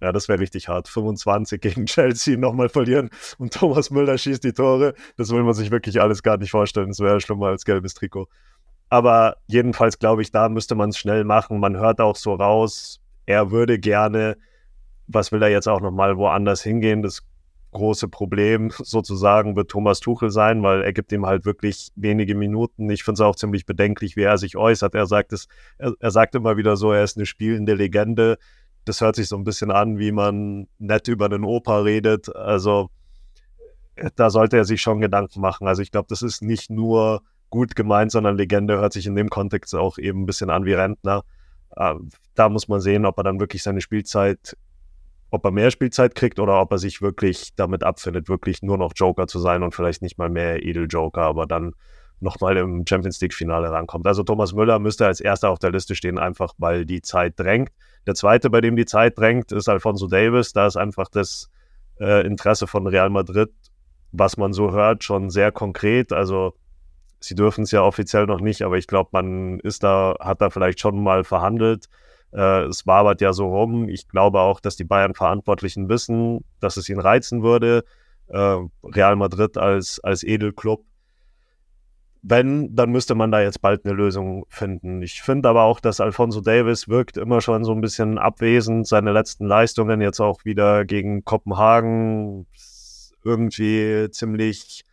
Ja, 0.00 0.10
das 0.10 0.28
wäre 0.28 0.40
richtig 0.40 0.68
hart. 0.68 0.88
25 0.88 1.60
gegen 1.60 1.86
Chelsea 1.86 2.36
nochmal 2.36 2.68
verlieren 2.68 3.10
und 3.38 3.54
Thomas 3.54 3.90
Müller 3.90 4.18
schießt 4.18 4.42
die 4.42 4.52
Tore. 4.52 4.94
Das 5.16 5.30
will 5.30 5.44
man 5.44 5.54
sich 5.54 5.70
wirklich 5.70 6.00
alles 6.00 6.22
gar 6.24 6.38
nicht 6.38 6.50
vorstellen. 6.50 6.88
Das 6.88 6.98
wäre 6.98 7.20
schlimmer 7.20 7.46
als 7.46 7.64
gelbes 7.64 7.94
Trikot. 7.94 8.28
Aber 8.88 9.36
jedenfalls 9.46 9.98
glaube 9.98 10.22
ich, 10.22 10.32
da 10.32 10.48
müsste 10.48 10.74
man 10.74 10.90
es 10.90 10.98
schnell 10.98 11.24
machen. 11.24 11.60
Man 11.60 11.76
hört 11.76 12.00
auch 12.00 12.16
so 12.16 12.34
raus, 12.34 13.00
er 13.26 13.50
würde 13.50 13.78
gerne, 13.78 14.36
was 15.06 15.32
will 15.32 15.42
er 15.42 15.50
jetzt 15.50 15.68
auch 15.68 15.80
nochmal 15.80 16.16
woanders 16.16 16.62
hingehen? 16.62 17.02
Das 17.02 17.22
große 17.72 18.08
Problem 18.08 18.70
sozusagen 18.78 19.56
wird 19.56 19.70
Thomas 19.70 20.00
Tuchel 20.00 20.30
sein, 20.30 20.62
weil 20.62 20.82
er 20.82 20.92
gibt 20.92 21.12
ihm 21.12 21.26
halt 21.26 21.44
wirklich 21.44 21.90
wenige 21.96 22.34
Minuten. 22.34 22.90
Ich 22.90 23.04
finde 23.04 23.14
es 23.14 23.20
auch 23.20 23.36
ziemlich 23.36 23.66
bedenklich, 23.66 24.16
wie 24.16 24.22
er 24.22 24.38
sich 24.38 24.56
äußert. 24.56 24.94
Er 24.94 25.06
sagt 25.06 25.32
es, 25.32 25.48
er, 25.78 25.94
er 25.98 26.10
sagt 26.10 26.34
immer 26.34 26.56
wieder 26.56 26.76
so, 26.76 26.92
er 26.92 27.04
ist 27.04 27.16
eine 27.16 27.26
spielende 27.26 27.74
Legende 27.74 28.38
das 28.84 29.00
hört 29.00 29.16
sich 29.16 29.28
so 29.28 29.36
ein 29.36 29.44
bisschen 29.44 29.70
an, 29.70 29.98
wie 29.98 30.12
man 30.12 30.68
nett 30.78 31.08
über 31.08 31.26
einen 31.26 31.44
Opa 31.44 31.80
redet. 31.80 32.34
Also 32.34 32.90
da 34.16 34.30
sollte 34.30 34.56
er 34.56 34.64
sich 34.64 34.82
schon 34.82 35.00
Gedanken 35.00 35.40
machen. 35.40 35.66
Also 35.66 35.82
ich 35.82 35.90
glaube, 35.90 36.06
das 36.08 36.22
ist 36.22 36.42
nicht 36.42 36.70
nur 36.70 37.22
gut 37.50 37.76
gemeint, 37.76 38.10
sondern 38.10 38.36
Legende 38.36 38.78
hört 38.78 38.92
sich 38.92 39.06
in 39.06 39.14
dem 39.14 39.28
Kontext 39.28 39.74
auch 39.74 39.98
eben 39.98 40.22
ein 40.22 40.26
bisschen 40.26 40.50
an 40.50 40.64
wie 40.64 40.72
Rentner. 40.72 41.22
Äh, 41.76 41.94
da 42.34 42.48
muss 42.48 42.68
man 42.68 42.80
sehen, 42.80 43.06
ob 43.06 43.18
er 43.18 43.24
dann 43.24 43.40
wirklich 43.40 43.62
seine 43.62 43.80
Spielzeit, 43.80 44.56
ob 45.32 45.46
er 45.46 45.50
mehr 45.50 45.70
Spielzeit 45.70 46.14
kriegt 46.14 46.38
oder 46.38 46.60
ob 46.60 46.70
er 46.72 46.78
sich 46.78 47.00
wirklich 47.00 47.54
damit 47.56 47.82
abfindet, 47.82 48.28
wirklich 48.28 48.62
nur 48.62 48.76
noch 48.76 48.92
Joker 48.94 49.26
zu 49.26 49.38
sein 49.38 49.62
und 49.62 49.74
vielleicht 49.74 50.02
nicht 50.02 50.18
mal 50.18 50.28
mehr 50.28 50.62
Edeljoker, 50.62 51.22
aber 51.22 51.46
dann 51.46 51.72
nochmal 52.20 52.58
im 52.58 52.84
Champions 52.86 53.18
League-Finale 53.20 53.70
rankommt. 53.70 54.06
Also 54.06 54.22
Thomas 54.24 54.52
Müller 54.52 54.78
müsste 54.78 55.06
als 55.06 55.20
erster 55.20 55.48
auf 55.48 55.58
der 55.58 55.72
Liste 55.72 55.94
stehen, 55.94 56.18
einfach 56.18 56.52
weil 56.58 56.84
die 56.84 57.00
Zeit 57.00 57.40
drängt. 57.40 57.70
Der 58.06 58.14
zweite, 58.14 58.50
bei 58.50 58.60
dem 58.60 58.76
die 58.76 58.84
Zeit 58.84 59.18
drängt, 59.18 59.52
ist 59.52 59.70
Alfonso 59.70 60.06
Davis. 60.06 60.52
Da 60.52 60.66
ist 60.66 60.76
einfach 60.76 61.08
das 61.08 61.50
äh, 61.98 62.26
Interesse 62.26 62.66
von 62.66 62.86
Real 62.86 63.08
Madrid, 63.08 63.50
was 64.12 64.36
man 64.36 64.52
so 64.52 64.72
hört, 64.72 65.02
schon 65.02 65.30
sehr 65.30 65.50
konkret. 65.50 66.12
Also 66.12 66.52
sie 67.20 67.34
dürfen 67.34 67.64
es 67.64 67.70
ja 67.70 67.80
offiziell 67.82 68.26
noch 68.26 68.40
nicht, 68.40 68.62
aber 68.62 68.76
ich 68.76 68.86
glaube, 68.86 69.08
man 69.12 69.60
ist 69.60 69.82
da, 69.82 70.14
hat 70.20 70.42
da 70.42 70.50
vielleicht 70.50 70.78
schon 70.78 71.02
mal 71.02 71.24
verhandelt. 71.24 71.88
Äh, 72.32 72.64
es 72.64 72.86
wabert 72.86 73.20
ja 73.20 73.32
so 73.32 73.48
rum. 73.48 73.88
Ich 73.88 74.08
glaube 74.08 74.40
auch, 74.40 74.60
dass 74.60 74.76
die 74.76 74.84
Bayern-Verantwortlichen 74.84 75.88
wissen, 75.88 76.44
dass 76.60 76.76
es 76.76 76.88
ihn 76.88 77.00
reizen 77.00 77.42
würde. 77.42 77.84
Äh, 78.28 78.58
Real 78.84 79.16
Madrid 79.16 79.58
als, 79.58 80.00
als 80.00 80.22
Edelclub 80.22 80.84
wenn, 82.22 82.74
dann 82.74 82.90
müsste 82.90 83.16
man 83.16 83.32
da 83.32 83.40
jetzt 83.40 83.60
bald 83.60 83.84
eine 83.84 83.94
Lösung 83.94 84.46
finden. 84.48 85.02
Ich 85.02 85.22
finde 85.22 85.48
aber 85.48 85.64
auch, 85.64 85.80
dass 85.80 86.00
Alfonso 86.00 86.40
Davis 86.40 86.88
wirkt 86.88 87.16
immer 87.16 87.40
schon 87.40 87.64
so 87.64 87.72
ein 87.72 87.80
bisschen 87.80 88.16
abwesend. 88.16 88.86
Seine 88.86 89.12
letzten 89.12 89.46
Leistungen 89.46 90.00
jetzt 90.00 90.20
auch 90.20 90.44
wieder 90.44 90.84
gegen 90.84 91.24
Kopenhagen 91.24 92.46
irgendwie 93.24 94.08
ziemlich 94.10 94.84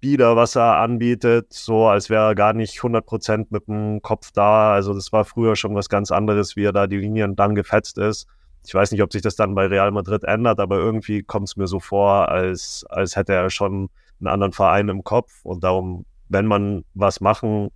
bieder, 0.00 0.36
was 0.36 0.56
er 0.56 0.78
anbietet, 0.78 1.52
so 1.52 1.86
als 1.86 2.10
wäre 2.10 2.28
er 2.28 2.34
gar 2.34 2.52
nicht 2.52 2.80
100% 2.80 3.46
mit 3.50 3.68
dem 3.68 4.02
Kopf 4.02 4.32
da. 4.32 4.72
Also 4.72 4.94
das 4.94 5.12
war 5.12 5.24
früher 5.24 5.56
schon 5.56 5.74
was 5.74 5.88
ganz 5.88 6.10
anderes, 6.10 6.56
wie 6.56 6.64
er 6.64 6.72
da 6.72 6.86
die 6.86 6.98
Linien 6.98 7.36
dann 7.36 7.54
gefetzt 7.54 7.98
ist. 7.98 8.26
Ich 8.66 8.74
weiß 8.74 8.92
nicht, 8.92 9.02
ob 9.02 9.12
sich 9.12 9.22
das 9.22 9.36
dann 9.36 9.54
bei 9.54 9.66
Real 9.66 9.90
Madrid 9.90 10.24
ändert, 10.24 10.60
aber 10.60 10.78
irgendwie 10.78 11.22
kommt 11.22 11.48
es 11.48 11.56
mir 11.56 11.66
so 11.66 11.80
vor, 11.80 12.28
als, 12.28 12.84
als 12.88 13.16
hätte 13.16 13.32
er 13.32 13.50
schon 13.50 13.88
einen 14.18 14.28
anderen 14.28 14.52
Verein 14.52 14.88
im 14.88 15.02
Kopf 15.04 15.44
und 15.44 15.64
darum 15.64 16.04
wenn 16.30 16.46
man 16.46 16.84
was 16.94 17.20
machen, 17.20 17.70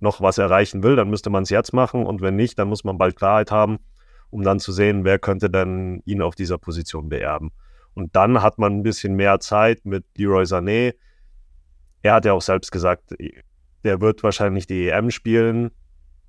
noch 0.00 0.20
was 0.20 0.36
erreichen 0.36 0.82
will, 0.82 0.96
dann 0.96 1.08
müsste 1.08 1.30
man 1.30 1.44
es 1.44 1.50
jetzt 1.50 1.72
machen 1.72 2.04
und 2.04 2.20
wenn 2.20 2.36
nicht, 2.36 2.58
dann 2.58 2.68
muss 2.68 2.84
man 2.84 2.98
bald 2.98 3.16
Klarheit 3.16 3.52
haben, 3.52 3.78
um 4.30 4.42
dann 4.42 4.58
zu 4.58 4.72
sehen, 4.72 5.04
wer 5.04 5.18
könnte 5.18 5.48
denn 5.48 6.02
ihn 6.04 6.22
auf 6.22 6.34
dieser 6.34 6.58
Position 6.58 7.08
beerben. 7.08 7.52
Und 7.94 8.16
dann 8.16 8.42
hat 8.42 8.58
man 8.58 8.78
ein 8.78 8.82
bisschen 8.82 9.14
mehr 9.14 9.38
Zeit 9.38 9.84
mit 9.84 10.04
Leroy 10.16 10.42
Sané. 10.42 10.94
Er 12.02 12.14
hat 12.14 12.24
ja 12.24 12.32
auch 12.32 12.42
selbst 12.42 12.72
gesagt, 12.72 13.14
der 13.84 14.00
wird 14.00 14.22
wahrscheinlich 14.22 14.66
die 14.66 14.88
EM 14.88 15.10
spielen. 15.10 15.70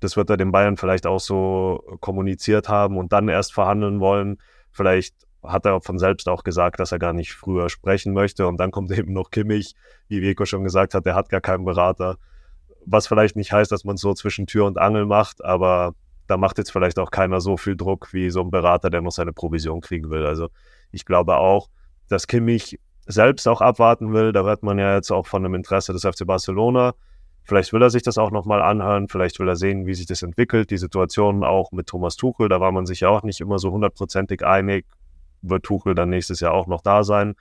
Das 0.00 0.16
wird 0.16 0.30
er 0.30 0.36
den 0.36 0.52
Bayern 0.52 0.76
vielleicht 0.76 1.06
auch 1.06 1.20
so 1.20 1.82
kommuniziert 2.00 2.68
haben 2.68 2.98
und 2.98 3.12
dann 3.12 3.28
erst 3.28 3.52
verhandeln 3.54 4.00
wollen. 4.00 4.38
Vielleicht 4.70 5.14
hat 5.42 5.66
er 5.66 5.80
von 5.80 5.98
selbst 5.98 6.28
auch 6.28 6.42
gesagt, 6.42 6.80
dass 6.80 6.92
er 6.92 6.98
gar 6.98 7.12
nicht 7.12 7.32
früher 7.32 7.68
sprechen 7.68 8.12
möchte. 8.12 8.46
Und 8.46 8.58
dann 8.58 8.70
kommt 8.70 8.90
eben 8.98 9.12
noch 9.12 9.30
Kimmich, 9.30 9.74
wie 10.08 10.22
Vico 10.22 10.44
schon 10.44 10.64
gesagt 10.64 10.94
hat, 10.94 11.06
der 11.06 11.14
hat 11.14 11.28
gar 11.28 11.40
keinen 11.40 11.64
Berater. 11.64 12.16
Was 12.86 13.06
vielleicht 13.06 13.36
nicht 13.36 13.52
heißt, 13.52 13.72
dass 13.72 13.84
man 13.84 13.94
es 13.94 14.00
so 14.00 14.12
zwischen 14.14 14.46
Tür 14.46 14.66
und 14.66 14.78
Angel 14.78 15.06
macht, 15.06 15.42
aber 15.42 15.94
da 16.26 16.36
macht 16.36 16.58
jetzt 16.58 16.70
vielleicht 16.70 16.98
auch 16.98 17.10
keiner 17.10 17.40
so 17.40 17.56
viel 17.56 17.76
Druck 17.76 18.12
wie 18.12 18.30
so 18.30 18.40
ein 18.40 18.50
Berater, 18.50 18.90
der 18.90 19.00
noch 19.00 19.12
seine 19.12 19.32
Provision 19.32 19.80
kriegen 19.80 20.10
will. 20.10 20.26
Also 20.26 20.48
ich 20.90 21.04
glaube 21.04 21.36
auch, 21.36 21.68
dass 22.08 22.26
Kimmich 22.26 22.78
selbst 23.06 23.46
auch 23.48 23.60
abwarten 23.60 24.12
will. 24.12 24.32
Da 24.32 24.44
hört 24.44 24.62
man 24.62 24.78
ja 24.78 24.94
jetzt 24.94 25.10
auch 25.10 25.26
von 25.26 25.42
dem 25.42 25.54
Interesse 25.54 25.92
des 25.92 26.02
FC 26.02 26.26
Barcelona. 26.26 26.94
Vielleicht 27.44 27.74
will 27.74 27.82
er 27.82 27.90
sich 27.90 28.02
das 28.02 28.16
auch 28.16 28.30
nochmal 28.30 28.62
anhören, 28.62 29.08
vielleicht 29.08 29.38
will 29.38 29.48
er 29.48 29.56
sehen, 29.56 29.86
wie 29.86 29.92
sich 29.92 30.06
das 30.06 30.22
entwickelt. 30.22 30.70
Die 30.70 30.78
Situation 30.78 31.44
auch 31.44 31.72
mit 31.72 31.86
Thomas 31.86 32.16
Tuchel, 32.16 32.48
da 32.48 32.58
war 32.58 32.72
man 32.72 32.86
sich 32.86 33.00
ja 33.00 33.10
auch 33.10 33.22
nicht 33.22 33.40
immer 33.40 33.58
so 33.58 33.70
hundertprozentig 33.70 34.46
einig, 34.46 34.86
wird 35.42 35.62
Tuchel 35.62 35.94
dann 35.94 36.08
nächstes 36.08 36.40
Jahr 36.40 36.54
auch 36.54 36.66
noch 36.66 36.80
da 36.80 37.04
sein. 37.04 37.34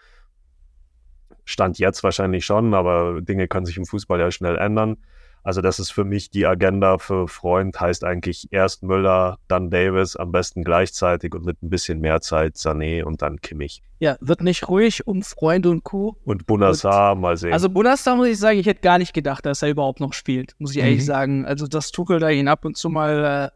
Stand 1.46 1.80
jetzt 1.80 2.04
wahrscheinlich 2.04 2.46
schon, 2.46 2.74
aber 2.74 3.22
Dinge 3.22 3.48
können 3.48 3.66
sich 3.66 3.78
im 3.78 3.86
Fußball 3.86 4.20
ja 4.20 4.30
schnell 4.30 4.58
ändern. 4.58 4.98
Also 5.44 5.62
das 5.62 5.78
ist 5.78 5.92
für 5.92 6.06
mich 6.06 6.32
die 6.32 6.46
Agenda 6.46 6.98
für 6.98 7.28
Freund, 7.28 7.80
heißt 7.80 8.04
eigentlich 8.06 8.48
erst 8.52 8.82
Müller, 8.82 9.40
dann 9.50 9.70
Davis, 9.70 10.16
am 10.16 10.32
besten 10.32 10.64
gleichzeitig 10.64 11.36
und 11.36 11.46
mit 11.46 11.62
ein 11.62 11.70
bisschen 11.70 12.00
mehr 12.00 12.22
Zeit 12.22 12.56
Sané 12.56 13.04
und 13.04 13.22
dann 13.22 13.42
Kimmich. 13.42 13.84
Ja, 14.00 14.16
wird 14.22 14.42
nicht 14.42 14.70
ruhig 14.70 15.06
um 15.06 15.22
Freunde 15.22 15.70
und 15.70 15.84
Co. 15.84 16.16
Und 16.24 16.46
Bunassar, 16.46 17.16
mal 17.16 17.36
sehen. 17.38 17.52
Also 17.54 17.70
Bunassar 17.70 18.16
muss 18.16 18.28
ich 18.28 18.40
sagen, 18.40 18.58
ich 18.58 18.66
hätte 18.68 18.82
gar 18.82 18.98
nicht 18.98 19.14
gedacht, 19.14 19.46
dass 19.46 19.62
er 19.62 19.70
überhaupt 19.70 20.00
noch 20.00 20.14
spielt, 20.14 20.56
muss 20.60 20.72
ich 20.72 20.78
ehrlich 20.78 21.02
Mhm. 21.02 21.06
sagen. 21.06 21.46
Also 21.46 21.68
dass 21.68 21.92
Tuchel 21.92 22.20
da 22.20 22.30
ihn 22.30 22.48
ab 22.48 22.64
und 22.66 22.78
zu 22.78 22.90
mal 22.90 23.52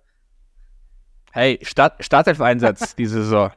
Hey, 1.31 1.59
Start, 1.61 2.03
Startelf-Einsatz 2.03 2.95
diese 2.97 3.21
Saison. 3.23 3.51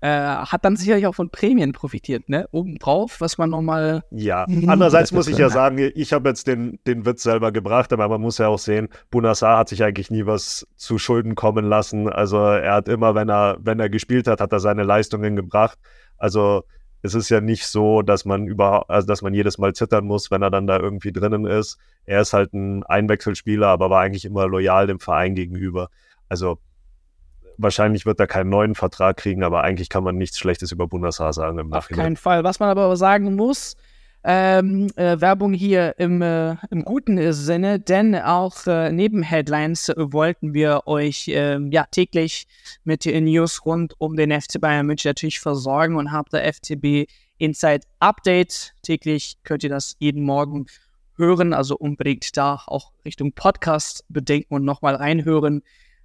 Äh, 0.00 0.08
hat 0.08 0.64
dann 0.64 0.76
sicherlich 0.76 1.06
auch 1.06 1.14
von 1.14 1.30
Prämien 1.30 1.72
profitiert, 1.72 2.28
ne? 2.28 2.48
Obendrauf, 2.52 3.20
was 3.20 3.38
man 3.38 3.50
nochmal. 3.50 4.02
Ja, 4.10 4.44
andererseits 4.66 5.12
muss 5.12 5.28
ich 5.28 5.38
ja 5.38 5.50
sagen, 5.50 5.78
ich 5.94 6.12
habe 6.12 6.28
jetzt 6.28 6.46
den, 6.46 6.78
den 6.86 7.04
Witz 7.04 7.22
selber 7.22 7.52
gebracht, 7.52 7.92
aber 7.92 8.08
man 8.08 8.20
muss 8.20 8.38
ja 8.38 8.48
auch 8.48 8.58
sehen, 8.58 8.88
Bunassar 9.10 9.58
hat 9.58 9.68
sich 9.68 9.82
eigentlich 9.84 10.10
nie 10.10 10.26
was 10.26 10.66
zu 10.76 10.98
Schulden 10.98 11.34
kommen 11.34 11.64
lassen. 11.66 12.08
Also 12.08 12.38
er 12.38 12.74
hat 12.74 12.88
immer, 12.88 13.14
wenn 13.14 13.28
er, 13.28 13.58
wenn 13.60 13.80
er 13.80 13.90
gespielt 13.90 14.26
hat, 14.26 14.40
hat 14.40 14.52
er 14.52 14.60
seine 14.60 14.84
Leistungen 14.84 15.36
gebracht. 15.36 15.78
Also 16.16 16.64
es 17.02 17.14
ist 17.14 17.30
ja 17.30 17.40
nicht 17.40 17.66
so, 17.66 18.02
dass 18.02 18.24
man 18.24 18.46
über, 18.46 18.88
also 18.88 19.06
dass 19.06 19.22
man 19.22 19.34
jedes 19.34 19.58
Mal 19.58 19.74
zittern 19.74 20.04
muss, 20.04 20.30
wenn 20.30 20.42
er 20.42 20.50
dann 20.50 20.66
da 20.66 20.78
irgendwie 20.78 21.12
drinnen 21.12 21.46
ist. 21.46 21.78
Er 22.04 22.20
ist 22.20 22.32
halt 22.32 22.52
ein 22.52 22.84
Einwechselspieler, 22.84 23.68
aber 23.68 23.90
war 23.90 24.02
eigentlich 24.02 24.24
immer 24.24 24.46
loyal 24.46 24.86
dem 24.86 25.00
Verein 25.00 25.34
gegenüber. 25.34 25.88
Also 26.28 26.58
wahrscheinlich 27.62 28.06
wird 28.06 28.20
er 28.20 28.26
keinen 28.26 28.50
neuen 28.50 28.74
Vertrag 28.74 29.16
kriegen, 29.16 29.42
aber 29.42 29.62
eigentlich 29.62 29.88
kann 29.88 30.04
man 30.04 30.16
nichts 30.16 30.38
Schlechtes 30.38 30.72
über 30.72 30.86
Bundeshaar 30.86 31.32
sagen 31.32 31.58
im 31.58 31.68
Nachhinein. 31.68 32.00
Auf 32.00 32.04
keinen 32.04 32.16
Fall. 32.16 32.44
Was 32.44 32.60
man 32.60 32.68
aber 32.70 32.96
sagen 32.96 33.34
muss, 33.34 33.76
ähm, 34.22 34.88
äh, 34.96 35.20
Werbung 35.20 35.54
hier 35.54 35.94
im, 35.98 36.20
äh, 36.20 36.56
im 36.70 36.84
guten 36.84 37.32
Sinne, 37.32 37.80
denn 37.80 38.14
auch 38.14 38.66
äh, 38.66 38.92
neben 38.92 39.22
Headlines 39.22 39.92
wollten 39.96 40.52
wir 40.52 40.82
euch 40.86 41.28
ähm, 41.28 41.70
ja 41.72 41.84
täglich 41.90 42.46
mit 42.84 43.06
News 43.06 43.64
rund 43.64 43.94
um 43.98 44.16
den 44.16 44.38
FC 44.38 44.60
Bayern 44.60 44.86
München 44.86 45.08
natürlich 45.08 45.40
versorgen 45.40 45.96
und 45.96 46.12
habt 46.12 46.32
der 46.34 46.52
FCB 46.52 47.10
Inside 47.38 47.86
Update. 47.98 48.74
Täglich 48.82 49.38
könnt 49.42 49.64
ihr 49.64 49.70
das 49.70 49.96
jeden 49.98 50.22
Morgen 50.22 50.66
hören, 51.16 51.54
also 51.54 51.76
unbedingt 51.76 52.36
da 52.36 52.60
auch 52.66 52.92
Richtung 53.06 53.32
Podcast 53.32 54.04
bedenken 54.10 54.54
und 54.54 54.64
nochmal 54.64 54.96
reinhören. 54.96 55.62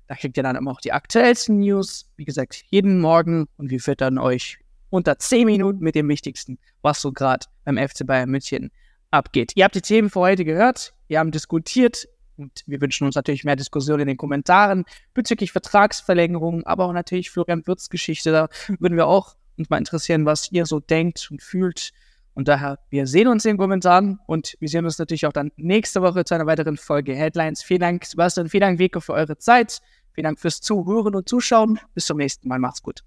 Da 0.08 0.16
kriegt 0.16 0.38
ihr 0.38 0.44
dann 0.44 0.56
immer 0.56 0.72
auch 0.72 0.82
die 0.82 0.92
aktuellsten 0.92 1.60
News, 1.60 2.10
wie 2.16 2.26
gesagt, 2.26 2.64
jeden 2.70 3.00
Morgen 3.00 3.48
und 3.58 3.72
wir 3.72 3.80
füttern 3.80 4.18
euch 4.18 4.60
unter 4.90 5.18
10 5.18 5.46
Minuten 5.46 5.80
mit 5.80 5.96
dem 5.96 6.08
Wichtigsten, 6.08 6.60
was 6.82 7.02
so 7.02 7.12
gerade 7.12 7.48
beim 7.64 7.78
FC 7.78 8.06
Bayern 8.06 8.30
München 8.30 8.72
abgeht. 9.12 9.54
Ihr 9.56 9.64
habt 9.64 9.76
die 9.76 9.82
Themen 9.82 10.10
für 10.10 10.20
heute 10.20 10.46
gehört, 10.46 10.94
wir 11.08 11.20
haben 11.20 11.32
diskutiert 11.32 12.08
und 12.38 12.64
wir 12.66 12.82
wünschen 12.82 13.06
uns 13.06 13.16
natürlich 13.16 13.44
mehr 13.44 13.56
Diskussion 13.56 14.00
in 14.00 14.08
den 14.08 14.18
Kommentaren 14.18 14.86
bezüglich 15.14 15.52
Vertragsverlängerungen, 15.52 16.66
aber 16.66 16.86
auch 16.86 16.94
natürlich 16.94 17.32
Florian 17.32 17.66
Wirtz 17.66 17.90
Geschichte. 17.90 18.32
Da 18.32 18.50
würden 18.80 18.98
wir 18.98 19.08
auch 19.08 19.36
uns 19.58 19.70
mal 19.70 19.78
interessieren, 19.78 20.26
was 20.26 20.52
ihr 20.52 20.66
so 20.66 20.80
denkt 20.80 21.30
und 21.32 21.42
fühlt. 21.42 21.92
Und 22.36 22.50
daher, 22.50 22.80
wir 22.90 23.08
sehen 23.08 23.28
uns 23.28 23.46
in 23.46 23.52
den 23.52 23.58
Kommentaren 23.58 24.20
und 24.28 24.56
wir 24.60 24.68
sehen 24.68 24.86
uns 24.86 25.00
natürlich 25.00 25.26
auch 25.26 25.34
dann 25.34 25.52
nächste 25.56 26.02
Woche 26.02 26.26
zu 26.26 26.36
einer 26.36 26.46
weiteren 26.46 26.76
Folge 26.78 27.16
Headlines. 27.16 27.64
Vielen 27.64 27.80
Dank, 27.80 28.06
Sebastian, 28.06 28.50
vielen 28.50 28.62
Dank, 28.62 28.80
Vico, 28.80 29.00
für 29.00 29.14
eure 29.14 29.38
Zeit. 29.38 29.80
Vielen 30.14 30.26
Dank 30.26 30.40
fürs 30.40 30.62
Zuhören 30.62 31.16
und 31.16 31.28
Zuschauen. 31.28 31.80
Bis 31.94 32.06
zum 32.06 32.18
nächsten 32.18 32.48
Mal. 32.48 32.60
Macht's 32.60 32.84
gut. 32.84 33.04